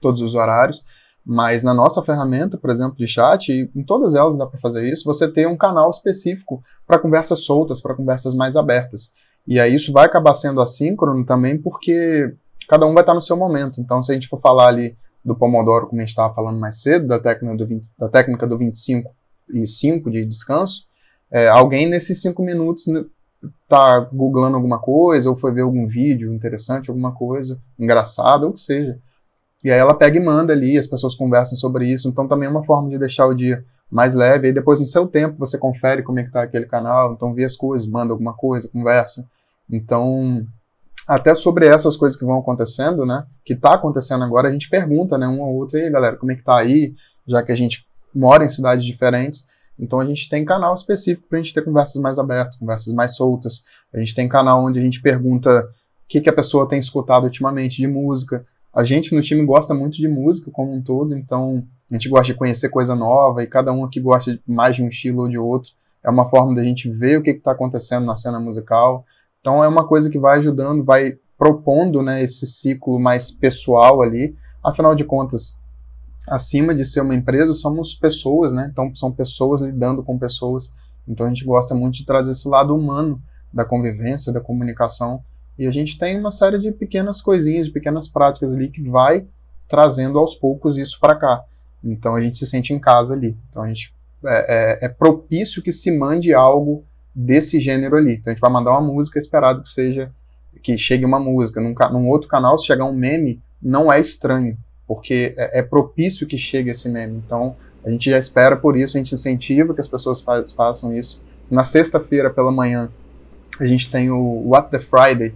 todos 0.00 0.20
os 0.20 0.34
horários. 0.34 0.84
Mas 1.24 1.62
na 1.62 1.72
nossa 1.72 2.02
ferramenta, 2.02 2.58
por 2.58 2.70
exemplo, 2.70 2.96
de 2.96 3.06
chat, 3.06 3.52
em 3.52 3.84
todas 3.84 4.16
elas 4.16 4.36
dá 4.36 4.48
para 4.48 4.58
fazer 4.58 4.92
isso, 4.92 5.04
você 5.04 5.30
tem 5.30 5.46
um 5.46 5.56
canal 5.56 5.88
específico 5.90 6.60
para 6.84 6.98
conversas 6.98 7.44
soltas, 7.44 7.80
para 7.80 7.94
conversas 7.94 8.34
mais 8.34 8.56
abertas. 8.56 9.12
E 9.46 9.60
aí 9.60 9.76
isso 9.76 9.92
vai 9.92 10.06
acabar 10.06 10.34
sendo 10.34 10.60
assíncrono 10.60 11.24
também 11.24 11.56
porque 11.56 12.34
cada 12.68 12.84
um 12.84 12.94
vai 12.94 13.04
estar 13.04 13.14
no 13.14 13.20
seu 13.20 13.36
momento. 13.36 13.80
Então, 13.80 14.02
se 14.02 14.10
a 14.10 14.14
gente 14.14 14.26
for 14.26 14.40
falar 14.40 14.66
ali 14.66 14.96
do 15.24 15.36
Pomodoro, 15.36 15.86
como 15.86 16.00
a 16.00 16.04
gente 16.04 16.10
estava 16.10 16.34
falando 16.34 16.58
mais 16.58 16.82
cedo, 16.82 17.06
da 17.06 17.20
técnica 17.20 17.56
do, 17.56 17.64
20, 17.64 17.90
da 17.96 18.08
técnica 18.08 18.44
do 18.44 18.58
25 18.58 19.14
e 19.54 19.68
5 19.68 20.10
de 20.10 20.24
descanso, 20.24 20.87
é, 21.30 21.48
alguém 21.48 21.86
nesses 21.86 22.20
5 22.22 22.42
minutos 22.42 22.86
tá 23.68 24.00
googlando 24.12 24.56
alguma 24.56 24.78
coisa, 24.78 25.28
ou 25.28 25.36
foi 25.36 25.52
ver 25.52 25.60
algum 25.60 25.86
vídeo 25.86 26.32
interessante, 26.32 26.90
alguma 26.90 27.12
coisa 27.12 27.58
engraçada, 27.78 28.44
ou 28.44 28.50
o 28.50 28.54
que 28.54 28.60
seja. 28.60 28.98
E 29.62 29.70
aí 29.70 29.78
ela 29.78 29.94
pega 29.94 30.16
e 30.16 30.24
manda 30.24 30.52
ali, 30.52 30.78
as 30.78 30.86
pessoas 30.86 31.14
conversam 31.14 31.58
sobre 31.58 31.86
isso. 31.86 32.08
Então 32.08 32.26
também 32.26 32.46
é 32.46 32.50
uma 32.50 32.64
forma 32.64 32.88
de 32.88 32.98
deixar 32.98 33.26
o 33.26 33.34
dia 33.34 33.64
mais 33.90 34.14
leve. 34.14 34.48
E 34.48 34.52
depois, 34.52 34.80
no 34.80 34.86
seu 34.86 35.06
tempo, 35.06 35.38
você 35.38 35.58
confere 35.58 36.02
como 36.02 36.18
é 36.18 36.24
que 36.24 36.30
tá 36.30 36.42
aquele 36.42 36.66
canal, 36.66 37.12
então 37.12 37.34
vê 37.34 37.44
as 37.44 37.56
coisas, 37.56 37.86
manda 37.86 38.12
alguma 38.12 38.34
coisa, 38.34 38.68
conversa. 38.68 39.26
Então, 39.70 40.46
até 41.06 41.34
sobre 41.34 41.66
essas 41.66 41.96
coisas 41.96 42.18
que 42.18 42.24
vão 42.24 42.38
acontecendo, 42.38 43.04
né, 43.04 43.24
que 43.44 43.54
está 43.54 43.74
acontecendo 43.74 44.24
agora, 44.24 44.48
a 44.48 44.52
gente 44.52 44.68
pergunta, 44.68 45.16
né, 45.16 45.26
um 45.26 45.42
ao 45.42 45.54
outro, 45.54 45.78
e 45.78 45.82
aí, 45.82 45.90
galera, 45.90 46.16
como 46.16 46.32
é 46.32 46.34
que 46.34 46.44
tá 46.44 46.58
aí, 46.58 46.94
já 47.26 47.42
que 47.42 47.52
a 47.52 47.56
gente 47.56 47.86
mora 48.14 48.44
em 48.44 48.48
cidades 48.48 48.84
diferentes, 48.84 49.46
então 49.78 50.00
a 50.00 50.04
gente 50.04 50.28
tem 50.28 50.44
canal 50.44 50.74
específico 50.74 51.28
para 51.28 51.38
a 51.38 51.42
gente 51.42 51.54
ter 51.54 51.64
conversas 51.64 52.00
mais 52.02 52.18
abertas, 52.18 52.56
conversas 52.56 52.92
mais 52.92 53.14
soltas. 53.14 53.62
A 53.92 53.98
gente 53.98 54.14
tem 54.14 54.28
canal 54.28 54.64
onde 54.64 54.78
a 54.78 54.82
gente 54.82 55.00
pergunta 55.00 55.60
o 55.60 56.08
que, 56.08 56.20
que 56.20 56.28
a 56.28 56.32
pessoa 56.32 56.68
tem 56.68 56.78
escutado 56.78 57.24
ultimamente 57.24 57.76
de 57.76 57.86
música. 57.86 58.44
A 58.74 58.84
gente 58.84 59.14
no 59.14 59.22
time 59.22 59.44
gosta 59.44 59.74
muito 59.74 59.96
de 59.96 60.08
música 60.08 60.50
como 60.50 60.72
um 60.72 60.82
todo, 60.82 61.16
então 61.16 61.64
a 61.90 61.94
gente 61.94 62.08
gosta 62.08 62.26
de 62.26 62.34
conhecer 62.34 62.68
coisa 62.68 62.94
nova 62.94 63.42
e 63.42 63.46
cada 63.46 63.72
um 63.72 63.84
aqui 63.84 64.00
gosta 64.00 64.38
mais 64.46 64.76
de 64.76 64.82
um 64.82 64.88
estilo 64.88 65.22
ou 65.22 65.28
de 65.28 65.38
outro. 65.38 65.72
É 66.02 66.10
uma 66.10 66.28
forma 66.28 66.54
da 66.54 66.62
gente 66.62 66.88
ver 66.88 67.18
o 67.18 67.22
que 67.22 67.30
está 67.30 67.52
acontecendo 67.52 68.06
na 68.06 68.16
cena 68.16 68.38
musical. 68.38 69.04
Então 69.40 69.62
é 69.62 69.68
uma 69.68 69.86
coisa 69.86 70.10
que 70.10 70.18
vai 70.18 70.38
ajudando, 70.38 70.84
vai 70.84 71.16
propondo 71.36 72.02
né, 72.02 72.22
esse 72.22 72.46
ciclo 72.46 72.98
mais 72.98 73.30
pessoal 73.30 74.02
ali. 74.02 74.34
Afinal 74.62 74.94
de 74.94 75.04
contas, 75.04 75.57
acima 76.30 76.74
de 76.74 76.84
ser 76.84 77.00
uma 77.00 77.14
empresa, 77.14 77.52
somos 77.52 77.94
pessoas, 77.94 78.52
né? 78.52 78.68
Então 78.70 78.94
são 78.94 79.12
pessoas 79.12 79.60
lidando 79.60 80.02
com 80.02 80.18
pessoas. 80.18 80.72
Então 81.06 81.26
a 81.26 81.28
gente 81.28 81.44
gosta 81.44 81.74
muito 81.74 81.96
de 81.96 82.06
trazer 82.06 82.32
esse 82.32 82.48
lado 82.48 82.74
humano 82.74 83.20
da 83.52 83.64
convivência, 83.64 84.32
da 84.32 84.40
comunicação. 84.40 85.22
E 85.58 85.66
a 85.66 85.70
gente 85.70 85.98
tem 85.98 86.18
uma 86.18 86.30
série 86.30 86.58
de 86.58 86.70
pequenas 86.70 87.20
coisinhas, 87.20 87.66
de 87.66 87.72
pequenas 87.72 88.06
práticas 88.06 88.52
ali 88.52 88.68
que 88.68 88.82
vai 88.82 89.26
trazendo 89.68 90.18
aos 90.18 90.34
poucos 90.34 90.78
isso 90.78 90.98
para 91.00 91.16
cá. 91.16 91.44
Então 91.82 92.14
a 92.14 92.20
gente 92.20 92.38
se 92.38 92.46
sente 92.46 92.72
em 92.72 92.78
casa 92.78 93.14
ali. 93.14 93.36
Então 93.50 93.62
a 93.62 93.68
gente 93.68 93.92
é, 94.24 94.84
é, 94.84 94.86
é, 94.86 94.88
propício 94.88 95.62
que 95.62 95.72
se 95.72 95.96
mande 95.96 96.32
algo 96.32 96.84
desse 97.14 97.60
gênero 97.60 97.96
ali. 97.96 98.14
Então 98.14 98.30
a 98.30 98.34
gente 98.34 98.40
vai 98.40 98.50
mandar 98.50 98.72
uma 98.72 98.92
música 98.92 99.18
esperado 99.18 99.62
que 99.62 99.70
seja 99.70 100.12
que 100.62 100.76
chegue 100.76 101.04
uma 101.04 101.20
música. 101.20 101.60
Num, 101.60 101.74
num 101.92 102.08
outro 102.08 102.28
canal, 102.28 102.58
se 102.58 102.66
chegar 102.66 102.84
um 102.84 102.94
meme, 102.94 103.40
não 103.62 103.92
é 103.92 104.00
estranho 104.00 104.56
porque 104.88 105.34
é, 105.36 105.60
é, 105.60 105.62
propício 105.62 106.26
que 106.26 106.38
chegue 106.38 106.70
esse 106.70 106.88
meme. 106.88 107.22
Então, 107.24 107.54
a 107.84 107.90
gente 107.90 108.10
já 108.10 108.18
espera 108.18 108.56
por 108.56 108.74
isso, 108.76 108.96
a 108.96 109.00
gente 109.00 109.14
incentiva 109.14 109.74
que 109.74 109.80
as 109.82 109.86
pessoas 109.86 110.20
faz, 110.20 110.50
façam 110.50 110.96
isso. 110.96 111.22
Na 111.50 111.62
sexta-feira 111.62 112.30
pela 112.30 112.50
manhã, 112.50 112.88
a 113.60 113.64
gente 113.66 113.90
tem 113.90 114.10
o 114.10 114.48
What 114.48 114.70
the 114.70 114.80
Friday. 114.80 115.34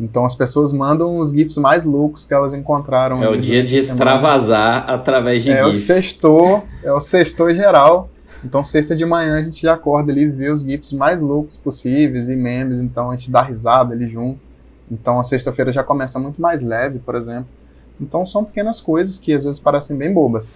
Então, 0.00 0.24
as 0.24 0.34
pessoas 0.34 0.72
mandam 0.72 1.18
os 1.18 1.30
GIFs 1.30 1.58
mais 1.58 1.84
loucos 1.84 2.24
que 2.24 2.34
elas 2.34 2.52
encontraram. 2.54 3.22
É 3.22 3.28
o 3.28 3.38
dia 3.38 3.62
de 3.62 3.76
extravasar 3.76 4.90
através 4.90 5.42
de 5.44 5.52
é. 5.52 5.58
É 5.58 5.66
o 5.66 5.74
sextor, 5.74 6.62
é 6.82 6.92
o 6.92 6.98
sextor 6.98 7.54
geral. 7.54 8.10
Então, 8.42 8.64
sexta 8.64 8.96
de 8.96 9.04
manhã, 9.06 9.38
a 9.38 9.42
gente 9.42 9.62
já 9.62 9.74
acorda 9.74 10.10
ali 10.10 10.22
e 10.22 10.28
vê 10.28 10.50
os 10.50 10.62
GIFs 10.62 10.92
mais 10.92 11.22
loucos 11.22 11.56
possíveis 11.56 12.28
e 12.28 12.34
memes. 12.34 12.78
Então, 12.78 13.10
a 13.10 13.14
gente 13.14 13.30
dá 13.30 13.42
risada 13.42 13.94
ali 13.94 14.08
junto. 14.08 14.40
Então, 14.90 15.20
a 15.20 15.24
sexta-feira 15.24 15.72
já 15.72 15.84
começa 15.84 16.18
muito 16.18 16.42
mais 16.42 16.60
leve, 16.60 16.98
por 16.98 17.14
exemplo. 17.14 17.48
Então 18.00 18.26
são 18.26 18.44
pequenas 18.44 18.80
coisas 18.80 19.18
que 19.18 19.32
às 19.32 19.44
vezes 19.44 19.60
parecem 19.60 19.96
bem 19.96 20.12
bobas, 20.12 20.50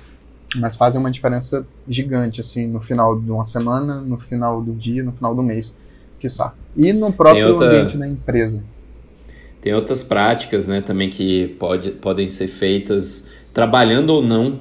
mas 0.56 0.76
fazem 0.76 1.00
uma 1.00 1.10
diferença 1.10 1.66
gigante, 1.86 2.40
assim, 2.40 2.66
no 2.66 2.80
final 2.80 3.18
de 3.18 3.30
uma 3.30 3.44
semana, 3.44 4.00
no 4.00 4.18
final 4.18 4.62
do 4.62 4.72
dia, 4.72 5.02
no 5.02 5.12
final 5.12 5.34
do 5.34 5.42
mês, 5.42 5.74
quiçá. 6.18 6.54
E 6.76 6.92
no 6.92 7.12
próprio 7.12 7.48
outra... 7.48 7.66
ambiente 7.66 7.96
da 7.96 8.08
empresa. 8.08 8.62
Tem 9.60 9.74
outras 9.74 10.02
práticas, 10.02 10.66
né, 10.66 10.80
também 10.80 11.10
que 11.10 11.48
pode, 11.58 11.90
podem 11.92 12.26
ser 12.26 12.46
feitas 12.46 13.28
trabalhando 13.52 14.10
ou 14.10 14.22
não. 14.22 14.60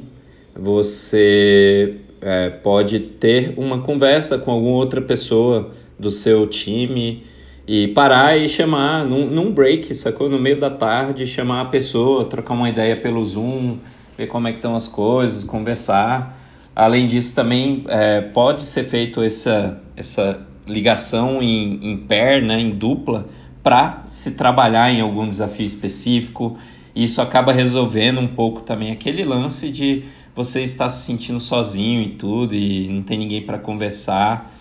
Você 0.55 1.97
é, 2.19 2.49
pode 2.49 2.99
ter 2.99 3.53
uma 3.57 3.79
conversa 3.81 4.37
com 4.37 4.51
alguma 4.51 4.75
outra 4.75 5.01
pessoa 5.01 5.71
do 5.99 6.09
seu 6.09 6.47
time, 6.47 7.23
e 7.67 7.89
parar 7.89 8.37
e 8.37 8.47
chamar, 8.47 9.03
num, 9.03 9.25
num 9.25 9.51
break, 9.51 9.93
sacou? 9.93 10.29
No 10.29 10.39
meio 10.39 10.57
da 10.57 10.69
tarde, 10.69 11.27
chamar 11.27 11.61
a 11.61 11.65
pessoa, 11.65 12.23
trocar 12.23 12.53
uma 12.53 12.69
ideia 12.69 12.95
pelo 12.95 13.23
Zoom, 13.25 13.77
ver 14.17 14.27
como 14.27 14.47
é 14.47 14.51
que 14.51 14.57
estão 14.57 14.73
as 14.73 14.87
coisas, 14.87 15.43
conversar. 15.43 16.39
Além 16.73 17.05
disso, 17.05 17.35
também 17.35 17.83
é, 17.89 18.21
pode 18.21 18.63
ser 18.63 18.85
feito 18.85 19.21
essa, 19.21 19.81
essa 19.97 20.47
ligação 20.65 21.41
em, 21.43 21.79
em 21.81 21.97
pair, 21.97 22.41
né, 22.41 22.57
em 22.57 22.69
dupla, 22.69 23.27
para 23.61 24.01
se 24.05 24.35
trabalhar 24.35 24.89
em 24.89 25.01
algum 25.01 25.27
desafio 25.27 25.65
específico. 25.65 26.57
Isso 26.95 27.21
acaba 27.21 27.51
resolvendo 27.51 28.19
um 28.19 28.27
pouco 28.27 28.61
também 28.61 28.91
aquele 28.91 29.25
lance 29.25 29.69
de 29.69 30.05
você 30.33 30.61
estar 30.61 30.87
se 30.87 31.05
sentindo 31.05 31.39
sozinho 31.39 32.01
e 32.01 32.09
tudo, 32.09 32.55
e 32.55 32.87
não 32.87 33.01
tem 33.01 33.17
ninguém 33.17 33.41
para 33.41 33.57
conversar. 33.57 34.56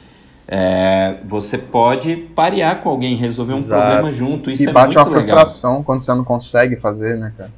É, 0.48 1.16
você 1.24 1.58
pode 1.58 2.16
parear 2.16 2.80
com 2.80 2.88
alguém, 2.88 3.16
resolver 3.16 3.54
um 3.54 3.56
Exato. 3.56 3.82
problema 3.82 4.12
junto. 4.12 4.50
Isso 4.50 4.64
e 4.64 4.68
é 4.68 4.72
bate 4.72 4.94
muito 4.94 4.98
uma 4.98 5.06
frustração 5.06 5.82
quando 5.82 6.02
você 6.02 6.14
não 6.14 6.24
consegue 6.24 6.76
fazer, 6.76 7.16
né, 7.16 7.32
cara? 7.36 7.50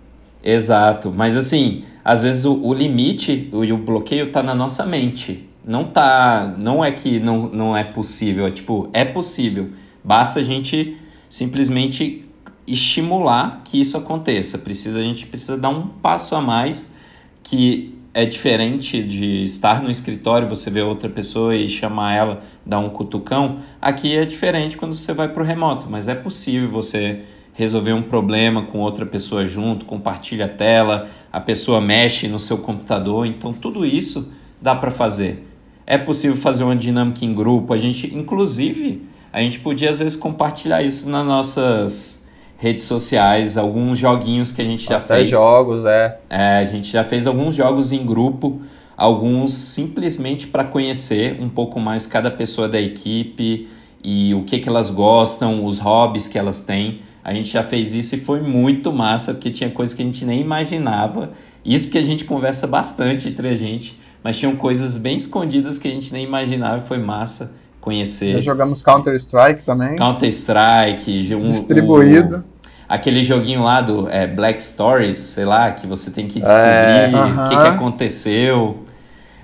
Exato. 0.42 1.12
Mas 1.14 1.36
assim, 1.36 1.84
às 2.04 2.22
vezes 2.22 2.44
o, 2.44 2.64
o 2.64 2.72
limite 2.72 3.50
e 3.52 3.72
o, 3.72 3.74
o 3.74 3.78
bloqueio 3.78 4.32
tá 4.32 4.42
na 4.42 4.54
nossa 4.54 4.86
mente. 4.86 5.48
Não 5.64 5.84
tá. 5.84 6.54
Não 6.56 6.82
é 6.82 6.90
que 6.90 7.20
não, 7.20 7.42
não 7.48 7.76
é 7.76 7.84
possível. 7.84 8.46
É 8.46 8.50
tipo, 8.50 8.88
é 8.92 9.04
possível. 9.04 9.68
Basta 10.02 10.40
a 10.40 10.42
gente 10.42 10.96
simplesmente 11.28 12.26
estimular 12.66 13.60
que 13.64 13.78
isso 13.78 13.96
aconteça. 13.96 14.58
Precisa, 14.58 15.00
a 15.00 15.02
gente 15.02 15.26
precisa 15.26 15.58
dar 15.58 15.68
um 15.68 15.86
passo 15.86 16.34
a 16.34 16.40
mais 16.40 16.94
que 17.42 17.97
é 18.18 18.26
diferente 18.26 19.00
de 19.00 19.44
estar 19.44 19.80
no 19.80 19.88
escritório, 19.88 20.48
você 20.48 20.68
ver 20.70 20.82
outra 20.82 21.08
pessoa 21.08 21.54
e 21.54 21.68
chamar 21.68 22.16
ela, 22.16 22.40
dar 22.66 22.80
um 22.80 22.88
cutucão. 22.88 23.60
Aqui 23.80 24.16
é 24.16 24.24
diferente 24.24 24.76
quando 24.76 24.96
você 24.96 25.12
vai 25.12 25.28
para 25.28 25.40
o 25.40 25.46
remoto, 25.46 25.86
mas 25.88 26.08
é 26.08 26.16
possível 26.16 26.68
você 26.68 27.20
resolver 27.52 27.92
um 27.92 28.02
problema 28.02 28.62
com 28.62 28.80
outra 28.80 29.06
pessoa 29.06 29.46
junto, 29.46 29.84
compartilha 29.84 30.46
a 30.46 30.48
tela, 30.48 31.08
a 31.32 31.40
pessoa 31.40 31.80
mexe 31.80 32.26
no 32.26 32.40
seu 32.40 32.58
computador, 32.58 33.24
então 33.24 33.52
tudo 33.52 33.86
isso 33.86 34.32
dá 34.60 34.74
para 34.74 34.90
fazer. 34.90 35.46
É 35.86 35.96
possível 35.96 36.36
fazer 36.36 36.64
uma 36.64 36.74
dinâmica 36.74 37.24
em 37.24 37.32
grupo, 37.32 37.72
a 37.72 37.78
gente, 37.78 38.12
inclusive, 38.12 39.00
a 39.32 39.40
gente 39.40 39.60
podia 39.60 39.90
às 39.90 40.00
vezes 40.00 40.16
compartilhar 40.16 40.82
isso 40.82 41.08
nas 41.08 41.24
nossas 41.24 42.17
redes 42.58 42.84
sociais, 42.84 43.56
alguns 43.56 43.98
joguinhos 43.98 44.50
que 44.50 44.60
a 44.60 44.64
gente 44.64 44.84
já 44.84 44.96
Até 44.96 45.18
fez. 45.18 45.30
jogos, 45.30 45.84
é. 45.86 46.18
é. 46.28 46.58
A 46.58 46.64
gente 46.64 46.90
já 46.90 47.04
fez 47.04 47.26
alguns 47.26 47.54
jogos 47.54 47.92
em 47.92 48.04
grupo, 48.04 48.60
alguns 48.96 49.54
simplesmente 49.54 50.48
para 50.48 50.64
conhecer 50.64 51.38
um 51.40 51.48
pouco 51.48 51.78
mais 51.78 52.04
cada 52.04 52.30
pessoa 52.32 52.68
da 52.68 52.80
equipe 52.80 53.68
e 54.02 54.34
o 54.34 54.42
que, 54.42 54.58
que 54.58 54.68
elas 54.68 54.90
gostam, 54.90 55.64
os 55.64 55.78
hobbies 55.78 56.26
que 56.26 56.36
elas 56.36 56.58
têm. 56.58 57.00
A 57.22 57.32
gente 57.32 57.48
já 57.48 57.62
fez 57.62 57.94
isso 57.94 58.16
e 58.16 58.20
foi 58.20 58.40
muito 58.40 58.92
massa, 58.92 59.34
porque 59.34 59.50
tinha 59.50 59.70
coisas 59.70 59.94
que 59.94 60.02
a 60.02 60.04
gente 60.04 60.24
nem 60.24 60.40
imaginava. 60.40 61.30
Isso 61.64 61.86
porque 61.86 61.98
a 61.98 62.02
gente 62.02 62.24
conversa 62.24 62.66
bastante 62.66 63.28
entre 63.28 63.48
a 63.48 63.54
gente, 63.54 63.96
mas 64.22 64.36
tinham 64.36 64.56
coisas 64.56 64.98
bem 64.98 65.16
escondidas 65.16 65.78
que 65.78 65.86
a 65.86 65.90
gente 65.92 66.12
nem 66.12 66.24
imaginava 66.24 66.82
e 66.84 66.88
foi 66.88 66.98
massa 66.98 67.54
conhecer. 67.88 68.32
Já 68.34 68.40
jogamos 68.40 68.82
Counter-Strike 68.82 69.62
também. 69.62 69.96
Counter-Strike, 69.96 71.34
um, 71.34 71.46
distribuído. 71.46 72.36
O, 72.36 72.58
aquele 72.86 73.22
joguinho 73.24 73.62
lá 73.62 73.80
do 73.80 74.08
é, 74.10 74.26
Black 74.26 74.62
Stories, 74.62 75.16
sei 75.18 75.46
lá, 75.46 75.70
que 75.72 75.86
você 75.86 76.10
tem 76.10 76.28
que 76.28 76.38
descobrir 76.38 76.68
é, 76.68 77.10
o 77.12 77.16
uh 77.16 77.20
-huh. 77.20 77.48
que, 77.48 77.56
que 77.56 77.66
aconteceu, 77.66 78.84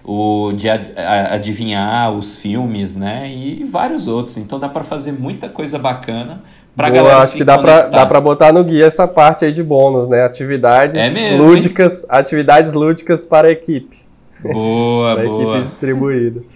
o 0.05 0.53
de 0.55 0.68
adivinhar 0.68 2.12
os 2.12 2.36
filmes, 2.36 2.95
né? 2.95 3.30
E 3.30 3.64
vários 3.64 4.07
outros. 4.07 4.36
Então 4.36 4.59
dá 4.59 4.68
para 4.68 4.84
fazer 4.84 5.12
muita 5.12 5.49
coisa 5.49 5.78
bacana 5.78 6.42
pra 6.76 6.90
Boa, 6.90 7.03
galera 7.03 7.20
acho 7.20 7.36
que 7.36 7.45
dá 7.45 7.57
para 7.57 7.82
dá 7.82 8.05
para 8.05 8.20
botar 8.20 8.53
no 8.53 8.62
guia 8.62 8.84
essa 8.84 9.09
parte 9.09 9.47
aí 9.47 9.53
de 9.53 9.62
bônus, 9.62 10.07
né? 10.07 10.22
Atividades 10.22 10.99
é 10.99 11.09
mesmo, 11.09 11.47
lúdicas, 11.47 12.03
hein? 12.03 12.11
atividades 12.11 12.74
lúdicas 12.74 13.24
para 13.24 13.49
a 13.49 13.51
equipe. 13.51 13.97
Boa, 14.42 15.14
para 15.16 15.24
boa. 15.24 15.42
equipe 15.42 15.62
distribuída. 15.62 16.53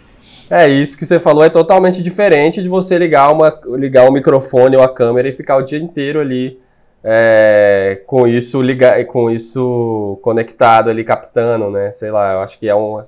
É, 0.51 0.67
isso 0.67 0.97
que 0.97 1.05
você 1.05 1.21
falou 1.21 1.45
é 1.45 1.51
totalmente 1.51 2.01
diferente 2.01 2.63
de 2.63 2.69
você 2.69 2.97
ligar, 2.97 3.31
uma, 3.31 3.61
ligar 3.77 4.09
o 4.09 4.13
microfone 4.13 4.77
ou 4.77 4.83
a 4.83 4.89
câmera 4.89 5.29
e 5.29 5.33
ficar 5.33 5.57
o 5.57 5.63
dia 5.63 5.79
inteiro 5.79 6.21
ali 6.21 6.59
é, 7.05 8.03
com 8.07 8.27
isso 8.27 8.63
ligar, 8.63 9.05
com 9.07 9.31
isso 9.31 10.19
conectado 10.23 10.89
ali, 10.89 11.05
captando, 11.05 11.71
né? 11.71 11.91
Sei 11.93 12.11
lá, 12.11 12.33
eu 12.35 12.41
acho 12.41 12.59
que 12.59 12.69
é 12.69 12.75
uma, 12.75 13.07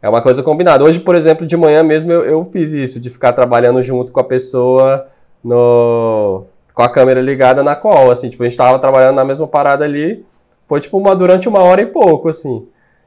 é 0.00 0.08
uma 0.08 0.22
coisa 0.22 0.42
combinada. 0.42 0.84
Hoje, 0.84 1.00
por 1.00 1.14
exemplo, 1.14 1.46
de 1.46 1.56
manhã 1.56 1.82
mesmo 1.82 2.12
eu, 2.12 2.24
eu 2.24 2.44
fiz 2.44 2.72
isso, 2.72 3.00
de 3.00 3.10
ficar 3.10 3.32
trabalhando 3.32 3.82
junto 3.82 4.12
com 4.12 4.20
a 4.20 4.24
pessoa 4.24 5.06
no, 5.42 6.44
com 6.72 6.82
a 6.82 6.88
câmera 6.88 7.20
ligada 7.20 7.62
na 7.62 7.74
call, 7.74 8.10
assim, 8.10 8.28
tipo, 8.28 8.42
a 8.42 8.48
gente 8.48 8.56
tava 8.58 8.78
trabalhando 8.78 9.16
na 9.16 9.24
mesma 9.24 9.46
parada 9.46 9.84
ali, 9.84 10.24
foi 10.68 10.80
tipo 10.80 10.98
uma, 10.98 11.14
durante 11.16 11.48
uma 11.48 11.62
hora 11.62 11.82
e 11.82 11.86
pouco, 11.86 12.28
assim. 12.28 12.66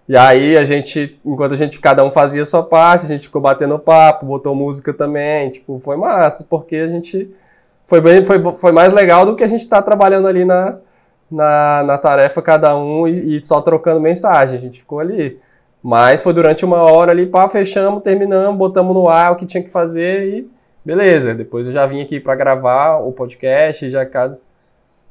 E 0.09 0.17
aí 0.17 0.57
a 0.57 0.65
gente, 0.65 1.19
enquanto 1.23 1.51
a 1.51 1.55
gente, 1.55 1.79
cada 1.79 2.03
um 2.03 2.09
fazia 2.09 2.41
a 2.41 2.45
sua 2.45 2.63
parte, 2.63 3.05
a 3.05 3.07
gente 3.07 3.27
ficou 3.27 3.39
batendo 3.39 3.77
papo, 3.77 4.25
botou 4.25 4.55
música 4.55 4.91
também, 4.91 5.51
tipo, 5.51 5.77
foi 5.77 5.95
massa, 5.97 6.47
porque 6.49 6.77
a 6.77 6.87
gente 6.87 7.29
foi, 7.85 8.01
bem, 8.01 8.25
foi, 8.25 8.41
foi 8.53 8.71
mais 8.71 8.91
legal 8.91 9.23
do 9.23 9.35
que 9.35 9.43
a 9.43 9.47
gente 9.47 9.69
tá 9.69 9.83
trabalhando 9.83 10.27
ali 10.27 10.43
na, 10.43 10.79
na, 11.29 11.83
na 11.83 11.97
tarefa 11.99 12.41
cada 12.41 12.75
um 12.75 13.07
e, 13.07 13.37
e, 13.37 13.45
só 13.45 13.61
trocando 13.61 14.01
mensagem, 14.01 14.57
a 14.57 14.61
gente 14.61 14.79
ficou 14.79 14.99
ali. 14.99 15.39
Mas 15.81 16.23
foi 16.23 16.33
durante 16.33 16.65
uma 16.65 16.79
hora 16.79 17.11
ali, 17.11 17.27
pá, 17.27 17.47
fechamos, 17.47 18.01
terminamos, 18.01 18.57
botamos 18.57 18.95
no 18.95 19.07
ar 19.07 19.33
o 19.33 19.35
que 19.35 19.45
tinha 19.45 19.63
que 19.63 19.69
fazer 19.69 20.27
e 20.27 20.49
beleza, 20.83 21.35
depois 21.35 21.67
eu 21.67 21.71
já 21.71 21.85
vim 21.85 22.01
aqui 22.01 22.19
para 22.19 22.33
gravar 22.33 22.97
o 22.97 23.11
podcast, 23.11 23.87
já 23.87 24.03
cada 24.07 24.39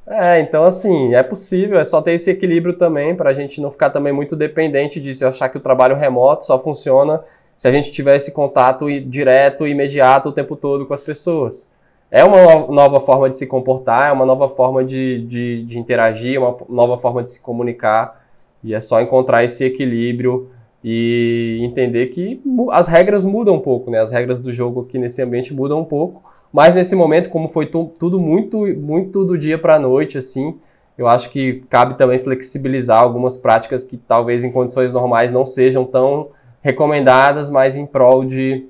é, 0.09 0.39
então 0.39 0.63
assim, 0.63 1.13
é 1.13 1.23
possível, 1.23 1.79
é 1.79 1.85
só 1.85 2.01
ter 2.01 2.13
esse 2.13 2.31
equilíbrio 2.31 2.77
também 2.77 3.15
para 3.15 3.29
a 3.29 3.33
gente 3.33 3.61
não 3.61 3.69
ficar 3.69 3.89
também 3.89 4.11
muito 4.11 4.35
dependente 4.35 4.99
disso 4.99 5.25
achar 5.25 5.49
que 5.49 5.57
o 5.57 5.61
trabalho 5.61 5.95
remoto 5.95 6.45
só 6.45 6.57
funciona 6.57 7.23
se 7.55 7.67
a 7.67 7.71
gente 7.71 7.91
tiver 7.91 8.15
esse 8.15 8.31
contato 8.31 8.87
direto 9.01 9.67
imediato 9.67 10.29
o 10.29 10.31
tempo 10.31 10.55
todo 10.55 10.85
com 10.85 10.93
as 10.93 11.01
pessoas. 11.01 11.71
É 12.09 12.23
uma 12.23 12.67
nova 12.67 12.99
forma 12.99 13.29
de 13.29 13.37
se 13.37 13.45
comportar, 13.45 14.09
é 14.09 14.11
uma 14.11 14.25
nova 14.25 14.47
forma 14.47 14.83
de, 14.83 15.23
de, 15.25 15.63
de 15.65 15.77
interagir, 15.77 16.39
uma 16.39 16.55
nova 16.67 16.97
forma 16.97 17.21
de 17.21 17.31
se 17.31 17.41
comunicar 17.41 18.25
e 18.63 18.73
é 18.73 18.79
só 18.79 18.99
encontrar 18.99 19.43
esse 19.43 19.63
equilíbrio 19.63 20.49
e 20.83 21.59
entender 21.61 22.07
que 22.07 22.41
as 22.71 22.87
regras 22.87 23.25
mudam 23.25 23.55
um 23.55 23.59
pouco, 23.59 23.91
né? 23.91 23.99
As 23.99 24.11
regras 24.11 24.41
do 24.41 24.51
jogo 24.51 24.81
aqui 24.81 24.97
nesse 24.97 25.21
ambiente 25.21 25.53
mudam 25.53 25.79
um 25.81 25.85
pouco, 25.85 26.23
mas 26.51 26.73
nesse 26.73 26.95
momento, 26.95 27.29
como 27.29 27.47
foi 27.47 27.67
tudo 27.67 28.19
muito, 28.19 28.57
muito 28.77 29.23
do 29.23 29.37
dia 29.37 29.57
para 29.57 29.75
a 29.75 29.79
noite, 29.79 30.17
assim, 30.17 30.57
eu 30.97 31.07
acho 31.07 31.29
que 31.29 31.63
cabe 31.69 31.95
também 31.95 32.17
flexibilizar 32.17 33.01
algumas 33.01 33.37
práticas 33.37 33.83
que 33.83 33.95
talvez 33.97 34.43
em 34.43 34.51
condições 34.51 34.91
normais 34.91 35.31
não 35.31 35.45
sejam 35.45 35.85
tão 35.85 36.29
recomendadas, 36.61 37.49
mas 37.49 37.77
em 37.77 37.85
prol 37.85 38.25
de, 38.25 38.67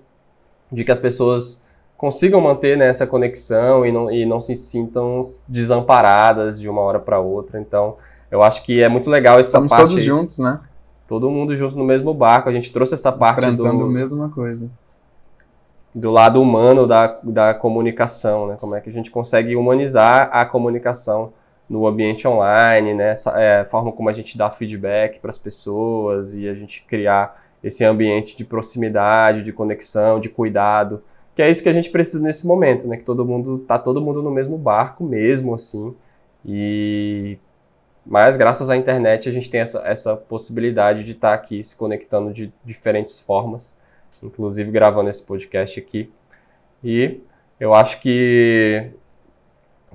de 0.72 0.84
que 0.84 0.92
as 0.92 1.00
pessoas 1.00 1.66
consigam 1.96 2.40
manter 2.42 2.78
né, 2.78 2.88
essa 2.88 3.08
conexão 3.08 3.86
e 3.86 3.92
não, 3.92 4.12
e 4.12 4.26
não 4.26 4.40
se 4.40 4.56
sintam 4.56 5.22
desamparadas 5.48 6.60
de 6.60 6.70
uma 6.70 6.82
hora 6.82 7.00
para 7.00 7.20
outra. 7.20 7.60
Então, 7.60 7.96
eu 8.30 8.44
acho 8.44 8.64
que 8.64 8.82
é 8.82 8.90
muito 8.90 9.10
legal 9.10 9.40
essa 9.40 9.48
Estamos 9.48 9.70
parte. 9.70 9.82
todos 9.84 9.98
aí. 9.98 10.04
juntos, 10.04 10.38
né? 10.38 10.58
Todo 11.08 11.32
mundo 11.32 11.56
junto 11.56 11.78
no 11.78 11.84
mesmo 11.84 12.14
barco. 12.14 12.48
A 12.48 12.54
gente 12.54 12.72
trouxe 12.72 12.94
essa 12.94 13.12
parte 13.12 13.50
do. 13.52 13.66
a 13.66 13.74
mesma 13.74 14.30
coisa 14.30 14.70
do 15.94 16.12
lado 16.12 16.42
humano 16.42 16.86
da, 16.86 17.20
da 17.24 17.54
comunicação, 17.54 18.48
né? 18.48 18.58
Como 18.60 18.76
é 18.76 18.82
que 18.82 18.90
a 18.90 18.94
gente 18.94 19.10
consegue 19.10 19.56
humanizar 19.56 20.30
a 20.32 20.46
comunicação 20.46 21.34
no 21.70 21.88
ambiente 21.88 22.28
online, 22.28 22.94
né? 22.94 23.12
Essa, 23.12 23.32
é, 23.40 23.62
a 23.62 23.66
forma 23.66 23.92
como 23.92 24.10
a 24.10 24.14
gente 24.14 24.38
dá 24.38 24.50
feedback 24.52 25.20
para 25.20 25.30
as 25.30 25.38
pessoas 25.38 26.36
e 26.36 26.48
a 26.48 26.54
gente 26.54 26.84
criar 26.84 27.42
esse 27.64 27.84
ambiente 27.84 28.38
de 28.38 28.46
proximidade, 28.46 29.44
de 29.44 29.52
conexão, 29.52 30.20
de 30.20 30.30
cuidado, 30.30 31.04
que 31.36 31.42
é 31.42 31.50
isso 31.50 31.62
que 31.62 31.70
a 31.70 31.74
gente 31.74 31.90
precisa 31.90 32.22
nesse 32.22 32.46
momento, 32.48 32.88
né? 32.88 32.98
Que 32.98 33.04
todo 33.04 33.26
mundo 33.26 33.60
tá 33.60 33.78
todo 33.80 34.02
mundo 34.02 34.22
no 34.22 34.32
mesmo 34.32 34.58
barco 34.58 35.04
mesmo 35.04 35.54
assim. 35.54 35.96
E 36.46 37.38
mas 38.06 38.38
graças 38.38 38.70
à 38.70 38.78
internet 38.78 39.30
a 39.30 39.32
gente 39.32 39.50
tem 39.50 39.62
essa, 39.62 39.82
essa 39.86 40.16
possibilidade 40.16 41.04
de 41.04 41.12
estar 41.12 41.30
tá 41.30 41.34
aqui 41.36 41.64
se 41.64 41.76
conectando 41.76 42.32
de 42.34 42.52
diferentes 42.66 43.20
formas 43.20 43.79
inclusive 44.24 44.72
gravando 44.72 45.10
esse 45.10 45.24
podcast 45.24 45.80
aqui. 45.80 46.12
E 46.84 47.20
eu 47.60 47.74
acho 47.74 48.00
que 48.02 48.92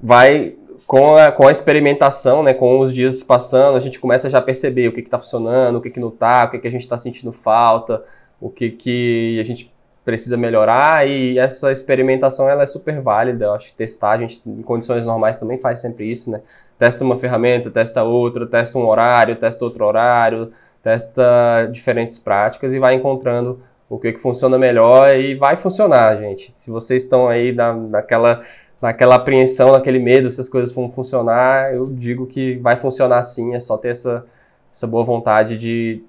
vai 0.03 0.57
com 0.87 1.17
a, 1.17 1.33
com 1.33 1.47
a 1.47 1.53
experimentação, 1.53 2.43
né, 2.43 2.53
com 2.53 2.79
os 2.79 2.93
dias 2.93 3.23
passando, 3.23 3.77
a 3.77 3.81
gente 3.81 3.99
começa 3.99 4.29
já 4.29 4.39
a 4.39 4.43
perceber 4.43 4.89
o 4.89 4.93
que 4.93 5.01
está 5.01 5.19
funcionando, 5.19 5.77
o 5.77 5.81
que, 5.81 5.91
que 5.91 6.01
não 6.01 6.09
está, 6.09 6.45
o 6.45 6.51
que, 6.51 6.59
que 6.59 6.69
a 6.69 6.71
gente 6.71 6.83
está 6.83 6.99
sentindo 6.99 7.33
falta, 7.33 8.03
o 8.41 8.51
que, 8.51 8.71
que 8.71 9.39
a 9.41 9.45
gente 9.45 9.73
precisa 10.05 10.37
melhorar 10.37 11.09
e 11.09 11.39
essa 11.39 11.71
experimentação 11.71 12.49
ela 12.49 12.63
é 12.63 12.67
super 12.67 13.01
válida, 13.01 13.47
eu 13.47 13.55
acho 13.55 13.69
que 13.69 13.75
testar, 13.75 14.11
a 14.11 14.19
gente 14.19 14.47
em 14.47 14.61
condições 14.61 15.07
normais 15.07 15.39
também 15.39 15.59
faz 15.59 15.79
sempre 15.79 16.11
isso, 16.11 16.31
né? 16.31 16.43
Testa 16.77 17.03
uma 17.03 17.19
ferramenta, 17.19 17.71
testa 17.71 18.03
outra, 18.03 18.47
testa 18.47 18.79
um 18.79 18.87
horário, 18.87 19.37
testa 19.37 19.65
outro 19.65 19.87
horário, 19.87 20.53
testa 20.83 21.67
diferentes 21.73 22.21
práticas 22.21 22.75
e 22.75 22.79
vai 22.79 22.95
encontrando 22.95 23.61
o 23.95 23.99
que, 23.99 24.13
que 24.13 24.19
funciona 24.19 24.59
melhor 24.59 25.15
e 25.15 25.35
vai 25.35 25.57
funcionar, 25.57 26.17
gente. 26.17 26.51
Se 26.53 26.71
vocês 26.71 27.05
estão 27.05 27.29
aí 27.29 27.53
na, 27.53 27.73
naquela, 27.73 28.41
naquela 28.83 29.15
apreensão, 29.15 29.73
naquele 29.73 29.99
medo, 29.99 30.29
se 30.31 30.41
as 30.41 30.49
coisas 30.49 30.75
vão 30.75 30.91
funcionar, 30.91 31.73
eu 31.73 31.87
digo 31.87 32.27
que 32.27 32.57
vai 32.57 32.77
funcionar 32.77 33.23
sim, 33.23 33.55
é 33.55 33.61
só 33.61 33.77
ter 33.77 33.91
essa, 33.91 34.27
essa 34.73 34.87
boa 34.87 35.05
vontade 35.05 35.57
de, 35.57 36.03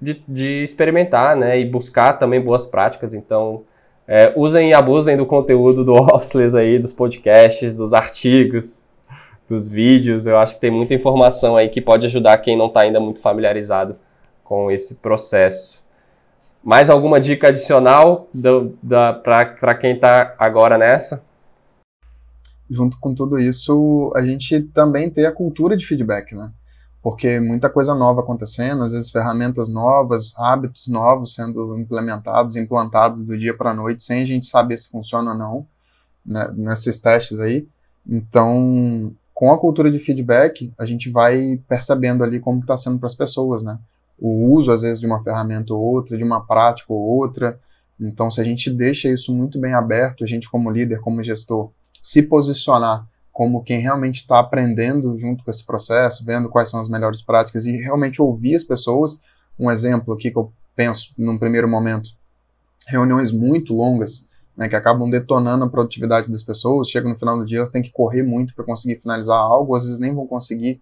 de, 0.00 0.22
de 0.26 0.62
experimentar, 0.62 1.36
né, 1.36 1.60
e 1.60 1.64
buscar 1.64 2.14
também 2.14 2.40
boas 2.40 2.66
práticas, 2.66 3.14
então... 3.14 3.64
É, 4.04 4.32
usem 4.34 4.70
e 4.70 4.74
abusem 4.74 5.16
do 5.16 5.24
conteúdo 5.24 5.84
do 5.84 5.94
Officeless 6.12 6.56
aí, 6.56 6.76
dos 6.76 6.92
podcasts, 6.92 7.72
dos 7.72 7.94
artigos, 7.94 8.88
dos 9.48 9.68
vídeos. 9.68 10.26
Eu 10.26 10.38
acho 10.38 10.56
que 10.56 10.60
tem 10.60 10.72
muita 10.72 10.92
informação 10.92 11.56
aí 11.56 11.68
que 11.68 11.80
pode 11.80 12.06
ajudar 12.06 12.36
quem 12.38 12.56
não 12.56 12.66
está 12.66 12.80
ainda 12.80 12.98
muito 12.98 13.20
familiarizado 13.20 13.96
com 14.42 14.70
esse 14.72 14.96
processo. 14.96 15.81
Mais 16.64 16.88
alguma 16.88 17.18
dica 17.18 17.48
adicional 17.48 18.28
para 19.22 19.74
quem 19.74 19.94
está 19.94 20.34
agora 20.38 20.78
nessa? 20.78 21.24
Junto 22.70 22.98
com 23.00 23.14
tudo 23.14 23.38
isso, 23.38 24.12
a 24.14 24.22
gente 24.22 24.62
também 24.62 25.10
tem 25.10 25.26
a 25.26 25.32
cultura 25.32 25.76
de 25.76 25.84
feedback, 25.84 26.34
né? 26.34 26.50
Porque 27.02 27.40
muita 27.40 27.68
coisa 27.68 27.96
nova 27.96 28.20
acontecendo, 28.20 28.84
às 28.84 28.92
vezes 28.92 29.10
ferramentas 29.10 29.68
novas, 29.68 30.38
hábitos 30.38 30.86
novos 30.86 31.34
sendo 31.34 31.76
implementados, 31.76 32.54
implantados 32.54 33.24
do 33.24 33.36
dia 33.36 33.56
para 33.56 33.72
a 33.72 33.74
noite, 33.74 34.04
sem 34.04 34.22
a 34.22 34.26
gente 34.26 34.46
saber 34.46 34.76
se 34.76 34.88
funciona 34.88 35.32
ou 35.32 35.36
não, 35.36 35.66
né, 36.24 36.48
nesses 36.54 37.00
testes 37.00 37.40
aí. 37.40 37.66
Então, 38.08 39.12
com 39.34 39.52
a 39.52 39.58
cultura 39.58 39.90
de 39.90 39.98
feedback, 39.98 40.72
a 40.78 40.86
gente 40.86 41.10
vai 41.10 41.60
percebendo 41.68 42.22
ali 42.22 42.38
como 42.38 42.60
está 42.60 42.76
sendo 42.76 43.00
para 43.00 43.08
as 43.08 43.14
pessoas, 43.16 43.64
né? 43.64 43.76
O 44.22 44.52
uso, 44.54 44.70
às 44.70 44.82
vezes, 44.82 45.00
de 45.00 45.06
uma 45.06 45.22
ferramenta 45.22 45.74
ou 45.74 45.80
outra, 45.80 46.16
de 46.16 46.22
uma 46.22 46.46
prática 46.46 46.92
ou 46.92 47.00
outra. 47.00 47.58
Então, 48.00 48.30
se 48.30 48.40
a 48.40 48.44
gente 48.44 48.70
deixa 48.70 49.08
isso 49.08 49.34
muito 49.34 49.58
bem 49.58 49.74
aberto, 49.74 50.22
a 50.22 50.26
gente, 50.28 50.48
como 50.48 50.70
líder, 50.70 51.00
como 51.00 51.24
gestor, 51.24 51.70
se 52.00 52.22
posicionar 52.22 53.04
como 53.32 53.64
quem 53.64 53.80
realmente 53.80 54.16
está 54.16 54.38
aprendendo 54.38 55.18
junto 55.18 55.42
com 55.42 55.50
esse 55.50 55.64
processo, 55.66 56.24
vendo 56.24 56.48
quais 56.48 56.68
são 56.68 56.80
as 56.80 56.88
melhores 56.88 57.20
práticas 57.20 57.66
e 57.66 57.72
realmente 57.72 58.22
ouvir 58.22 58.54
as 58.54 58.62
pessoas. 58.62 59.20
Um 59.58 59.70
exemplo 59.70 60.14
aqui 60.14 60.30
que 60.30 60.38
eu 60.38 60.52
penso 60.76 61.12
num 61.18 61.36
primeiro 61.38 61.66
momento: 61.66 62.10
reuniões 62.86 63.32
muito 63.32 63.74
longas, 63.74 64.28
né, 64.56 64.68
que 64.68 64.76
acabam 64.76 65.10
detonando 65.10 65.64
a 65.64 65.68
produtividade 65.68 66.30
das 66.30 66.44
pessoas. 66.44 66.90
Chega 66.90 67.08
no 67.08 67.18
final 67.18 67.38
do 67.38 67.46
dia, 67.46 67.58
elas 67.58 67.72
têm 67.72 67.82
que 67.82 67.90
correr 67.90 68.22
muito 68.22 68.54
para 68.54 68.64
conseguir 68.64 69.00
finalizar 69.00 69.36
algo, 69.38 69.74
às 69.74 69.84
vezes 69.84 69.98
nem 69.98 70.14
vão 70.14 70.26
conseguir 70.26 70.80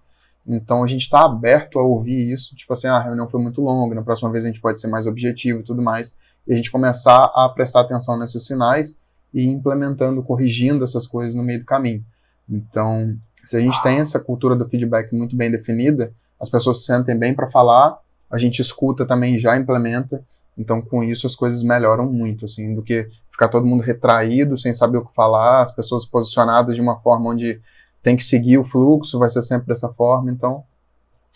então 0.54 0.82
a 0.82 0.86
gente 0.86 1.02
está 1.02 1.24
aberto 1.24 1.78
a 1.78 1.82
ouvir 1.82 2.32
isso, 2.32 2.56
tipo 2.56 2.72
assim, 2.72 2.88
ah, 2.88 2.96
a 2.96 3.02
reunião 3.02 3.28
foi 3.28 3.40
muito 3.40 3.60
longa, 3.60 3.94
na 3.94 4.02
próxima 4.02 4.30
vez 4.30 4.44
a 4.44 4.48
gente 4.48 4.60
pode 4.60 4.80
ser 4.80 4.88
mais 4.88 5.06
objetivo 5.06 5.60
e 5.60 5.62
tudo 5.62 5.80
mais, 5.80 6.16
e 6.46 6.52
a 6.52 6.56
gente 6.56 6.70
começar 6.70 7.30
a 7.34 7.48
prestar 7.48 7.82
atenção 7.82 8.18
nesses 8.18 8.46
sinais 8.46 8.98
e 9.32 9.46
implementando, 9.46 10.22
corrigindo 10.22 10.82
essas 10.82 11.06
coisas 11.06 11.34
no 11.34 11.42
meio 11.42 11.60
do 11.60 11.64
caminho. 11.64 12.04
Então, 12.48 13.16
se 13.44 13.56
a 13.56 13.60
gente 13.60 13.80
tem 13.82 13.98
essa 13.98 14.18
cultura 14.18 14.56
do 14.56 14.66
feedback 14.66 15.14
muito 15.14 15.36
bem 15.36 15.50
definida, 15.50 16.12
as 16.40 16.50
pessoas 16.50 16.78
se 16.78 16.86
sentem 16.86 17.16
bem 17.16 17.32
para 17.32 17.50
falar, 17.50 17.98
a 18.30 18.38
gente 18.38 18.60
escuta 18.60 19.06
também 19.06 19.38
já 19.38 19.56
implementa, 19.56 20.24
então 20.58 20.82
com 20.82 21.04
isso 21.04 21.26
as 21.26 21.34
coisas 21.34 21.62
melhoram 21.62 22.10
muito, 22.10 22.46
assim, 22.46 22.74
do 22.74 22.82
que 22.82 23.08
ficar 23.30 23.48
todo 23.48 23.66
mundo 23.66 23.82
retraído, 23.82 24.58
sem 24.58 24.74
saber 24.74 24.98
o 24.98 25.06
que 25.06 25.14
falar, 25.14 25.62
as 25.62 25.74
pessoas 25.74 26.04
posicionadas 26.04 26.74
de 26.74 26.80
uma 26.80 26.98
forma 26.98 27.30
onde 27.30 27.60
tem 28.02 28.16
que 28.16 28.24
seguir 28.24 28.58
o 28.58 28.64
fluxo, 28.64 29.18
vai 29.18 29.28
ser 29.28 29.42
sempre 29.42 29.68
dessa 29.68 29.88
forma, 29.88 30.30
então 30.30 30.64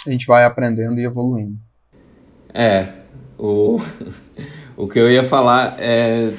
a 0.06 0.10
gente 0.10 0.26
vai 0.26 0.44
aprendendo 0.44 0.98
e 1.00 1.04
evoluindo. 1.04 1.58
É, 2.52 2.88
o, 3.38 3.80
o 4.76 4.88
que 4.88 4.98
eu 4.98 5.10
ia 5.10 5.24
falar 5.24 5.76
é 5.78 6.32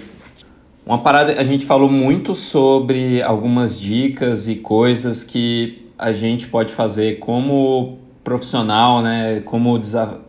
uma 0.86 1.00
parada, 1.00 1.40
a 1.40 1.44
gente 1.44 1.66
falou 1.66 1.90
muito 1.90 2.36
sobre 2.36 3.22
algumas 3.24 3.80
dicas 3.80 4.48
e 4.48 4.58
coisas 4.58 5.24
que 5.24 5.90
a 5.98 6.12
gente 6.12 6.48
pode 6.48 6.74
fazer 6.74 7.18
como 7.20 7.98
profissional, 8.24 9.02
né, 9.02 9.42
como, 9.42 9.80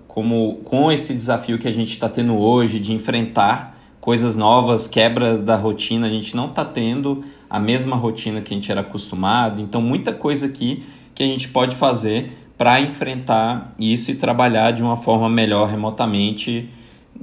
como 0.08 0.56
com 0.64 0.90
esse 0.90 1.12
desafio 1.12 1.58
que 1.58 1.68
a 1.68 1.72
gente 1.72 1.90
está 1.90 2.08
tendo 2.08 2.38
hoje 2.38 2.80
de 2.80 2.92
enfrentar 2.92 3.75
coisas 4.06 4.36
novas, 4.36 4.86
quebras 4.86 5.40
da 5.40 5.56
rotina, 5.56 6.06
a 6.06 6.08
gente 6.08 6.36
não 6.36 6.46
está 6.46 6.64
tendo 6.64 7.24
a 7.50 7.58
mesma 7.58 7.96
rotina 7.96 8.40
que 8.40 8.54
a 8.54 8.56
gente 8.56 8.70
era 8.70 8.80
acostumado. 8.80 9.60
Então, 9.60 9.82
muita 9.82 10.12
coisa 10.12 10.46
aqui 10.46 10.84
que 11.12 11.24
a 11.24 11.26
gente 11.26 11.48
pode 11.48 11.74
fazer 11.74 12.30
para 12.56 12.80
enfrentar 12.80 13.74
isso 13.76 14.12
e 14.12 14.14
trabalhar 14.14 14.70
de 14.70 14.80
uma 14.80 14.96
forma 14.96 15.28
melhor 15.28 15.68
remotamente 15.68 16.70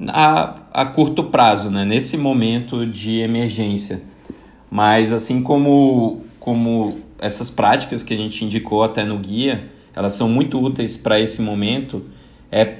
a, 0.09 0.55
a 0.73 0.85
curto 0.85 1.23
prazo, 1.23 1.71
né? 1.71 1.85
nesse 1.85 2.17
momento 2.17 2.85
de 2.85 3.19
emergência. 3.19 4.03
Mas 4.69 5.13
assim 5.13 5.41
como, 5.41 6.23
como 6.37 6.97
essas 7.17 7.49
práticas 7.49 8.03
que 8.03 8.13
a 8.13 8.17
gente 8.17 8.43
indicou 8.43 8.83
até 8.83 9.05
no 9.05 9.17
guia, 9.19 9.71
elas 9.95 10.15
são 10.15 10.27
muito 10.27 10.61
úteis 10.61 10.97
para 10.97 11.17
esse 11.17 11.41
momento, 11.41 12.03
é 12.51 12.79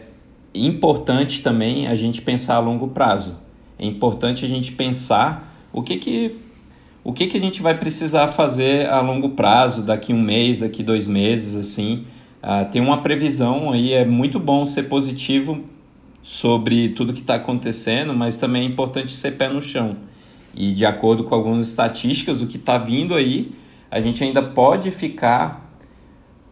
importante 0.54 1.42
também 1.42 1.88
a 1.88 1.96
gente 1.96 2.22
pensar 2.22 2.56
a 2.56 2.60
longo 2.60 2.90
prazo. 2.90 3.43
É 3.84 3.86
importante 3.86 4.46
a 4.46 4.48
gente 4.48 4.72
pensar 4.72 5.54
o 5.74 5.84
que, 5.84 5.98
que 5.98 6.38
o 7.04 7.12
que, 7.12 7.28
que 7.28 7.38
a 7.38 7.42
gente 7.42 7.62
vai 7.62 7.78
precisar 7.78 8.30
fazer 8.30 8.90
a 8.90 9.02
longo 9.02 9.32
prazo, 9.32 9.84
daqui 9.84 10.14
um 10.14 10.22
mês, 10.22 10.62
daqui 10.62 10.82
dois 10.82 11.06
meses, 11.06 11.58
assim. 11.58 12.06
Uh, 12.42 12.72
tem 12.72 12.82
uma 12.82 13.02
previsão 13.02 13.74
aí, 13.74 13.92
é 13.92 14.06
muito 14.06 14.40
bom 14.40 14.66
ser 14.66 14.84
positivo 14.84 15.66
sobre 16.22 16.90
tudo 16.90 17.12
que 17.12 17.20
está 17.20 17.36
acontecendo, 17.36 18.14
mas 18.14 18.38
também 18.38 18.62
é 18.62 18.66
importante 18.66 19.12
ser 19.12 19.32
pé 19.32 19.50
no 19.50 19.62
chão. 19.62 19.98
E 20.56 20.72
de 20.72 20.86
acordo 20.86 21.26
com 21.26 21.36
algumas 21.36 21.68
estatísticas, 21.68 22.42
o 22.42 22.48
que 22.48 22.56
está 22.56 22.78
vindo 22.78 23.14
aí, 23.14 23.52
a 23.92 24.00
gente 24.00 24.24
ainda 24.24 24.42
pode 24.42 24.92
ficar 24.92 25.78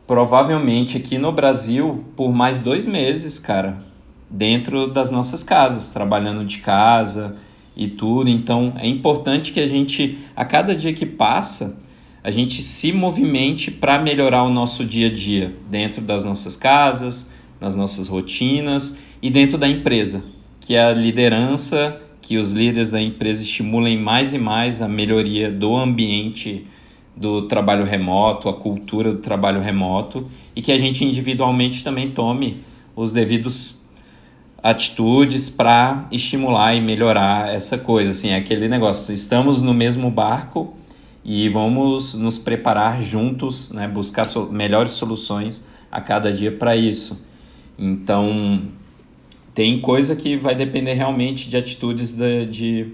provavelmente 0.06 0.98
aqui 0.98 1.18
no 1.18 1.32
Brasil 1.32 2.04
por 2.14 2.34
mais 2.34 2.60
dois 2.60 2.86
meses, 2.86 3.40
cara, 3.40 3.90
dentro 4.32 4.88
das 4.88 5.12
nossas 5.12 5.44
casas, 5.44 5.90
trabalhando 5.90 6.46
de 6.46 6.60
casa 6.60 7.36
e 7.76 7.88
tudo. 7.88 8.30
Então 8.30 8.74
é 8.78 8.88
importante 8.88 9.52
que 9.52 9.60
a 9.60 9.68
gente, 9.68 10.18
a 10.36 10.46
cada 10.46 10.74
dia 10.74 10.94
que 10.94 11.06
passa, 11.06 11.82
a 12.24 12.32
gente 12.32 12.62
se 12.64 12.94
movimente 12.94 13.70
para 13.70 14.00
melhorar 14.00 14.44
o 14.44 14.50
nosso 14.50 14.86
dia 14.86 15.08
a 15.08 15.14
dia 15.14 15.56
dentro 15.70 16.02
das 16.02 16.24
nossas 16.24 16.56
casas, 16.56 17.34
nas 17.60 17.76
nossas 17.76 18.08
rotinas 18.08 19.00
e 19.22 19.30
dentro 19.30 19.58
da 19.58 19.68
empresa, 19.68 20.24
que 20.60 20.76
é 20.76 20.84
a 20.84 20.94
liderança 20.94 22.00
que 22.22 22.38
os 22.38 22.52
líderes 22.52 22.92
da 22.92 23.02
empresa 23.02 23.44
estimulem 23.44 23.98
mais 23.98 24.34
e 24.34 24.38
mais 24.38 24.82
a 24.82 24.88
melhoria 24.88 25.52
do 25.52 25.76
ambiente 25.76 26.68
do 27.16 27.48
trabalho 27.48 27.84
remoto, 27.84 28.48
a 28.48 28.54
cultura 28.54 29.12
do 29.12 29.18
trabalho 29.18 29.60
remoto 29.60 30.28
e 30.56 30.62
que 30.62 30.72
a 30.72 30.78
gente 30.78 31.04
individualmente 31.04 31.84
também 31.84 32.12
tome 32.12 32.58
os 32.96 33.12
devidos 33.12 33.81
atitudes 34.64 35.50
para 35.50 36.08
estimular 36.12 36.76
e 36.76 36.82
melhorar 36.82 37.54
essa 37.54 37.78
coisa, 37.78 38.12
assim, 38.12 38.30
é 38.30 38.36
aquele 38.36 38.68
negócio, 38.68 39.14
estamos 39.14 39.62
no 39.62 39.74
mesmo 39.74 40.10
barco 40.12 40.76
e 41.26 41.50
vamos 41.50 42.14
nos 42.14 42.38
preparar 42.38 43.02
juntos, 43.02 43.72
né, 43.72 43.88
buscar 43.88 44.26
so 44.26 44.48
melhores 44.52 44.94
soluções 44.94 45.68
a 45.92 46.00
cada 46.00 46.32
dia 46.32 46.52
para 46.52 46.76
isso. 46.76 47.22
Então, 47.78 48.62
tem 49.54 49.80
coisa 49.82 50.16
que 50.16 50.38
vai 50.38 50.56
depender 50.56 50.94
realmente 50.94 51.50
de 51.50 51.58
atitudes 51.58 52.16
de, 52.16 52.94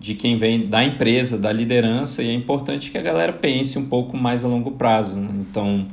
de, 0.00 0.14
quem 0.14 0.36
vem 0.36 0.66
da 0.66 0.84
empresa, 0.84 1.38
da 1.38 1.52
liderança, 1.52 2.22
e 2.22 2.28
é 2.28 2.34
importante 2.34 2.90
que 2.90 2.98
a 2.98 3.02
galera 3.02 3.32
pense 3.32 3.78
um 3.78 3.86
pouco 3.86 4.16
mais 4.16 4.44
a 4.44 4.48
longo 4.48 4.72
prazo. 4.72 5.16
Né? 5.16 5.28
Então, 5.48 5.86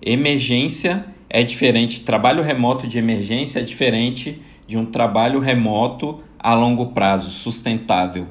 emergência 0.00 1.04
é 1.28 1.42
diferente, 1.42 2.00
trabalho 2.00 2.42
remoto 2.42 2.86
de 2.86 2.98
emergência 2.98 3.60
é 3.60 3.62
diferente 3.62 4.40
de 4.70 4.78
um 4.78 4.86
trabalho 4.86 5.40
remoto 5.40 6.20
a 6.38 6.54
longo 6.54 6.86
prazo, 6.92 7.28
sustentável. 7.32 8.28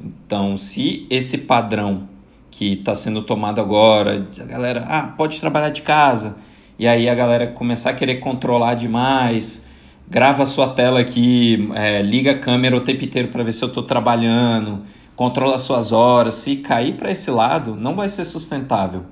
Então, 0.00 0.56
se 0.56 1.04
esse 1.10 1.38
padrão 1.38 2.08
que 2.48 2.74
está 2.74 2.94
sendo 2.94 3.22
tomado 3.22 3.60
agora, 3.60 4.24
a 4.40 4.44
galera, 4.44 4.86
ah, 4.88 5.08
pode 5.08 5.40
trabalhar 5.40 5.70
de 5.70 5.82
casa, 5.82 6.38
e 6.78 6.86
aí 6.86 7.08
a 7.08 7.14
galera 7.16 7.48
começar 7.48 7.90
a 7.90 7.92
querer 7.92 8.20
controlar 8.20 8.74
demais, 8.74 9.68
grava 10.08 10.44
a 10.44 10.46
sua 10.46 10.68
tela 10.68 11.00
aqui, 11.00 11.68
é, 11.74 12.02
liga 12.02 12.30
a 12.30 12.38
câmera 12.38 12.76
o 12.76 12.80
tempo 12.80 13.04
inteiro 13.04 13.26
para 13.26 13.42
ver 13.42 13.50
se 13.50 13.64
eu 13.64 13.68
estou 13.68 13.82
trabalhando, 13.82 14.84
controla 15.16 15.58
suas 15.58 15.90
horas. 15.90 16.34
Se 16.36 16.58
cair 16.58 16.94
para 16.94 17.10
esse 17.10 17.32
lado, 17.32 17.74
não 17.74 17.96
vai 17.96 18.08
ser 18.08 18.24
sustentável, 18.24 19.06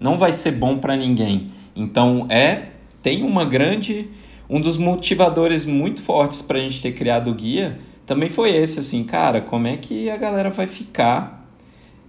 não 0.00 0.18
vai 0.18 0.32
ser 0.32 0.50
bom 0.50 0.78
para 0.78 0.96
ninguém. 0.96 1.52
Então 1.76 2.26
é 2.28 2.70
tem 3.00 3.22
uma 3.22 3.44
grande 3.44 4.10
um 4.54 4.60
dos 4.60 4.76
motivadores 4.76 5.64
muito 5.64 6.00
fortes 6.00 6.40
para 6.40 6.58
a 6.58 6.60
gente 6.60 6.80
ter 6.80 6.92
criado 6.92 7.28
o 7.28 7.34
guia 7.34 7.76
também 8.06 8.28
foi 8.28 8.54
esse 8.54 8.78
assim, 8.78 9.02
cara, 9.02 9.40
como 9.40 9.66
é 9.66 9.76
que 9.76 10.08
a 10.08 10.16
galera 10.16 10.48
vai 10.48 10.64
ficar 10.64 11.44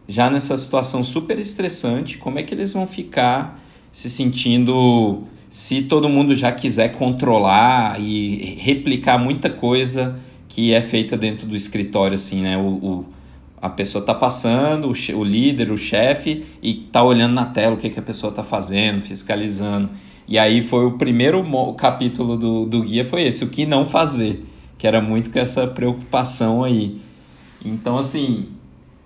já 0.07 0.29
nessa 0.29 0.55
situação 0.55 1.03
super 1.03 1.39
estressante? 1.39 2.19
Como 2.19 2.37
é 2.37 2.43
que 2.43 2.53
eles 2.53 2.71
vão 2.71 2.85
ficar 2.85 3.59
se 3.91 4.11
sentindo 4.11 5.23
se 5.49 5.83
todo 5.83 6.07
mundo 6.07 6.35
já 6.35 6.51
quiser 6.51 6.89
controlar 6.89 7.99
e 7.99 8.55
replicar 8.59 9.17
muita 9.17 9.49
coisa 9.49 10.19
que 10.47 10.71
é 10.71 10.83
feita 10.83 11.17
dentro 11.17 11.47
do 11.47 11.55
escritório, 11.55 12.13
assim, 12.13 12.43
né? 12.43 12.57
O, 12.57 12.61
o 12.61 13.05
a 13.59 13.69
pessoa 13.69 14.01
está 14.01 14.13
passando, 14.13 14.91
o, 14.91 15.17
o, 15.17 15.23
líder, 15.23 15.71
o 15.71 15.77
chefe, 15.77 16.45
e 16.61 16.85
está 16.85 17.01
olhando 17.01 17.33
na 17.33 17.45
tela 17.45 17.73
o 17.73 17.77
que, 17.77 17.89
que 17.89 17.99
a 17.99 18.03
pessoa 18.03 18.29
está 18.29 18.43
fazendo, 18.43 19.01
fiscalizando. 19.01 19.89
E 20.27 20.39
aí 20.39 20.61
foi 20.61 20.85
o 20.85 20.93
primeiro 20.93 21.43
capítulo 21.75 22.35
do, 22.37 22.65
do 22.65 22.81
guia, 22.81 23.05
foi 23.05 23.23
esse, 23.23 23.43
o 23.43 23.49
que 23.49 23.65
não 23.65 23.85
fazer, 23.85 24.43
que 24.77 24.87
era 24.87 24.99
muito 24.99 25.29
com 25.31 25.39
essa 25.39 25.67
preocupação 25.67 26.63
aí. 26.63 26.99
Então, 27.63 27.97
assim, 27.97 28.47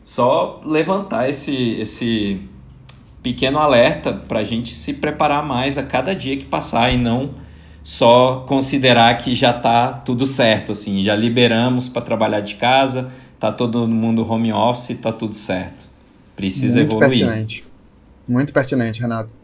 só 0.03 0.61
levantar 0.65 1.29
esse, 1.29 1.55
esse 1.73 2.41
pequeno 3.21 3.59
alerta 3.59 4.13
para 4.13 4.39
a 4.39 4.43
gente 4.43 4.73
se 4.73 4.93
preparar 4.95 5.45
mais 5.45 5.77
a 5.77 5.83
cada 5.83 6.15
dia 6.15 6.37
que 6.37 6.45
passar 6.45 6.93
e 6.93 6.97
não 6.97 7.31
só 7.83 8.45
considerar 8.47 9.17
que 9.17 9.33
já 9.33 9.51
está 9.51 9.91
tudo 9.93 10.25
certo, 10.25 10.73
assim, 10.73 11.03
já 11.03 11.15
liberamos 11.15 11.89
para 11.89 12.01
trabalhar 12.01 12.41
de 12.41 12.55
casa, 12.55 13.11
tá 13.39 13.51
todo 13.51 13.87
mundo 13.87 14.29
home 14.29 14.51
office, 14.51 14.97
tá 15.01 15.11
tudo 15.11 15.33
certo. 15.33 15.87
Precisa 16.35 16.79
Muito 16.79 16.91
evoluir. 16.91 17.25
Pertinente. 17.25 17.63
Muito 18.27 18.53
pertinente, 18.53 19.01
Renato. 19.01 19.38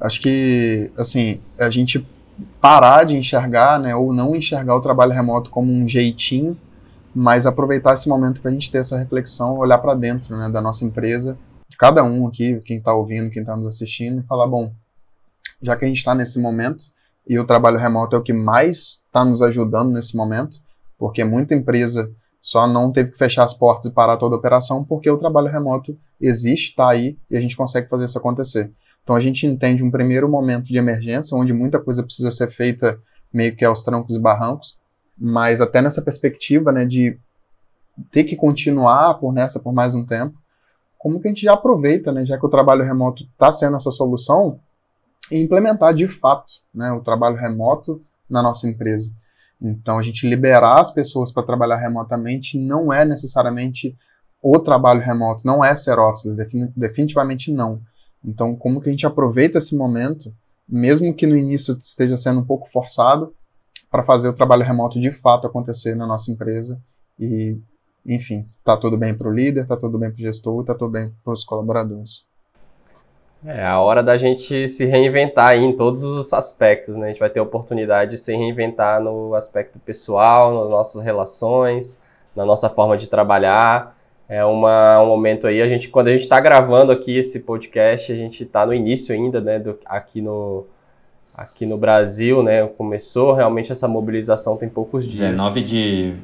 Acho 0.00 0.20
que, 0.20 0.90
assim, 0.96 1.40
a 1.58 1.70
gente 1.70 2.06
parar 2.60 3.04
de 3.04 3.16
enxergar, 3.16 3.80
né, 3.80 3.94
ou 3.94 4.12
não 4.12 4.36
enxergar 4.36 4.76
o 4.76 4.80
trabalho 4.80 5.12
remoto 5.12 5.50
como 5.50 5.72
um 5.72 5.88
jeitinho, 5.88 6.56
mas 7.14 7.46
aproveitar 7.46 7.94
esse 7.94 8.08
momento 8.08 8.40
para 8.40 8.50
a 8.50 8.54
gente 8.54 8.70
ter 8.70 8.78
essa 8.78 8.98
reflexão, 8.98 9.56
olhar 9.56 9.78
para 9.78 9.94
dentro, 9.94 10.36
né, 10.36 10.50
da 10.50 10.60
nossa 10.60 10.84
empresa 10.84 11.38
cada 11.76 12.02
um 12.02 12.26
aqui, 12.26 12.58
quem 12.64 12.78
está 12.78 12.92
ouvindo, 12.94 13.30
quem 13.30 13.42
está 13.42 13.56
nos 13.56 13.66
assistindo, 13.66 14.20
e 14.20 14.26
falar, 14.26 14.46
bom, 14.46 14.72
já 15.62 15.76
que 15.76 15.84
a 15.84 15.88
gente 15.88 15.98
está 15.98 16.14
nesse 16.14 16.40
momento, 16.40 16.86
e 17.28 17.38
o 17.38 17.46
trabalho 17.46 17.78
remoto 17.78 18.16
é 18.16 18.18
o 18.18 18.22
que 18.22 18.32
mais 18.32 19.02
está 19.04 19.24
nos 19.24 19.42
ajudando 19.42 19.92
nesse 19.92 20.16
momento, 20.16 20.58
porque 20.98 21.24
muita 21.24 21.54
empresa 21.54 22.10
só 22.40 22.66
não 22.66 22.92
teve 22.92 23.10
que 23.10 23.18
fechar 23.18 23.44
as 23.44 23.52
portas 23.52 23.86
e 23.86 23.90
parar 23.90 24.16
toda 24.16 24.36
a 24.36 24.38
operação, 24.38 24.84
porque 24.84 25.10
o 25.10 25.18
trabalho 25.18 25.48
remoto 25.48 25.98
existe, 26.20 26.70
está 26.70 26.90
aí, 26.90 27.18
e 27.30 27.36
a 27.36 27.40
gente 27.40 27.56
consegue 27.56 27.88
fazer 27.88 28.04
isso 28.04 28.18
acontecer. 28.18 28.70
Então 29.06 29.14
a 29.14 29.20
gente 29.20 29.46
entende 29.46 29.84
um 29.84 29.90
primeiro 29.90 30.28
momento 30.28 30.64
de 30.64 30.76
emergência, 30.76 31.36
onde 31.36 31.52
muita 31.52 31.78
coisa 31.78 32.02
precisa 32.02 32.28
ser 32.32 32.50
feita 32.50 32.98
meio 33.32 33.54
que 33.54 33.64
aos 33.64 33.84
trancos 33.84 34.16
e 34.16 34.18
barrancos, 34.18 34.76
mas 35.16 35.60
até 35.60 35.80
nessa 35.80 36.02
perspectiva, 36.02 36.72
né, 36.72 36.84
de 36.84 37.16
ter 38.10 38.24
que 38.24 38.34
continuar 38.34 39.14
por 39.14 39.32
nessa 39.32 39.60
por 39.60 39.72
mais 39.72 39.94
um 39.94 40.04
tempo, 40.04 40.36
como 40.98 41.20
que 41.20 41.28
a 41.28 41.30
gente 41.30 41.44
já 41.44 41.52
aproveita, 41.52 42.10
né, 42.10 42.26
já 42.26 42.36
que 42.36 42.44
o 42.44 42.48
trabalho 42.48 42.82
remoto 42.82 43.22
está 43.22 43.52
sendo 43.52 43.76
essa 43.76 43.92
solução, 43.92 44.58
e 45.30 45.38
implementar 45.38 45.94
de 45.94 46.08
fato 46.08 46.54
né, 46.74 46.90
o 46.90 47.00
trabalho 47.00 47.36
remoto 47.36 48.02
na 48.28 48.42
nossa 48.42 48.68
empresa. 48.68 49.12
Então, 49.62 49.98
a 49.98 50.02
gente 50.02 50.28
liberar 50.28 50.80
as 50.80 50.90
pessoas 50.90 51.30
para 51.30 51.46
trabalhar 51.46 51.76
remotamente 51.76 52.58
não 52.58 52.92
é 52.92 53.04
necessariamente 53.04 53.96
o 54.42 54.58
trabalho 54.58 55.00
remoto, 55.00 55.46
não 55.46 55.64
é 55.64 55.76
ser 55.76 55.96
office, 55.96 56.36
definitivamente 56.76 57.52
não. 57.52 57.80
Então, 58.24 58.56
como 58.56 58.80
que 58.80 58.88
a 58.88 58.92
gente 58.92 59.06
aproveita 59.06 59.58
esse 59.58 59.76
momento, 59.76 60.32
mesmo 60.68 61.14
que 61.14 61.26
no 61.26 61.36
início 61.36 61.76
esteja 61.78 62.16
sendo 62.16 62.40
um 62.40 62.44
pouco 62.44 62.68
forçado, 62.70 63.34
para 63.90 64.02
fazer 64.02 64.28
o 64.28 64.32
trabalho 64.32 64.64
remoto 64.64 65.00
de 65.00 65.10
fato 65.10 65.46
acontecer 65.46 65.94
na 65.94 66.06
nossa 66.06 66.30
empresa 66.30 66.78
e 67.18 67.56
enfim, 68.04 68.46
tá 68.64 68.76
tudo 68.76 68.96
bem 68.96 69.14
para 69.14 69.28
o 69.28 69.32
líder, 69.32 69.66
tá 69.66 69.76
tudo 69.76 69.98
bem 69.98 70.10
para 70.10 70.18
o 70.18 70.20
gestor, 70.20 70.64
tá 70.64 70.74
tudo 70.74 70.90
bem 70.90 71.12
para 71.24 71.32
os 71.32 71.44
colaboradores. 71.44 72.24
É 73.44 73.64
a 73.64 73.80
hora 73.80 74.02
da 74.02 74.16
gente 74.16 74.66
se 74.68 74.84
reinventar 74.86 75.48
aí 75.48 75.62
em 75.62 75.74
todos 75.74 76.04
os 76.04 76.32
aspectos, 76.32 76.96
né? 76.96 77.06
A 77.06 77.08
gente 77.08 77.20
vai 77.20 77.30
ter 77.30 77.40
a 77.40 77.42
oportunidade 77.42 78.12
de 78.12 78.16
se 78.16 78.34
reinventar 78.34 79.00
no 79.00 79.34
aspecto 79.34 79.78
pessoal, 79.78 80.60
nas 80.60 80.70
nossas 80.70 81.04
relações, 81.04 82.02
na 82.34 82.44
nossa 82.44 82.68
forma 82.68 82.96
de 82.96 83.08
trabalhar. 83.08 83.95
É 84.28 84.44
uma, 84.44 85.00
um 85.02 85.06
momento 85.06 85.46
aí, 85.46 85.62
a 85.62 85.68
gente, 85.68 85.88
quando 85.88 86.08
a 86.08 86.12
gente 86.12 86.22
está 86.22 86.40
gravando 86.40 86.90
aqui 86.90 87.16
esse 87.16 87.40
podcast, 87.40 88.12
a 88.12 88.16
gente 88.16 88.42
está 88.42 88.66
no 88.66 88.74
início 88.74 89.14
ainda, 89.14 89.40
né, 89.40 89.58
do, 89.58 89.78
aqui 89.86 90.20
no, 90.20 90.66
aqui 91.32 91.64
no 91.64 91.78
Brasil, 91.78 92.42
né, 92.42 92.66
começou 92.66 93.32
realmente 93.32 93.70
essa 93.70 93.86
mobilização 93.86 94.56
tem 94.56 94.68
poucos 94.68 95.04
dias. 95.06 95.30
19 95.30 95.62
de 95.62 96.16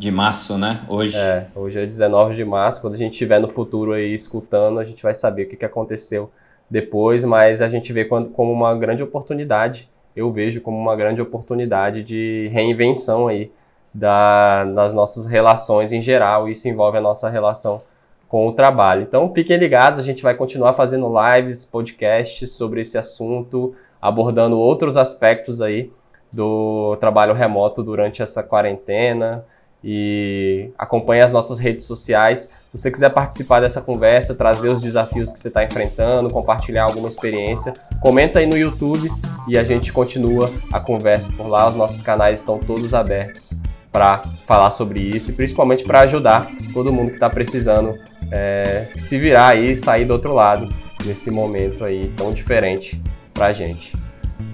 de 0.00 0.10
março, 0.10 0.56
né? 0.56 0.82
Hoje. 0.88 1.14
É, 1.14 1.46
hoje 1.54 1.78
é 1.78 1.84
19 1.84 2.34
de 2.34 2.42
março. 2.42 2.80
Quando 2.80 2.94
a 2.94 2.96
gente 2.96 3.12
estiver 3.12 3.38
no 3.38 3.48
futuro 3.48 3.92
aí 3.92 4.14
escutando, 4.14 4.80
a 4.80 4.84
gente 4.84 5.02
vai 5.02 5.12
saber 5.12 5.42
o 5.42 5.48
que, 5.48 5.56
que 5.56 5.64
aconteceu 5.64 6.30
depois, 6.70 7.22
mas 7.22 7.60
a 7.60 7.68
gente 7.68 7.92
vê 7.92 8.06
como 8.06 8.50
uma 8.50 8.74
grande 8.74 9.02
oportunidade. 9.02 9.90
Eu 10.16 10.32
vejo 10.32 10.62
como 10.62 10.78
uma 10.78 10.96
grande 10.96 11.20
oportunidade 11.20 12.02
de 12.02 12.48
reinvenção 12.50 13.28
aí 13.28 13.52
da, 13.92 14.64
das 14.64 14.94
nossas 14.94 15.26
relações 15.26 15.92
em 15.92 16.00
geral. 16.00 16.48
Isso 16.48 16.68
envolve 16.68 16.98
a 16.98 17.00
nossa 17.00 17.28
relação 17.28 17.82
com 18.28 18.46
o 18.46 18.52
trabalho. 18.52 19.02
Então 19.02 19.32
fiquem 19.34 19.56
ligados, 19.56 19.98
a 19.98 20.02
gente 20.02 20.22
vai 20.22 20.34
continuar 20.34 20.72
fazendo 20.72 21.12
lives, 21.12 21.64
podcasts 21.64 22.52
sobre 22.52 22.80
esse 22.80 22.96
assunto, 22.96 23.74
abordando 24.00 24.56
outros 24.58 24.96
aspectos 24.96 25.60
aí 25.60 25.90
do 26.32 26.96
trabalho 27.00 27.34
remoto 27.34 27.82
durante 27.82 28.22
essa 28.22 28.40
quarentena 28.40 29.44
e 29.82 30.70
acompanhe 30.78 31.22
as 31.22 31.32
nossas 31.32 31.58
redes 31.58 31.84
sociais. 31.84 32.52
Se 32.68 32.78
você 32.78 32.88
quiser 32.88 33.10
participar 33.10 33.60
dessa 33.60 33.80
conversa, 33.80 34.32
trazer 34.32 34.68
os 34.68 34.80
desafios 34.80 35.32
que 35.32 35.40
você 35.40 35.48
está 35.48 35.64
enfrentando, 35.64 36.32
compartilhar 36.32 36.84
alguma 36.84 37.08
experiência, 37.08 37.74
comenta 38.00 38.38
aí 38.38 38.46
no 38.46 38.56
YouTube 38.56 39.10
e 39.48 39.58
a 39.58 39.64
gente 39.64 39.92
continua 39.92 40.48
a 40.72 40.78
conversa 40.78 41.32
por 41.32 41.48
lá. 41.48 41.68
Os 41.68 41.74
nossos 41.74 42.00
canais 42.00 42.38
estão 42.40 42.60
todos 42.60 42.94
abertos 42.94 43.58
para 43.92 44.22
falar 44.46 44.70
sobre 44.70 45.00
isso 45.00 45.30
e 45.30 45.34
principalmente 45.34 45.84
para 45.84 46.00
ajudar 46.00 46.48
todo 46.72 46.92
mundo 46.92 47.08
que 47.08 47.14
está 47.16 47.28
precisando 47.28 47.98
é, 48.30 48.86
se 48.94 49.18
virar 49.18 49.48
aí 49.48 49.72
e 49.72 49.76
sair 49.76 50.04
do 50.04 50.12
outro 50.12 50.32
lado 50.32 50.68
nesse 51.04 51.30
momento 51.30 51.84
aí 51.84 52.12
tão 52.16 52.32
diferente 52.32 53.00
para 53.34 53.46
a 53.46 53.52
gente. 53.52 53.92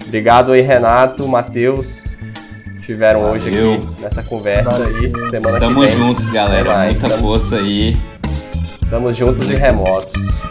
Obrigado 0.05 0.51
aí, 0.51 0.61
Renato, 0.61 1.27
Matheus, 1.27 2.15
estiveram 2.79 3.21
Valeu. 3.21 3.35
hoje 3.35 3.49
aqui 3.49 4.01
nessa 4.01 4.23
conversa 4.23 4.85
aí. 4.85 5.11
Semana 5.29 5.53
Estamos 5.53 5.85
que 5.85 5.91
vem. 5.91 5.97
juntos, 5.97 6.29
galera. 6.29 6.85
Muita 6.85 7.07
Estamos... 7.07 7.19
força 7.19 7.57
aí. 7.57 7.95
Estamos 8.81 9.17
juntos 9.17 9.51
e 9.51 9.55
remotos. 9.55 10.41